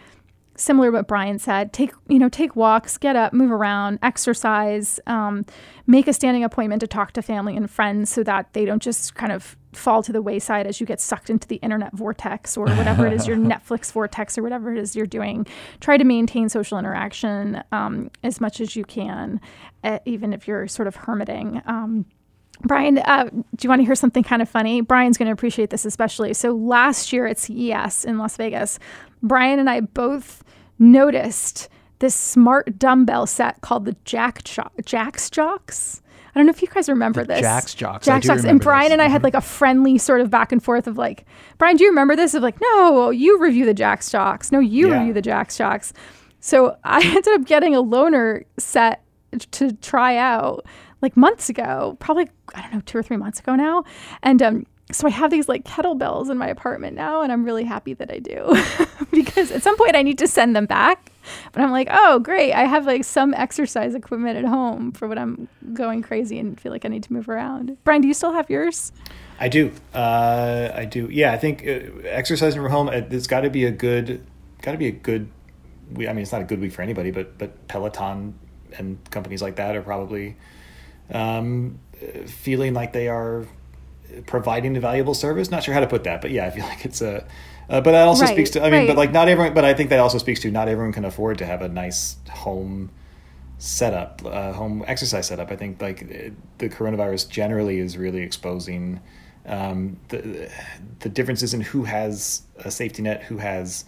similar 0.54 0.88
to 0.88 0.98
what 0.98 1.08
Brian 1.08 1.38
said, 1.38 1.72
take 1.72 1.92
you 2.08 2.18
know 2.18 2.28
take 2.28 2.54
walks, 2.54 2.98
get 2.98 3.16
up, 3.16 3.32
move 3.32 3.50
around, 3.50 3.98
exercise, 4.02 5.00
um, 5.06 5.46
make 5.86 6.06
a 6.06 6.12
standing 6.12 6.44
appointment 6.44 6.80
to 6.80 6.86
talk 6.86 7.12
to 7.12 7.22
family 7.22 7.56
and 7.56 7.70
friends 7.70 8.10
so 8.10 8.22
that 8.22 8.52
they 8.52 8.66
don't 8.66 8.82
just 8.82 9.14
kind 9.14 9.32
of 9.32 9.56
fall 9.72 10.02
to 10.02 10.12
the 10.12 10.22
wayside 10.22 10.66
as 10.66 10.80
you 10.80 10.86
get 10.86 11.00
sucked 11.00 11.30
into 11.30 11.46
the 11.46 11.56
internet 11.56 11.92
vortex 11.92 12.56
or 12.56 12.66
whatever 12.66 13.06
it 13.06 13.12
is 13.12 13.26
your 13.26 13.36
Netflix 13.38 13.92
vortex 13.92 14.36
or 14.36 14.42
whatever 14.42 14.72
it 14.72 14.78
is 14.78 14.96
you're 14.96 15.06
doing. 15.06 15.46
Try 15.80 15.96
to 15.96 16.04
maintain 16.04 16.48
social 16.48 16.78
interaction 16.78 17.62
um, 17.72 18.10
as 18.22 18.40
much 18.40 18.60
as 18.60 18.74
you 18.74 18.84
can, 18.84 19.40
uh, 19.84 19.98
even 20.04 20.32
if 20.32 20.48
you're 20.48 20.66
sort 20.66 20.88
of 20.88 20.96
hermiting. 20.96 21.62
Um, 21.66 22.04
Brian, 22.62 22.98
uh, 22.98 23.24
do 23.24 23.62
you 23.62 23.68
want 23.68 23.80
to 23.80 23.86
hear 23.86 23.94
something 23.94 24.22
kind 24.22 24.42
of 24.42 24.48
funny? 24.48 24.80
Brian's 24.80 25.16
going 25.16 25.28
to 25.28 25.32
appreciate 25.32 25.70
this 25.70 25.84
especially. 25.84 26.34
So 26.34 26.50
last 26.50 27.12
year 27.12 27.26
at 27.26 27.38
CES 27.38 28.04
in 28.04 28.18
Las 28.18 28.36
Vegas, 28.36 28.78
Brian 29.22 29.58
and 29.58 29.70
I 29.70 29.80
both 29.80 30.44
noticed 30.78 31.68
this 32.00 32.14
smart 32.14 32.78
dumbbell 32.78 33.26
set 33.26 33.60
called 33.60 33.84
the 33.84 33.96
Jack 34.04 34.44
jo- 34.44 34.70
JaxJox. 34.82 36.00
I 36.40 36.42
don't 36.42 36.46
know 36.46 36.50
if 36.50 36.62
you 36.62 36.68
guys 36.68 36.88
remember 36.88 37.24
this. 37.24 37.40
JaxJox. 37.40 38.02
Jack's 38.02 38.26
Jocks. 38.26 38.44
And 38.44 38.60
Brian 38.60 38.84
this. 38.86 38.92
and 38.92 39.02
I 39.02 39.08
had 39.08 39.22
like 39.22 39.34
a 39.34 39.40
friendly 39.40 39.98
sort 39.98 40.20
of 40.20 40.30
back 40.30 40.52
and 40.52 40.62
forth 40.62 40.86
of 40.86 40.96
like, 40.96 41.26
Brian, 41.58 41.76
do 41.76 41.84
you 41.84 41.90
remember 41.90 42.16
this? 42.16 42.34
Of 42.34 42.42
like, 42.42 42.60
no, 42.60 43.10
you 43.10 43.38
review 43.38 43.66
the 43.66 43.74
JaxJox. 43.74 44.50
No, 44.52 44.58
you 44.58 44.88
Yeah. 44.88 44.98
review 44.98 45.12
the 45.12 45.22
JaxJox. 45.22 45.92
So 46.40 46.76
I 46.84 47.02
ended 47.04 47.28
up 47.28 47.44
getting 47.44 47.74
a 47.74 47.82
loaner 47.82 48.44
set 48.58 49.02
to 49.52 49.72
try 49.76 50.16
out 50.16 50.64
like 51.02 51.16
months 51.16 51.48
ago, 51.48 51.96
probably 52.00 52.28
I 52.54 52.62
don't 52.62 52.74
know 52.74 52.80
two 52.86 52.98
or 52.98 53.02
three 53.02 53.16
months 53.16 53.38
ago 53.40 53.54
now, 53.54 53.84
and 54.22 54.42
um, 54.42 54.66
so 54.92 55.06
I 55.06 55.10
have 55.10 55.30
these 55.30 55.48
like 55.48 55.64
kettlebells 55.64 56.30
in 56.30 56.38
my 56.38 56.48
apartment 56.48 56.96
now, 56.96 57.22
and 57.22 57.32
I'm 57.32 57.44
really 57.44 57.64
happy 57.64 57.94
that 57.94 58.10
I 58.10 58.18
do 58.18 58.56
because 59.10 59.50
at 59.50 59.62
some 59.62 59.76
point 59.76 59.96
I 59.96 60.02
need 60.02 60.18
to 60.18 60.28
send 60.28 60.54
them 60.56 60.66
back. 60.66 61.12
But 61.52 61.62
I'm 61.62 61.70
like, 61.70 61.88
oh 61.90 62.18
great, 62.18 62.52
I 62.52 62.64
have 62.64 62.86
like 62.86 63.04
some 63.04 63.34
exercise 63.34 63.94
equipment 63.94 64.36
at 64.38 64.44
home 64.44 64.92
for 64.92 65.06
when 65.08 65.18
I'm 65.18 65.48
going 65.74 66.02
crazy 66.02 66.38
and 66.38 66.58
feel 66.60 66.72
like 66.72 66.84
I 66.84 66.88
need 66.88 67.02
to 67.04 67.12
move 67.12 67.28
around. 67.28 67.76
Brian, 67.84 68.00
do 68.00 68.08
you 68.08 68.14
still 68.14 68.32
have 68.32 68.48
yours? 68.50 68.92
I 69.38 69.48
do. 69.48 69.72
Uh, 69.94 70.70
I 70.74 70.84
do. 70.84 71.08
Yeah, 71.10 71.32
I 71.32 71.38
think 71.38 71.62
uh, 71.62 72.00
exercising 72.08 72.60
from 72.60 72.70
home. 72.70 72.88
uh, 72.88 73.02
It's 73.10 73.26
got 73.26 73.40
to 73.42 73.50
be 73.50 73.64
a 73.64 73.70
good. 73.70 74.24
Got 74.62 74.72
to 74.72 74.78
be 74.78 74.88
a 74.88 74.92
good. 74.92 75.28
We, 75.92 76.08
I 76.08 76.12
mean, 76.12 76.22
it's 76.22 76.32
not 76.32 76.40
a 76.42 76.44
good 76.44 76.60
week 76.60 76.72
for 76.72 76.82
anybody, 76.82 77.10
but 77.10 77.38
but 77.38 77.66
Peloton 77.68 78.38
and 78.78 78.98
companies 79.10 79.42
like 79.42 79.56
that 79.56 79.74
are 79.76 79.82
probably 79.82 80.36
um, 81.12 81.78
uh, 82.02 82.26
feeling 82.26 82.74
like 82.74 82.92
they 82.92 83.08
are 83.08 83.46
providing 84.26 84.76
a 84.76 84.80
valuable 84.80 85.14
service. 85.14 85.50
Not 85.50 85.62
sure 85.62 85.74
how 85.74 85.80
to 85.80 85.86
put 85.86 86.04
that, 86.04 86.20
but 86.20 86.30
yeah, 86.30 86.46
I 86.46 86.50
feel 86.50 86.64
like 86.72 86.84
it's 86.84 87.00
a. 87.00 87.26
Uh, 87.68 87.80
but 87.80 87.92
that 87.92 88.08
also 88.08 88.24
Right, 88.24 88.32
speaks 88.32 88.50
to. 88.50 88.64
I 88.64 88.70
mean, 88.70 88.86
but 88.86 88.96
like 88.96 89.12
not 89.12 89.28
everyone. 89.28 89.54
But 89.54 89.64
I 89.64 89.74
think 89.74 89.90
that 89.90 90.00
also 90.00 90.18
speaks 90.18 90.40
to 90.40 90.50
not 90.50 90.68
everyone 90.68 90.92
can 90.92 91.04
afford 91.04 91.38
to 91.38 91.46
have 91.46 91.62
a 91.62 91.68
nice 91.68 92.16
home 92.28 92.90
setup, 93.58 94.22
uh, 94.24 94.52
home 94.52 94.84
exercise 94.86 95.28
setup. 95.28 95.50
I 95.50 95.56
think 95.56 95.80
like 95.80 96.08
the 96.58 96.68
coronavirus 96.68 97.28
generally 97.28 97.78
is 97.78 97.96
really 97.96 98.22
exposing 98.22 99.00
um, 99.46 99.98
the 100.08 100.50
the 101.00 101.08
differences 101.08 101.54
in 101.54 101.60
who 101.60 101.84
has 101.84 102.42
a 102.58 102.70
safety 102.70 103.02
net, 103.02 103.22
who 103.22 103.38
has 103.38 103.84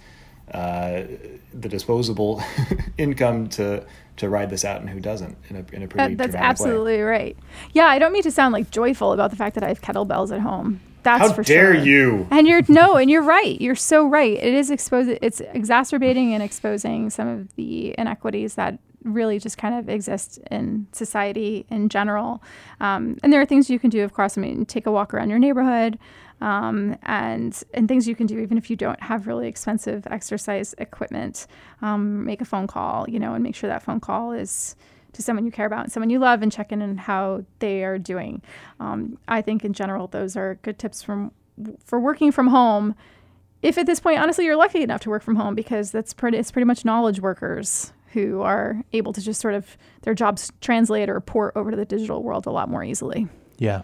uh, 0.52 1.04
the 1.52 1.68
disposable 1.68 2.42
income 2.98 3.48
to 3.48 3.84
to 4.18 4.28
ride 4.28 4.50
this 4.50 4.64
out, 4.64 4.80
and 4.80 4.90
who 4.90 5.00
doesn't 5.00 5.36
in 5.48 5.56
a 5.56 5.64
in 5.74 5.82
a 5.82 5.88
pretty 5.88 6.14
That, 6.14 6.18
that's 6.18 6.32
dramatic 6.32 6.34
way. 6.34 6.38
absolutely 6.40 7.00
right. 7.02 7.36
Yeah, 7.72 7.86
I 7.86 7.98
don't 7.98 8.12
mean 8.12 8.22
to 8.22 8.30
sound 8.30 8.52
like 8.52 8.70
joyful 8.70 9.12
about 9.12 9.30
the 9.30 9.36
fact 9.36 9.54
that 9.54 9.64
I 9.64 9.68
have 9.68 9.80
kettlebells 9.80 10.32
at 10.32 10.40
home. 10.40 10.80
That's 11.02 11.28
How 11.28 11.32
for 11.32 11.42
dare 11.42 11.74
sure. 11.74 11.82
you? 11.84 12.28
And 12.30 12.46
you're 12.46 12.62
no, 12.68 12.96
and 12.96 13.10
you're 13.10 13.22
right. 13.24 13.60
You're 13.60 13.74
so 13.74 14.06
right. 14.06 14.34
It 14.34 14.54
is 14.54 14.70
exposing. 14.70 15.18
It's 15.20 15.40
exacerbating 15.40 16.32
and 16.34 16.42
exposing 16.42 17.10
some 17.10 17.26
of 17.26 17.54
the 17.56 17.94
inequities 17.98 18.54
that 18.54 18.78
really 19.02 19.40
just 19.40 19.58
kind 19.58 19.74
of 19.74 19.88
exist 19.88 20.38
in 20.50 20.86
society 20.92 21.66
in 21.70 21.88
general. 21.88 22.40
Um, 22.80 23.18
and 23.24 23.32
there 23.32 23.40
are 23.40 23.46
things 23.46 23.68
you 23.68 23.80
can 23.80 23.90
do, 23.90 24.04
of 24.04 24.12
course. 24.12 24.38
I 24.38 24.40
mean, 24.40 24.64
take 24.64 24.86
a 24.86 24.92
walk 24.92 25.12
around 25.12 25.28
your 25.30 25.40
neighborhood, 25.40 25.98
um, 26.42 26.98
and 27.04 27.62
and 27.72 27.86
things 27.86 28.08
you 28.08 28.16
can 28.16 28.26
do 28.26 28.38
even 28.40 28.58
if 28.58 28.68
you 28.68 28.74
don't 28.74 29.00
have 29.00 29.26
really 29.26 29.46
expensive 29.46 30.06
exercise 30.10 30.74
equipment. 30.78 31.46
Um, 31.80 32.26
make 32.26 32.40
a 32.40 32.44
phone 32.44 32.66
call, 32.66 33.08
you 33.08 33.20
know, 33.20 33.34
and 33.34 33.42
make 33.44 33.54
sure 33.54 33.70
that 33.70 33.82
phone 33.82 34.00
call 34.00 34.32
is 34.32 34.74
to 35.12 35.22
someone 35.22 35.44
you 35.44 35.52
care 35.52 35.66
about, 35.66 35.84
and 35.84 35.92
someone 35.92 36.10
you 36.10 36.18
love, 36.18 36.42
and 36.42 36.50
check 36.50 36.72
in 36.72 36.82
on 36.82 36.96
how 36.96 37.44
they 37.60 37.84
are 37.84 37.98
doing. 37.98 38.42
Um, 38.80 39.18
I 39.28 39.40
think 39.40 39.64
in 39.64 39.72
general 39.72 40.08
those 40.08 40.36
are 40.36 40.56
good 40.62 40.78
tips 40.78 41.02
from 41.02 41.30
for 41.84 42.00
working 42.00 42.32
from 42.32 42.48
home. 42.48 42.94
If 43.62 43.78
at 43.78 43.86
this 43.86 44.00
point, 44.00 44.18
honestly, 44.18 44.44
you're 44.44 44.56
lucky 44.56 44.82
enough 44.82 45.02
to 45.02 45.10
work 45.10 45.22
from 45.22 45.36
home 45.36 45.54
because 45.54 45.92
that's 45.92 46.12
pretty, 46.12 46.36
it's 46.38 46.50
pretty 46.50 46.64
much 46.64 46.84
knowledge 46.84 47.20
workers 47.20 47.92
who 48.12 48.40
are 48.40 48.82
able 48.92 49.12
to 49.12 49.20
just 49.20 49.40
sort 49.40 49.54
of 49.54 49.76
their 50.02 50.14
jobs 50.14 50.50
translate 50.60 51.08
or 51.08 51.20
port 51.20 51.52
over 51.54 51.70
to 51.70 51.76
the 51.76 51.84
digital 51.84 52.24
world 52.24 52.46
a 52.46 52.50
lot 52.50 52.68
more 52.68 52.82
easily. 52.82 53.28
Yeah. 53.58 53.82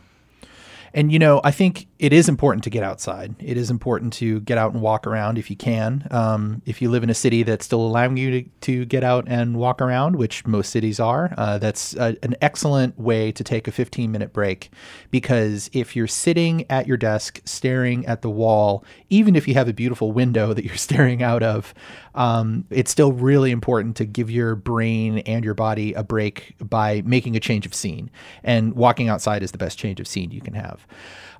And 0.93 1.13
you 1.13 1.19
know, 1.21 1.41
I 1.45 1.53
think 1.53 1.87
it 1.99 2.13
is 2.13 2.29
important 2.29 2.63
to 2.63 2.71
get 2.71 2.85
outside. 2.85 3.35
It 3.41 3.57
is 3.57 3.71
important 3.71 4.13
to 4.15 4.41
get 4.41 4.57
out 4.57 4.73
and 4.73 4.81
walk 4.81 5.05
around 5.05 5.37
if 5.37 5.51
you 5.51 5.57
can. 5.57 6.07
Um, 6.13 6.63
if 6.65 6.81
you 6.81 6.91
live 6.91 7.03
in 7.03 7.11
a 7.11 7.15
city 7.15 7.43
that's 7.43 7.65
still 7.65 7.81
allowing 7.81 8.17
you 8.17 8.43
to, 8.43 8.49
to 8.61 8.85
get 8.85 9.03
out 9.03 9.25
and 9.27 9.57
walk 9.57 9.83
around, 9.83 10.15
which 10.15 10.47
most 10.47 10.71
cities 10.71 11.01
are, 11.01 11.35
uh, 11.37 11.59
that's 11.59 11.97
a, 11.97 12.17
an 12.23 12.37
excellent 12.41 12.97
way 13.01 13.33
to 13.33 13.43
take 13.43 13.67
a 13.67 13.73
15 13.73 14.13
minute 14.13 14.33
break. 14.33 14.71
Because 15.11 15.71
if 15.73 15.97
you're 15.97 16.07
sitting 16.07 16.65
at 16.71 16.87
your 16.87 16.97
desk 16.97 17.41
staring 17.45 18.07
at 18.07 18.23
the 18.23 18.31
wall, 18.31 18.85
even 19.11 19.35
if 19.35 19.49
you 19.49 19.55
have 19.55 19.69
a 19.69 19.73
beautiful 19.73 20.13
window 20.13 20.53
that 20.55 20.65
you're 20.65 20.77
staring 20.77 21.25
out 21.25 21.43
of, 21.43 21.75
um, 22.15 22.65
it's 22.71 22.93
still 22.93 23.13
really 23.13 23.51
important 23.51 23.97
to 23.97 24.05
give 24.05 24.31
your 24.31 24.55
brain 24.55 25.19
and 25.21 25.45
your 25.45 25.55
body 25.55 25.95
a 25.95 26.05
break 26.05 26.55
by 26.61 27.03
making 27.05 27.35
a 27.35 27.41
change 27.41 27.67
of 27.67 27.75
scene. 27.75 28.09
And 28.45 28.75
walking 28.75 29.09
outside 29.09 29.43
is 29.43 29.51
the 29.51 29.59
best 29.59 29.81
change 29.81 29.99
of 29.99 30.07
scene 30.07 30.31
you 30.31 30.41
can 30.41 30.55
have. 30.55 30.87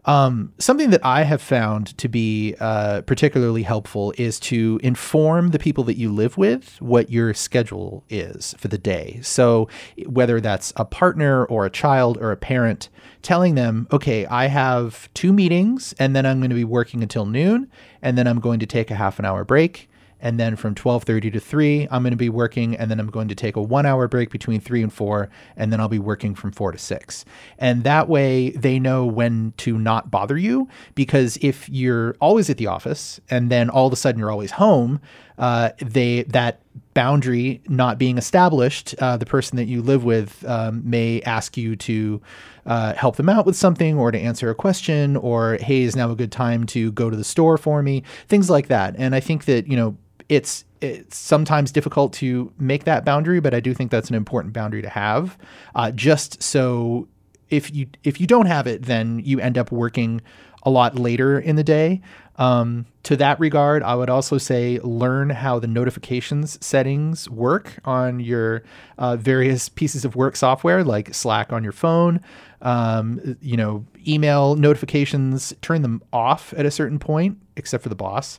Um, 0.05 0.48
something 0.59 0.91
that 0.91 1.05
I 1.05 1.23
have 1.23 1.43
found 1.43 1.97
to 1.99 2.09
be 2.09 2.55
uh, 2.61 3.03
particularly 3.03 3.63
helpful 3.63 4.13
is 4.17 4.41
to 4.41 4.81
inform 4.83 5.51
the 5.51 5.59
people 5.59 5.85
that 5.85 5.97
you 5.97 6.13
live 6.13 6.37
with 6.37 6.81
what 6.81 7.11
your 7.11 7.35
schedule 7.35 8.05
is 8.09 8.55
for 8.59 8.69
the 8.69 8.79
day. 8.79 9.21
So, 9.23 9.69
whether 10.07 10.41
that's 10.41 10.73
a 10.77 10.85
partner 10.85 11.45
or 11.45 11.67
a 11.67 11.71
child 11.71 12.19
or 12.19 12.33
a 12.33 12.37
parent, 12.37 12.89
telling 13.23 13.55
them, 13.55 13.89
okay, 13.93 14.27
I 14.27 14.47
have 14.47 15.13
two 15.15 15.33
meetings 15.33 15.95
and 15.99 16.15
then 16.15 16.25
I'm 16.25 16.41
going 16.41 16.51
to 16.51 16.57
be 16.57 16.65
working 16.65 17.03
until 17.03 17.27
noon 17.27 17.71
and 18.03 18.17
then 18.17 18.27
I'm 18.27 18.41
going 18.41 18.61
to 18.61 18.67
take 18.67 18.91
a 18.91 18.95
half 18.95 19.19
an 19.19 19.25
hour 19.25 19.45
break 19.45 19.89
and 20.21 20.39
then 20.39 20.57
from 20.57 20.75
12:30 20.75 21.33
to 21.33 21.41
3 21.41 21.89
I'm 21.91 22.03
going 22.03 22.13
to 22.13 22.17
be 22.17 22.29
working 22.29 22.77
and 22.77 22.91
then 22.91 23.01
I'm 23.01 23.11
going 23.11 23.29
to 23.29 23.35
take 23.35 23.57
a 23.57 23.63
1 23.63 23.87
hour 23.87 24.09
break 24.09 24.31
between 24.31 24.61
3 24.61 24.83
and 24.83 24.93
4 24.93 25.29
and 25.57 25.73
then 25.73 25.81
I'll 25.81 25.89
be 25.89 25.99
working 25.99 26.35
from 26.35 26.53
4 26.53 26.73
to 26.73 26.79
6. 26.79 27.25
And 27.59 27.85
that 27.85 28.09
way 28.09 28.51
they 28.51 28.79
know 28.79 29.07
when 29.07 29.53
to 29.59 29.79
not 29.79 30.11
bother 30.11 30.37
you 30.37 30.69
because 30.95 31.39
if 31.41 31.69
you're 31.69 32.15
always 32.21 32.51
at 32.51 32.57
the 32.57 32.67
office 32.67 33.21
and 33.31 33.51
then 33.51 33.71
all 33.71 33.87
of 33.87 33.93
a 33.93 33.97
sudden 33.97 34.19
you're 34.19 34.31
always 34.31 34.53
home, 34.53 35.01
uh, 35.39 35.71
they 35.79 36.25
that 36.25 36.61
boundary 36.95 37.61
not 37.69 37.99
being 37.99 38.19
established, 38.19 38.95
uh, 38.99 39.17
the 39.17 39.27
person 39.27 39.57
that 39.57 39.67
you 39.67 39.83
live 39.83 40.05
with 40.05 40.45
um, 40.49 40.83
may 40.89 41.21
ask 41.23 41.57
you 41.57 41.77
to 41.77 42.21
uh, 42.67 42.93
help 42.95 43.17
them 43.17 43.29
out 43.29 43.47
with 43.47 43.57
something 43.57 43.97
or 43.97 44.11
to 44.11 44.19
answer 44.19 44.51
a 44.51 44.55
question 44.55 45.17
or, 45.17 45.57
hey, 45.61 45.83
is 45.83 45.97
now 45.97 46.11
a 46.11 46.17
good 46.17 46.33
time 46.33 46.67
to 46.67 46.93
go 46.93 47.09
to 47.09 47.17
the 47.17 47.25
store 47.25 47.57
for 47.57 47.83
me? 47.83 48.03
Things 48.27 48.51
like 48.51 48.69
that. 48.69 48.95
And 48.99 49.15
I 49.15 49.21
think 49.21 49.45
that, 49.47 49.67
you 49.69 49.77
know, 49.77 49.97
it's 50.29 50.65
it's 50.81 51.17
sometimes 51.17 51.73
difficult 51.73 52.13
to 52.15 52.53
make 52.59 52.85
that 52.85 53.05
boundary, 53.05 53.41
but 53.41 53.53
I 53.53 53.61
do 53.61 53.75
think 53.75 53.91
that's 53.91 54.09
an 54.09 54.15
important 54.15 54.55
boundary 54.55 54.83
to 54.83 54.89
have. 54.89 55.37
Uh, 55.75 55.91
just 55.91 56.43
so 56.43 57.09
if 57.51 57.75
you 57.75 57.87
if 58.05 58.21
you 58.21 58.27
don't 58.27 58.47
have 58.47 58.67
it, 58.67 58.83
then 58.83 59.21
you 59.25 59.41
end 59.41 59.59
up 59.59 59.73
working 59.73 60.21
a 60.63 60.71
lot 60.71 60.99
later 60.99 61.39
in 61.39 61.57
the 61.57 61.65
day. 61.65 62.01
Um, 62.39 62.87
to 63.03 63.17
that 63.17 63.39
regard, 63.41 63.83
I 63.83 63.97
would 63.97 64.09
also 64.09 64.39
say 64.39 64.79
learn 64.81 65.31
how 65.31 65.59
the 65.59 65.67
notifications 65.67 66.65
settings 66.65 67.29
work 67.29 67.79
on 67.85 68.21
your 68.21 68.63
uh, 68.97 69.17
various 69.17 69.69
pieces 69.69 70.05
of 70.05 70.15
work 70.15 70.37
software, 70.37 70.85
like 70.85 71.13
Slack 71.13 71.53
on 71.53 71.65
your 71.65 71.73
phone. 71.73 72.21
Um, 72.63 73.37
you 73.41 73.57
know, 73.57 73.85
email 74.07 74.57
notifications, 74.57 75.53
turn 75.63 75.83
them 75.83 76.03
off 76.13 76.55
at 76.57 76.65
a 76.65 76.71
certain 76.71 76.99
point, 76.99 77.39
except 77.57 77.83
for 77.83 77.89
the 77.89 77.95
boss. 77.95 78.39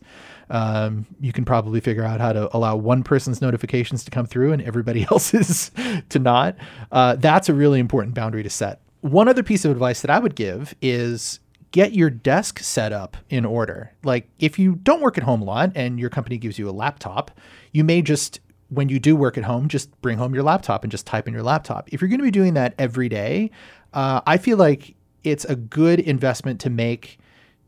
Um, 0.50 1.06
you 1.20 1.32
can 1.32 1.46
probably 1.46 1.80
figure 1.80 2.04
out 2.04 2.20
how 2.20 2.34
to 2.34 2.56
allow 2.56 2.76
one 2.76 3.04
person's 3.04 3.42
notifications 3.42 4.04
to 4.06 4.12
come 4.12 4.26
through 4.26 4.54
and 4.54 4.62
everybody 4.62 5.06
else's 5.12 5.72
to 6.10 6.20
not. 6.20 6.56
Uh, 6.92 7.16
that's 7.16 7.50
a 7.50 7.54
really 7.54 7.80
important 7.80 8.16
boundary 8.16 8.44
to 8.44 8.50
set. 8.50 8.82
One 9.02 9.28
other 9.28 9.44
piece 9.44 9.64
of 9.64 9.72
advice 9.72 10.02
that 10.02 10.10
I 10.10 10.20
would 10.20 10.36
give 10.36 10.74
is 10.82 11.40
get 11.72 11.94
your 11.94 12.10
desk 12.10 12.60
set 12.60 12.92
up 12.92 13.18
in 13.30 13.46
order. 13.46 13.94
Like 14.04 14.30
if 14.40 14.58
you 14.58 14.76
don't 14.76 15.02
work 15.02 15.18
at 15.18 15.24
home 15.24 15.42
a 15.42 15.46
lot 15.46 15.72
and 15.76 16.00
your 16.00 16.10
company 16.10 16.38
gives 16.38 16.58
you 16.58 16.70
a 16.70 16.72
laptop, 16.72 17.32
you 17.72 17.84
may 17.84 18.02
just 18.02 18.40
when 18.70 18.88
you 18.88 19.00
do 19.00 19.16
work 19.16 19.38
at 19.38 19.44
home, 19.44 19.68
just 19.68 20.00
bring 20.02 20.18
home 20.18 20.34
your 20.34 20.44
laptop 20.44 20.84
and 20.84 20.92
just 20.92 21.08
type 21.08 21.28
in 21.28 21.34
your 21.34 21.44
laptop. 21.44 21.90
If 21.92 22.02
you're 22.02 22.08
going 22.08 22.20
to 22.20 22.24
be 22.24 22.32
doing 22.32 22.54
that 22.54 22.76
every 22.78 23.10
day, 23.10 23.50
uh, 23.94 24.22
I 24.28 24.38
feel 24.38 24.58
like 24.58 24.96
it's 25.24 25.44
a 25.46 25.56
good 25.56 26.00
investment 26.00 26.60
to 26.62 26.70
make 26.70 27.18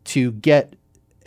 to 0.04 0.32
get 0.34 0.76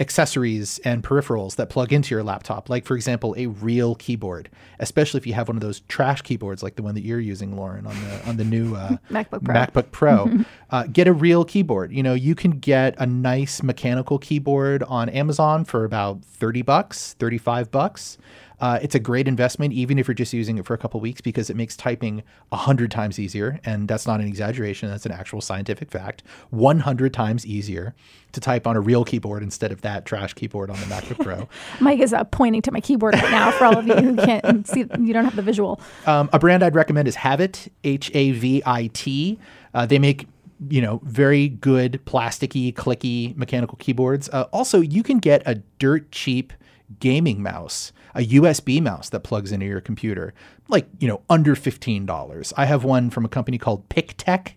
accessories 0.00 0.78
and 0.80 1.02
peripherals 1.04 1.56
that 1.56 1.68
plug 1.68 1.92
into 1.92 2.14
your 2.14 2.22
laptop, 2.22 2.68
like 2.68 2.84
for 2.84 2.96
example, 2.96 3.34
a 3.38 3.46
real 3.46 3.94
keyboard, 3.94 4.48
especially 4.78 5.18
if 5.18 5.26
you 5.26 5.34
have 5.34 5.48
one 5.48 5.56
of 5.56 5.62
those 5.62 5.80
trash 5.80 6.22
keyboards 6.22 6.62
like 6.62 6.76
the 6.76 6.82
one 6.82 6.94
that 6.94 7.02
you're 7.02 7.20
using, 7.20 7.56
Lauren, 7.56 7.86
on 7.86 7.94
the 7.94 8.28
on 8.28 8.36
the 8.36 8.44
new 8.44 8.74
uh, 8.74 8.96
MacBook 9.10 9.44
Pro. 9.44 9.54
MacBook 9.54 9.90
Pro. 9.92 10.30
uh, 10.70 10.84
get 10.92 11.06
a 11.06 11.12
real 11.12 11.44
keyboard. 11.44 11.92
You 11.92 12.02
know, 12.02 12.14
you 12.14 12.34
can 12.34 12.52
get 12.52 12.94
a 12.98 13.06
nice 13.06 13.62
mechanical 13.62 14.18
keyboard 14.18 14.82
on 14.84 15.08
Amazon 15.08 15.64
for 15.64 15.84
about 15.84 16.24
thirty 16.24 16.62
bucks, 16.62 17.14
thirty 17.14 17.38
five 17.38 17.70
bucks. 17.70 18.18
Uh, 18.60 18.78
it's 18.82 18.94
a 18.94 18.98
great 18.98 19.26
investment, 19.26 19.72
even 19.72 19.98
if 19.98 20.06
you're 20.08 20.14
just 20.14 20.32
using 20.32 20.58
it 20.58 20.64
for 20.64 20.74
a 20.74 20.78
couple 20.78 21.00
weeks, 21.00 21.20
because 21.20 21.50
it 21.50 21.56
makes 21.56 21.76
typing 21.76 22.22
a 22.52 22.56
hundred 22.56 22.90
times 22.90 23.18
easier, 23.18 23.60
and 23.64 23.88
that's 23.88 24.06
not 24.06 24.20
an 24.20 24.26
exaggeration. 24.26 24.88
That's 24.88 25.06
an 25.06 25.12
actual 25.12 25.40
scientific 25.40 25.90
fact. 25.90 26.22
One 26.50 26.80
hundred 26.80 27.12
times 27.12 27.44
easier 27.46 27.94
to 28.32 28.40
type 28.40 28.66
on 28.66 28.76
a 28.76 28.80
real 28.80 29.04
keyboard 29.04 29.42
instead 29.42 29.72
of 29.72 29.82
that 29.82 30.04
trash 30.04 30.34
keyboard 30.34 30.70
on 30.70 30.76
the 30.80 30.86
MacBook 30.86 31.22
Pro. 31.22 31.48
Mike 31.80 32.00
is 32.00 32.12
uh, 32.12 32.24
pointing 32.24 32.62
to 32.62 32.72
my 32.72 32.80
keyboard 32.80 33.14
right 33.14 33.30
now 33.30 33.50
for 33.52 33.64
all 33.64 33.78
of 33.78 33.86
you 33.86 33.94
who 33.94 34.16
can't 34.16 34.66
see. 34.68 34.84
You 34.98 35.12
don't 35.12 35.24
have 35.24 35.36
the 35.36 35.42
visual. 35.42 35.80
Um, 36.06 36.28
a 36.32 36.38
brand 36.38 36.62
I'd 36.62 36.74
recommend 36.74 37.08
is 37.08 37.16
Havit, 37.16 37.68
H 37.84 38.10
A 38.14 38.32
V 38.32 38.62
I 38.66 38.88
T. 38.92 39.38
Uh, 39.72 39.86
they 39.86 39.98
make 39.98 40.26
you 40.68 40.80
know 40.80 41.00
very 41.04 41.48
good 41.48 42.00
plasticky, 42.04 42.72
clicky 42.72 43.36
mechanical 43.36 43.76
keyboards. 43.78 44.28
Uh, 44.32 44.44
also, 44.52 44.80
you 44.80 45.02
can 45.02 45.18
get 45.18 45.42
a 45.46 45.56
dirt 45.78 46.10
cheap 46.12 46.52
gaming 47.00 47.42
mouse, 47.42 47.92
a 48.14 48.26
USB 48.26 48.80
mouse 48.80 49.08
that 49.10 49.20
plugs 49.20 49.52
into 49.52 49.66
your 49.66 49.80
computer, 49.80 50.34
like, 50.68 50.86
you 50.98 51.08
know, 51.08 51.22
under 51.28 51.54
$15. 51.54 52.52
I 52.56 52.64
have 52.64 52.84
one 52.84 53.10
from 53.10 53.24
a 53.24 53.28
company 53.28 53.58
called 53.58 53.88
PikTek, 53.88 54.52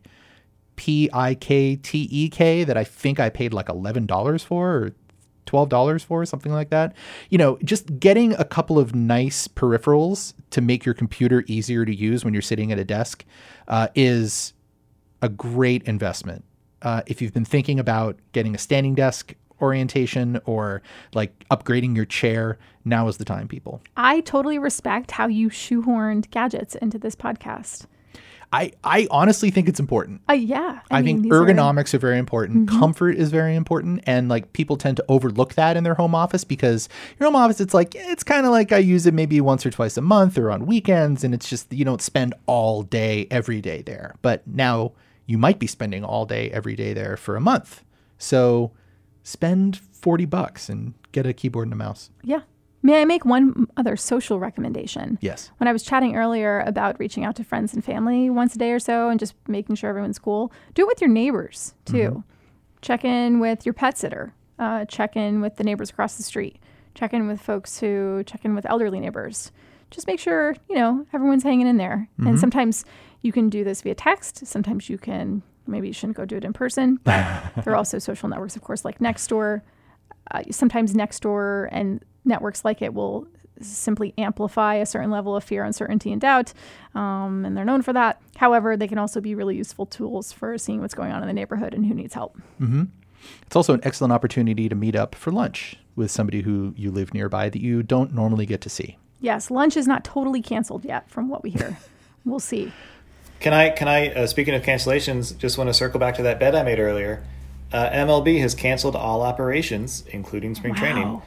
P 0.75 1.09
I 1.11 1.35
K 1.35 1.75
T 1.75 2.07
E 2.11 2.29
K, 2.29 2.63
that 2.63 2.77
I 2.77 2.83
think 2.83 3.19
I 3.19 3.29
paid 3.29 3.53
like 3.53 3.67
$11 3.67 4.43
for 4.43 4.75
or 4.75 4.95
$12 5.47 6.03
for, 6.03 6.25
something 6.25 6.51
like 6.51 6.69
that. 6.69 6.95
You 7.29 7.37
know, 7.37 7.57
just 7.63 7.99
getting 7.99 8.33
a 8.33 8.45
couple 8.45 8.77
of 8.77 8.93
nice 8.93 9.47
peripherals 9.47 10.33
to 10.51 10.61
make 10.61 10.85
your 10.85 10.93
computer 10.93 11.43
easier 11.47 11.85
to 11.85 11.95
use 11.95 12.23
when 12.23 12.33
you're 12.33 12.41
sitting 12.41 12.71
at 12.71 12.77
a 12.77 12.83
desk 12.83 13.25
uh, 13.67 13.87
is 13.95 14.53
a 15.21 15.29
great 15.29 15.83
investment. 15.83 16.43
Uh, 16.81 17.01
if 17.07 17.21
you've 17.21 17.33
been 17.33 17.45
thinking 17.45 17.79
about 17.79 18.19
getting 18.33 18.53
a 18.53 18.57
standing 18.57 18.93
desk 18.93 19.33
orientation 19.61 20.39
or 20.45 20.81
like 21.13 21.45
upgrading 21.51 21.95
your 21.95 22.05
chair, 22.05 22.57
now 22.85 23.07
is 23.07 23.17
the 23.17 23.25
time, 23.25 23.47
people. 23.47 23.81
I 23.95 24.21
totally 24.21 24.59
respect 24.59 25.11
how 25.11 25.27
you 25.27 25.49
shoehorned 25.49 26.29
gadgets 26.31 26.75
into 26.75 26.97
this 26.97 27.15
podcast. 27.15 27.85
I, 28.53 28.71
I 28.81 29.09
honestly 29.11 29.51
think 29.51 29.67
it's 29.67 29.79
important. 29.79 30.21
Uh, 30.29 30.33
yeah. 30.33 30.79
I, 30.89 31.01
mean, 31.01 31.17
think 31.17 31.23
these 31.23 31.33
are- 31.33 31.45
Mm-hmm. 31.45 31.59
ergonomics 31.59 31.93
are, 31.93 31.97
very 31.97 32.17
important. 32.17 32.69
Comfort 32.69 33.17
is 33.17 33.29
very 33.29 33.55
important. 33.57 34.03
And 34.07 34.29
like 34.29 34.53
people 34.53 34.77
tend 34.77 34.95
to 34.97 35.05
overlook 35.09 35.55
that 35.55 35.75
in 35.75 35.83
their 35.83 35.95
home 35.95 36.15
office 36.15 36.45
because 36.45 36.87
your 37.19 37.27
home 37.27 37.35
office, 37.35 37.59
it's 37.59 37.73
like, 37.73 37.93
it's 37.93 38.23
kind 38.23 38.45
of 38.45 38.53
like 38.53 38.71
I 38.71 38.77
use 38.77 39.05
it 39.05 39.13
maybe 39.13 39.41
once 39.41 39.65
or 39.65 39.69
twice 39.69 39.97
a 39.97 40.01
month 40.01 40.37
or 40.37 40.49
on 40.49 40.65
weekends. 40.65 41.25
And 41.25 41.33
it's 41.33 41.49
just, 41.49 41.73
you 41.73 41.83
don't 41.83 42.01
spend 42.01 42.35
all 42.45 42.83
day, 42.83 43.27
every 43.29 43.59
day 43.59 43.81
there. 43.81 44.15
But 44.21 44.47
now 44.47 44.93
you 45.25 45.37
might 45.37 45.59
be 45.59 45.67
spending 45.67 46.05
all 46.05 46.25
day, 46.25 46.49
every 46.51 46.77
day 46.77 46.93
there 46.93 47.17
for 47.17 47.35
a 47.35 47.41
month. 47.41 47.83
So 48.17 48.71
spend 49.27 49.77
40 49.77 50.23
bucks 50.25 50.69
and 50.69 50.93
get 51.11 51.25
a 51.25 51.33
keyboard 51.33 51.67
and 51.67 51.73
a 51.73 51.75
mouse. 51.75 52.09
Yeah. 52.23 52.41
May 52.81 53.01
I 53.01 53.05
make 53.05 53.25
one 53.25 53.67
other 53.75 53.97
social 53.97 54.39
recommendation? 54.39 55.17
Yes. 55.19 55.51
When 55.57 55.67
I 55.67 55.73
was 55.73 55.83
chatting 55.83 56.15
earlier 56.15 56.61
about 56.61 56.97
reaching 56.97 57.25
out 57.25 57.35
to 57.35 57.43
friends 57.43 57.73
and 57.73 57.83
family 57.83 58.29
once 58.29 58.55
a 58.55 58.57
day 58.57 58.71
or 58.71 58.79
so 58.79 59.09
and 59.09 59.19
just 59.19 59.33
making 59.47 59.75
sure 59.75 59.89
everyone's 59.89 60.17
cool, 60.17 60.53
do 60.75 60.83
it 60.83 60.87
with 60.87 61.01
your 61.01 61.09
neighbors 61.09 61.73
too. 61.83 62.23
Check 62.81 63.03
in 63.03 63.41
with 63.41 63.65
your 63.65 63.73
pet 63.73 63.97
sitter. 63.97 64.33
Uh, 64.59 64.85
check 64.85 65.17
in 65.17 65.41
with 65.41 65.57
the 65.57 65.63
neighbors 65.65 65.89
across 65.89 66.15
the 66.15 66.23
street. 66.23 66.57
Check 66.95 67.13
in 67.13 67.27
with 67.27 67.41
folks 67.41 67.79
who 67.79 68.23
check 68.25 68.45
in 68.45 68.55
with 68.55 68.65
elderly 68.65 69.01
neighbors. 69.01 69.51
just 69.91 70.07
make 70.07 70.19
sure, 70.21 70.55
you 70.69 70.75
know, 70.75 71.05
everyone's 71.11 71.43
hanging 71.43 71.67
in 71.67 71.75
there. 71.77 72.07
Mm-hmm. 72.13 72.27
And 72.27 72.39
sometimes 72.39 72.85
you 73.21 73.33
can 73.33 73.49
do 73.49 73.65
this 73.65 73.81
via 73.81 73.95
text. 73.95 74.47
Sometimes 74.47 74.89
you 74.89 74.97
can, 74.97 75.43
maybe 75.67 75.87
you 75.87 75.93
shouldn't 75.93 76.17
go 76.17 76.25
do 76.25 76.37
it 76.37 76.43
in 76.43 76.53
person. 76.53 76.99
there 77.03 77.51
are 77.67 77.75
also 77.75 77.99
social 77.99 78.29
networks, 78.29 78.55
of 78.55 78.63
course, 78.63 78.85
like 78.85 78.99
Nextdoor. 78.99 79.61
Uh, 80.31 80.43
sometimes 80.51 80.93
Nextdoor 80.93 81.69
and 81.71 82.03
networks 82.25 82.65
like 82.65 82.81
it 82.81 82.93
will 82.93 83.27
simply 83.61 84.13
amplify 84.17 84.75
a 84.75 84.85
certain 84.85 85.09
level 85.09 85.35
of 85.35 85.43
fear, 85.43 85.63
uncertainty, 85.63 86.11
and 86.11 86.21
doubt. 86.21 86.53
Um, 86.95 87.45
and 87.45 87.57
they're 87.57 87.65
known 87.65 87.81
for 87.81 87.93
that. 87.93 88.21
However, 88.35 88.77
they 88.77 88.87
can 88.87 88.97
also 88.97 89.21
be 89.21 89.35
really 89.35 89.55
useful 89.55 89.85
tools 89.85 90.31
for 90.31 90.57
seeing 90.57 90.81
what's 90.81 90.93
going 90.93 91.11
on 91.11 91.21
in 91.21 91.27
the 91.27 91.33
neighborhood 91.33 91.73
and 91.73 91.85
who 91.85 91.93
needs 91.93 92.13
help. 92.13 92.37
It's 93.45 93.55
also 93.55 93.73
an 93.73 93.81
excellent 93.83 94.13
opportunity 94.13 94.69
to 94.69 94.75
meet 94.75 94.95
up 94.95 95.15
for 95.15 95.31
lunch 95.31 95.75
with 95.95 96.11
somebody 96.11 96.41
who 96.41 96.73
you 96.77 96.91
live 96.91 97.13
nearby 97.13 97.49
that 97.49 97.61
you 97.61 97.81
don't 97.83 98.13
normally 98.13 98.45
get 98.45 98.61
to 98.61 98.69
see. 98.69 98.97
Yes, 99.19 99.49
lunch 99.49 99.75
is 99.75 99.87
not 99.87 100.03
totally 100.03 100.41
canceled 100.41 100.85
yet, 100.85 101.09
from 101.09 101.27
what 101.27 101.43
we 101.43 101.49
hear. 101.49 101.77
we'll 102.25 102.39
see. 102.39 102.71
Can 103.39 103.53
I? 103.53 103.69
Can 103.69 103.87
I? 103.87 104.09
Uh, 104.13 104.27
speaking 104.27 104.53
of 104.55 104.63
cancellations, 104.63 105.37
just 105.37 105.57
want 105.57 105.69
to 105.69 105.73
circle 105.73 105.99
back 105.99 106.15
to 106.15 106.23
that 106.23 106.39
bet 106.39 106.55
I 106.55 106.63
made 106.63 106.79
earlier. 106.79 107.23
Uh, 107.71 107.89
MLB 107.89 108.39
has 108.41 108.55
canceled 108.55 108.95
all 108.95 109.21
operations, 109.21 110.03
including 110.11 110.55
spring 110.55 110.73
Wow. 110.73 110.79
training, 110.79 111.21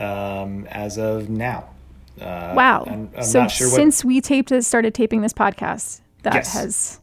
um, 0.00 0.66
as 0.70 0.98
of 0.98 1.28
now. 1.30 1.64
Uh, 2.20 2.52
Wow. 2.54 2.84
I'm, 2.86 3.10
I'm 3.16 3.22
so 3.24 3.40
not 3.42 3.50
sure 3.50 3.68
what. 3.68 3.76
since 3.76 4.04
we 4.04 4.20
taped 4.20 4.52
started 4.62 4.94
taping 4.94 5.22
this 5.22 5.32
podcast, 5.32 6.00
that 6.22 6.34
Yes. 6.34 6.52
has 6.54 7.00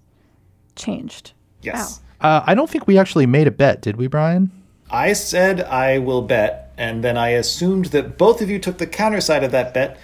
changed. 0.75 1.33
yes, 1.61 1.99
Uh, 2.21 2.41
I 2.45 2.53
don't 2.55 2.69
think 2.69 2.87
we 2.87 2.97
actually 2.97 3.25
made 3.25 3.47
a 3.47 3.51
bet, 3.51 3.81
did 3.81 3.95
we, 3.97 4.07
Brian? 4.07 4.49
I 4.89 5.13
said 5.13 5.61
I 5.61 5.97
will 5.97 6.21
bet, 6.21 6.71
and 6.77 7.03
then 7.03 7.17
I 7.17 7.29
assumed 7.29 7.85
that 7.85 8.17
both 8.17 8.41
of 8.41 8.49
you 8.49 8.59
took 8.59 8.77
the 8.77 8.87
counter 8.87 9.19
side 9.21 9.43
of 9.43 9.51
that 9.51 9.73
bet, 9.73 9.97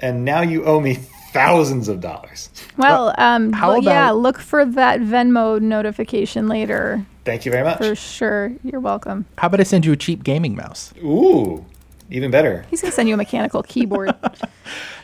and 0.00 0.24
now 0.24 0.40
you 0.42 0.64
owe 0.64 0.80
me 0.80 0.98
thousands 1.36 1.88
of 1.88 2.00
dollars. 2.00 2.50
Well, 2.76 3.14
um, 3.18 3.52
how 3.52 3.68
well, 3.68 3.82
yeah, 3.82 4.10
look 4.10 4.38
for 4.38 4.64
that 4.64 5.00
Venmo 5.00 5.60
notification 5.60 6.48
later 6.48 7.04
Thank 7.24 7.44
you 7.44 7.52
very 7.52 7.64
much. 7.64 7.78
for 7.78 7.94
sure. 7.94 8.52
You're 8.62 8.80
welcome. 8.80 9.26
How 9.36 9.48
about 9.48 9.60
I 9.60 9.64
send 9.64 9.84
you 9.84 9.92
a 9.92 9.96
cheap 9.96 10.24
gaming 10.24 10.56
mouse? 10.56 10.94
Ooh, 11.02 11.64
even 12.10 12.30
better. 12.30 12.64
He's 12.70 12.80
gonna 12.80 12.92
send 12.92 13.08
you 13.08 13.14
a 13.14 13.18
mechanical 13.18 13.62
keyboard. 13.62 14.14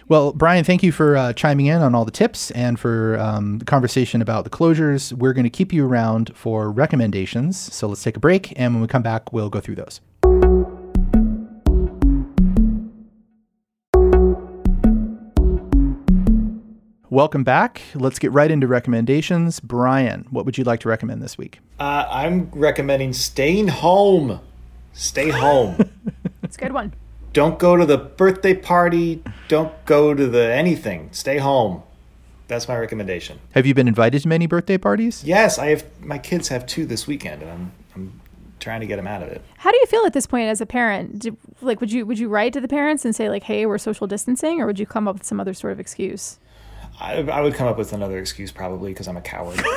Well, 0.09 0.33
Brian, 0.33 0.63
thank 0.65 0.83
you 0.83 0.93
for 0.93 1.17
uh, 1.17 1.33
chiming 1.33 1.67
in 1.67 1.81
on 1.81 1.95
all 1.95 2.05
the 2.05 2.11
tips 2.11 2.51
and 2.51 2.79
for 2.79 3.19
um, 3.19 3.61
the 3.61 3.65
conversation 3.65 4.21
about 4.21 4.45
the 4.45 4.51
closures. 4.51 5.13
We're 5.13 5.33
going 5.33 5.45
to 5.45 5.51
keep 5.51 5.73
you 5.73 5.87
around 5.87 6.37
for 6.37 6.71
recommendations. 6.71 7.57
So 7.57 7.87
let's 7.87 8.03
take 8.03 8.17
a 8.17 8.21
break. 8.21 8.53
And 8.59 8.75
when 8.75 8.83
we 8.83 8.89
come 8.89 9.03
back, 9.03 9.33
we'll 9.33 9.49
go 9.49 9.61
through 9.61 9.77
those. 9.77 10.01
Welcome 17.13 17.45
back. 17.45 17.83
Let's 17.95 18.19
get 18.19 18.33
right 18.33 18.51
into 18.51 18.67
recommendations. 18.67 19.61
Brian, 19.61 20.27
what 20.31 20.47
would 20.47 20.57
you 20.57 20.65
like 20.65 20.81
to 20.81 20.89
recommend 20.89 21.23
this 21.23 21.37
week? 21.37 21.61
Uh, 21.79 22.07
I'm 22.09 22.51
recommending 22.53 23.13
staying 23.13 23.69
home. 23.69 24.41
Stay 24.95 25.29
home. 25.29 25.77
it's 26.43 26.57
a 26.57 26.59
good 26.59 26.73
one. 26.73 26.95
Don't 27.35 27.59
go 27.59 27.77
to 27.77 27.85
the 27.85 27.99
birthday 27.99 28.55
party. 28.55 29.23
Don't 29.49 29.75
go 29.85 30.15
to 30.15 30.27
the 30.27 30.55
anything. 30.55 31.11
Stay 31.13 31.37
home. 31.37 31.83
That's 32.49 32.67
my 32.67 32.79
recommendation. 32.79 33.41
Have 33.51 33.67
you 33.67 33.75
been 33.75 33.89
invited 33.89 34.23
to 34.23 34.29
many 34.29 34.47
birthday 34.47 34.79
parties? 34.79 35.23
Yes, 35.23 35.59
I 35.59 35.67
have. 35.67 35.85
My 36.01 36.17
kids 36.17 36.49
have 36.49 36.65
two 36.65 36.87
this 36.87 37.07
weekend, 37.07 37.43
and 37.43 37.51
I'm 37.51 37.73
I'm 37.95 38.21
trying 38.59 38.81
to 38.81 38.87
get 38.87 38.97
them 38.97 39.07
out 39.07 39.23
of 39.23 39.29
it. 39.29 39.43
How 39.59 39.71
do 39.71 39.77
you 39.77 39.87
feel 39.87 40.07
at 40.07 40.15
this 40.15 40.27
point 40.27 40.49
as 40.49 40.63
a 40.63 40.67
parent? 40.67 41.19
Do, 41.19 41.37
like, 41.61 41.79
would 41.83 41.93
you 41.93 42.07
would 42.07 42.19
you 42.19 42.31
write 42.31 42.55
to 42.55 42.61
the 42.63 42.69
parents 42.69 43.05
and 43.05 43.15
say 43.15 43.29
like, 43.29 43.43
"Hey, 43.43 43.67
we're 43.67 43.77
social 43.77 44.07
distancing," 44.07 44.63
or 44.63 44.67
would 44.67 44.79
you 44.79 44.87
come 44.87 45.07
up 45.07 45.17
with 45.17 45.25
some 45.25 45.41
other 45.41 45.53
sort 45.53 45.75
of 45.75 45.79
excuse? 45.79 46.39
I, 47.03 47.23
I 47.23 47.41
would 47.41 47.55
come 47.55 47.67
up 47.67 47.77
with 47.77 47.93
another 47.93 48.19
excuse 48.19 48.53
probably 48.53 48.93
because 48.93 49.09
I'm 49.09 49.17
a 49.17 49.23
coward. 49.23 49.61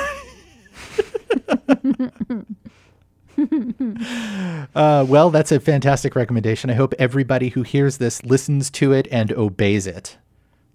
Uh, 4.75 5.05
well, 5.07 5.29
that's 5.29 5.51
a 5.51 5.59
fantastic 5.59 6.15
recommendation. 6.15 6.69
I 6.69 6.73
hope 6.73 6.93
everybody 6.97 7.49
who 7.49 7.63
hears 7.63 7.97
this 7.97 8.23
listens 8.23 8.69
to 8.71 8.93
it 8.93 9.07
and 9.11 9.31
obeys 9.33 9.88
it. 9.88 10.17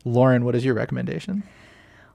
Lauren, 0.04 0.44
what 0.44 0.54
is 0.54 0.64
your 0.64 0.74
recommendation? 0.74 1.42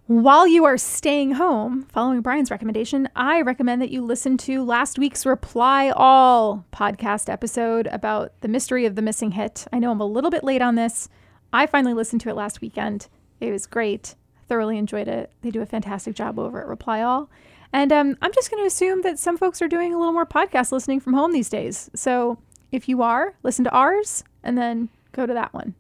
While 0.08 0.48
you 0.48 0.66
are 0.66 0.78
staying 0.78 1.34
home, 1.34 1.88
following 1.92 2.22
Brian's 2.22 2.52
recommendation, 2.52 3.10
I 3.16 3.42
recommend 3.42 3.82
that 3.82 3.92
you 3.92 4.04
listen 4.04 4.38
to 4.40 4.64
last 4.64 5.00
week's 5.00 5.26
Reply 5.26 5.92
All 5.96 6.66
podcast 6.72 7.28
episode 7.28 7.88
about 7.88 8.32
the 8.42 8.48
mystery 8.48 8.86
of 8.86 8.96
the 8.96 9.02
missing 9.02 9.32
hit. 9.32 9.66
I 9.74 9.80
know 9.80 9.92
I'm 9.92 10.02
a 10.02 10.06
little 10.06 10.32
bit 10.32 10.44
late 10.44 10.62
on 10.62 10.76
this. 10.76 11.10
I 11.54 11.66
finally 11.66 11.94
listened 11.94 12.22
to 12.22 12.30
it 12.30 12.36
last 12.36 12.62
weekend. 12.62 13.08
It 13.40 13.52
was 13.52 13.66
great. 13.66 14.16
Thoroughly 14.48 14.78
enjoyed 14.78 15.08
it. 15.08 15.32
They 15.42 15.52
do 15.52 15.62
a 15.62 15.66
fantastic 15.66 16.16
job 16.16 16.38
over 16.40 16.62
at 16.62 16.68
Reply 16.68 17.02
All. 17.02 17.30
And 17.74 17.92
um, 17.92 18.18
I'm 18.22 18.34
just 18.34 18.52
going 18.52 18.64
to 18.64 18.68
assume 18.68 19.02
that 19.02 19.20
some 19.20 19.38
folks 19.38 19.62
are 19.62 19.68
doing 19.68 19.94
a 19.94 19.98
little 19.98 20.14
more 20.14 20.26
podcast 20.26 20.72
listening 20.72 21.00
from 21.00 21.14
home 21.14 21.32
these 21.32 21.50
days. 21.50 21.90
So 21.94 22.38
if 22.72 22.88
you 22.88 23.02
are, 23.02 23.36
listen 23.44 23.66
to 23.66 23.72
ours 23.72 24.24
and 24.44 24.58
then 24.58 24.90
go 25.12 25.26
to 25.26 25.34
that 25.34 25.54
one. 25.54 25.74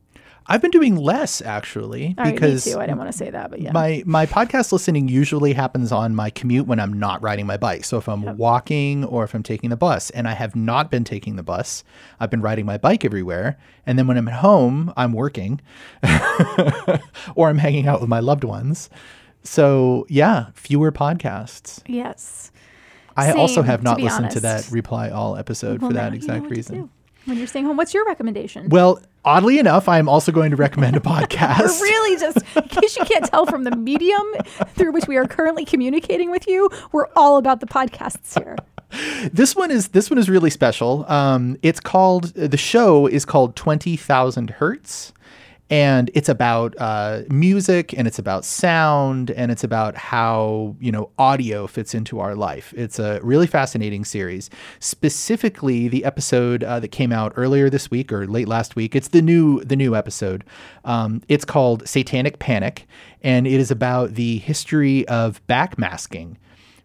I've 0.48 0.62
been 0.62 0.72
doing 0.72 0.96
less 0.96 1.42
actually 1.42 2.14
All 2.18 2.24
right, 2.24 2.34
because 2.34 2.66
too. 2.66 2.78
I 2.78 2.86
didn't 2.86 3.00
want 3.00 3.12
to 3.12 3.18
say 3.18 3.32
that, 3.32 3.50
but 3.50 3.62
yeah. 3.62 3.72
my 3.72 4.04
my 4.06 4.28
podcast 4.28 4.72
listening 4.72 5.08
usually 5.08 5.54
happens 5.54 5.92
on 5.92 6.14
my 6.14 6.30
commute 6.30 6.68
when 6.68 6.80
I'm 6.80 6.94
not 6.94 7.22
riding 7.24 7.48
my 7.48 7.58
bike. 7.58 7.84
So 7.84 7.98
if 7.98 8.08
I'm 8.08 8.38
walking 8.38 9.04
or 9.06 9.24
if 9.24 9.34
I'm 9.34 9.42
taking 9.42 9.72
the 9.72 9.78
bus, 9.78 10.12
and 10.12 10.28
I 10.28 10.34
have 10.34 10.56
not 10.56 10.92
been 10.92 11.04
taking 11.04 11.36
the 11.36 11.44
bus, 11.44 11.84
I've 12.20 12.30
been 12.30 12.42
riding 12.42 12.66
my 12.66 12.78
bike 12.78 13.04
everywhere. 13.04 13.58
And 13.88 13.98
then 13.98 14.06
when 14.06 14.18
I'm 14.18 14.28
at 14.28 14.36
home, 14.36 14.94
I'm 14.96 15.14
working, 15.14 15.62
or 17.36 17.50
I'm 17.50 17.58
hanging 17.58 17.88
out 17.88 18.00
with 18.02 18.10
my 18.10 18.20
loved 18.20 18.44
ones. 18.44 18.90
So 19.44 20.06
yeah, 20.10 20.48
fewer 20.54 20.92
podcasts. 20.92 21.82
yes. 21.88 22.52
I 23.18 23.32
also 23.32 23.62
have 23.62 23.82
not 23.82 23.98
be 23.98 24.04
listened 24.04 24.32
to 24.32 24.42
that 24.42 24.70
reply 24.70 25.10
all 25.10 25.38
episode 25.38 25.82
Well, 25.82 25.90
for 25.90 25.94
that 25.94 26.14
exact 26.14 26.50
reason. 26.50 26.90
When 27.24 27.38
you're 27.38 27.48
staying 27.48 27.66
home, 27.66 27.78
what's 27.78 27.94
your 27.94 28.06
recommendation? 28.06 28.68
Well, 28.70 29.00
oddly 29.26 29.60
enough, 29.60 29.90
I'm 29.90 30.08
also 30.08 30.32
going 30.32 30.52
to 30.52 30.56
recommend 30.56 30.96
a 30.96 31.00
podcast. 31.02 31.60
We're 31.60 31.82
really 31.82 32.20
just, 32.20 32.38
in 32.56 32.64
case 32.70 32.96
you 32.98 33.04
can't 33.06 33.26
tell 33.26 33.46
from 33.46 33.64
the 33.64 33.76
medium 33.76 34.24
through 34.70 34.92
which 34.94 35.08
we 35.08 35.18
are 35.18 35.28
currently 35.28 35.66
communicating 35.66 36.32
with 36.32 36.48
you, 36.48 36.70
we're 36.92 37.08
all 37.16 37.38
about 37.38 37.60
the 37.60 37.66
podcasts 37.66 38.38
here. 38.38 38.56
this 39.34 39.56
one 39.56 39.72
is 39.72 39.90
this 39.90 40.10
one 40.10 40.18
is 40.18 40.30
really 40.30 40.50
special. 40.52 41.06
Um, 41.12 41.58
it's 41.64 41.80
called 41.80 42.26
the 42.36 42.56
show 42.56 43.08
is 43.08 43.26
called 43.26 43.56
Twenty 43.56 43.98
Thousand 43.98 44.52
Hertz, 44.52 45.12
and 45.70 46.12
it's 46.14 46.30
about 46.30 46.76
uh, 46.78 47.22
music 47.30 47.98
and 47.98 48.08
it's 48.08 48.20
about 48.20 48.46
sound 48.46 49.32
and 49.32 49.52
it's 49.52 49.64
about 49.64 49.96
how 49.96 50.76
you 50.80 50.92
know 50.92 51.10
audio 51.18 51.66
fits 51.66 51.96
into 51.96 52.20
our 52.20 52.36
life. 52.36 52.74
It's 52.78 53.00
a 53.00 53.20
really 53.24 53.48
fascinating 53.48 54.06
series. 54.06 54.50
Specifically, 54.80 55.88
the 55.88 56.06
episode 56.06 56.64
uh, 56.64 56.80
that 56.80 56.90
came 56.90 57.12
out 57.12 57.34
earlier 57.36 57.70
this 57.70 57.90
week 57.90 58.14
or 58.14 58.28
late 58.28 58.48
last 58.48 58.76
week. 58.76 58.96
It's 58.96 59.08
the 59.08 59.22
new 59.22 59.64
the 59.64 59.76
new 59.76 59.96
episode. 59.96 60.44
Um, 60.84 61.22
it's 61.28 61.46
called 61.46 61.88
Satanic 61.88 62.38
Panic, 62.38 62.88
and 63.24 63.48
it 63.48 63.60
is 63.60 63.72
about 63.72 64.14
the 64.14 64.38
history 64.40 65.08
of 65.08 65.46
backmasking 65.48 66.38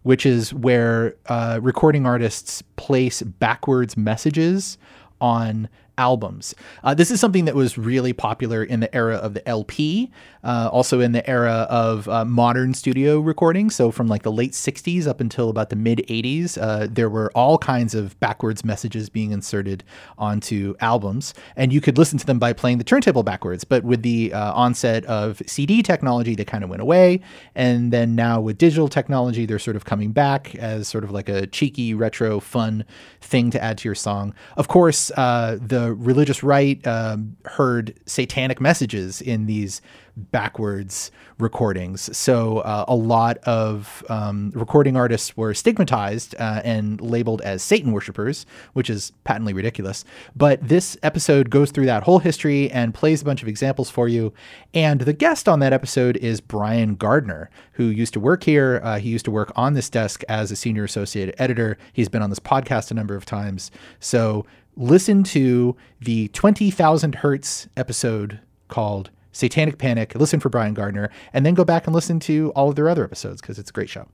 which 0.03 0.25
is 0.25 0.51
where 0.51 1.15
uh, 1.27 1.59
recording 1.61 2.07
artists 2.07 2.63
place 2.75 3.21
backwards 3.21 3.95
messages 3.95 4.79
on 5.19 5.69
albums. 5.97 6.55
Uh, 6.83 6.93
this 6.93 7.11
is 7.11 7.19
something 7.19 7.45
that 7.45 7.55
was 7.55 7.77
really 7.77 8.13
popular 8.13 8.63
in 8.63 8.79
the 8.79 8.93
era 8.95 9.15
of 9.15 9.33
the 9.33 9.47
LP, 9.47 10.11
uh, 10.43 10.69
also 10.71 10.99
in 10.99 11.11
the 11.11 11.27
era 11.29 11.67
of 11.69 12.07
uh, 12.07 12.25
modern 12.25 12.73
studio 12.73 13.19
recording. 13.19 13.69
So 13.69 13.91
from 13.91 14.07
like 14.07 14.23
the 14.23 14.31
late 14.31 14.53
60s 14.53 15.07
up 15.07 15.21
until 15.21 15.49
about 15.49 15.69
the 15.69 15.75
mid 15.75 15.99
80s, 15.99 16.57
uh, 16.61 16.87
there 16.89 17.09
were 17.09 17.31
all 17.35 17.57
kinds 17.57 17.93
of 17.95 18.19
backwards 18.19 18.65
messages 18.65 19.09
being 19.09 19.31
inserted 19.31 19.83
onto 20.17 20.75
albums. 20.79 21.33
And 21.55 21.71
you 21.71 21.81
could 21.81 21.97
listen 21.97 22.17
to 22.19 22.25
them 22.25 22.39
by 22.39 22.53
playing 22.53 22.77
the 22.77 22.83
turntable 22.83 23.23
backwards. 23.23 23.63
But 23.63 23.83
with 23.83 24.01
the 24.01 24.33
uh, 24.33 24.53
onset 24.53 25.05
of 25.05 25.41
CD 25.45 25.83
technology, 25.83 26.35
they 26.35 26.45
kind 26.45 26.63
of 26.63 26.69
went 26.69 26.81
away. 26.81 27.21
And 27.55 27.93
then 27.93 28.15
now 28.15 28.41
with 28.41 28.57
digital 28.57 28.87
technology, 28.87 29.45
they're 29.45 29.59
sort 29.59 29.75
of 29.75 29.85
coming 29.85 30.11
back 30.11 30.55
as 30.55 30.87
sort 30.87 31.03
of 31.03 31.11
like 31.11 31.29
a 31.29 31.47
cheeky, 31.47 31.93
retro, 31.93 32.39
fun 32.39 32.85
thing 33.21 33.51
to 33.51 33.63
add 33.63 33.77
to 33.79 33.87
your 33.87 33.95
song. 33.95 34.33
Of 34.57 34.67
course, 34.67 35.11
uh, 35.11 35.57
the 35.61 35.93
religious 35.93 36.43
right 36.43 36.85
um, 36.87 37.37
heard 37.45 37.99
satanic 38.05 38.59
messages 38.59 39.21
in 39.21 39.45
these 39.45 39.81
backwards 40.15 41.11
recordings. 41.37 42.15
So 42.15 42.59
uh, 42.59 42.85
a 42.87 42.95
lot 42.95 43.37
of 43.39 44.03
um, 44.09 44.51
recording 44.53 44.95
artists 44.95 45.35
were 45.35 45.53
stigmatized 45.53 46.35
uh, 46.39 46.61
and 46.63 47.01
labeled 47.01 47.41
as 47.41 47.63
Satan 47.63 47.91
worshippers, 47.91 48.45
which 48.73 48.89
is 48.89 49.11
patently 49.23 49.53
ridiculous. 49.53 50.03
But 50.35 50.67
this 50.67 50.97
episode 51.03 51.49
goes 51.49 51.71
through 51.71 51.87
that 51.87 52.03
whole 52.03 52.19
history 52.19 52.69
and 52.71 52.93
plays 52.93 53.21
a 53.21 53.25
bunch 53.25 53.41
of 53.41 53.47
examples 53.47 53.89
for 53.89 54.07
you. 54.07 54.33
And 54.73 55.01
the 55.01 55.13
guest 55.13 55.49
on 55.49 55.59
that 55.59 55.73
episode 55.73 56.17
is 56.17 56.41
Brian 56.41 56.95
Gardner, 56.95 57.49
who 57.73 57.85
used 57.85 58.13
to 58.13 58.19
work 58.19 58.43
here. 58.43 58.81
Uh, 58.83 58.99
he 58.99 59.09
used 59.09 59.25
to 59.25 59.31
work 59.31 59.51
on 59.55 59.73
this 59.73 59.89
desk 59.89 60.23
as 60.29 60.51
a 60.51 60.55
senior 60.55 60.83
associate 60.83 61.33
editor. 61.37 61.77
He's 61.93 62.09
been 62.09 62.21
on 62.21 62.29
this 62.29 62.39
podcast 62.39 62.91
a 62.91 62.93
number 62.93 63.15
of 63.15 63.25
times. 63.25 63.71
So 63.99 64.45
listen 64.75 65.23
to 65.23 65.75
the 65.99 66.27
20,000 66.29 67.15
hertz 67.15 67.67
episode 67.75 68.39
called 68.67 69.09
Satanic 69.31 69.77
Panic, 69.77 70.15
listen 70.15 70.39
for 70.39 70.49
Brian 70.49 70.73
Gardner, 70.73 71.09
and 71.33 71.45
then 71.45 71.53
go 71.53 71.63
back 71.63 71.87
and 71.87 71.95
listen 71.95 72.19
to 72.21 72.51
all 72.55 72.69
of 72.69 72.75
their 72.75 72.89
other 72.89 73.03
episodes 73.03 73.41
because 73.41 73.59
it's 73.59 73.69
a 73.69 73.73
great 73.73 73.89
show. 73.89 74.07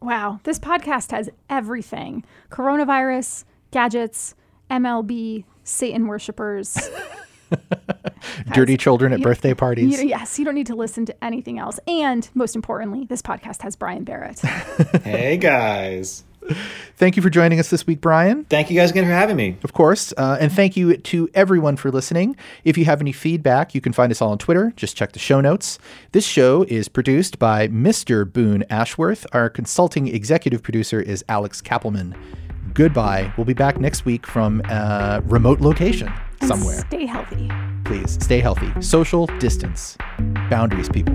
Wow, 0.00 0.40
this 0.44 0.58
podcast 0.58 1.12
has 1.12 1.30
everything 1.48 2.24
coronavirus, 2.50 3.44
gadgets, 3.70 4.34
MLB, 4.70 5.44
Satan 5.64 6.06
worshippers. 6.06 6.76
Dirty 8.52 8.76
children 8.76 9.12
at 9.12 9.20
birthday 9.20 9.54
parties. 9.54 10.02
You, 10.02 10.08
yes, 10.08 10.38
you 10.38 10.44
don't 10.44 10.54
need 10.54 10.66
to 10.66 10.74
listen 10.74 11.06
to 11.06 11.24
anything 11.24 11.58
else. 11.58 11.78
And 11.86 12.28
most 12.34 12.56
importantly, 12.56 13.04
this 13.04 13.22
podcast 13.22 13.62
has 13.62 13.76
Brian 13.76 14.04
Barrett. 14.04 14.40
hey, 15.04 15.36
guys. 15.36 16.24
Thank 16.96 17.16
you 17.16 17.22
for 17.22 17.30
joining 17.30 17.58
us 17.58 17.70
this 17.70 17.86
week, 17.86 18.00
Brian. 18.00 18.44
Thank 18.44 18.70
you 18.70 18.76
guys 18.76 18.90
again 18.90 19.04
for 19.04 19.10
having 19.10 19.36
me. 19.36 19.56
Of 19.64 19.72
course. 19.72 20.12
Uh, 20.16 20.36
and 20.40 20.52
thank 20.52 20.76
you 20.76 20.96
to 20.96 21.28
everyone 21.34 21.76
for 21.76 21.90
listening. 21.90 22.36
If 22.64 22.78
you 22.78 22.84
have 22.84 23.00
any 23.00 23.12
feedback, 23.12 23.74
you 23.74 23.80
can 23.80 23.92
find 23.92 24.12
us 24.12 24.22
all 24.22 24.30
on 24.30 24.38
Twitter. 24.38 24.72
Just 24.76 24.96
check 24.96 25.12
the 25.12 25.18
show 25.18 25.40
notes. 25.40 25.78
This 26.12 26.26
show 26.26 26.62
is 26.68 26.88
produced 26.88 27.38
by 27.38 27.68
Mr. 27.68 28.30
Boone 28.30 28.64
Ashworth. 28.70 29.26
Our 29.32 29.48
consulting 29.50 30.08
executive 30.08 30.62
producer 30.62 31.00
is 31.00 31.24
Alex 31.28 31.60
Kapelman. 31.60 32.16
Goodbye. 32.74 33.32
We'll 33.36 33.44
be 33.44 33.54
back 33.54 33.80
next 33.80 34.04
week 34.04 34.26
from 34.26 34.60
a 34.68 35.22
remote 35.26 35.60
location 35.60 36.12
And 36.40 36.48
somewhere. 36.48 36.80
Stay 36.88 37.06
healthy. 37.06 37.50
Please 37.84 38.18
stay 38.22 38.40
healthy. 38.40 38.70
Social 38.80 39.26
distance. 39.38 39.96
Boundaries, 40.50 40.88
people. 40.88 41.14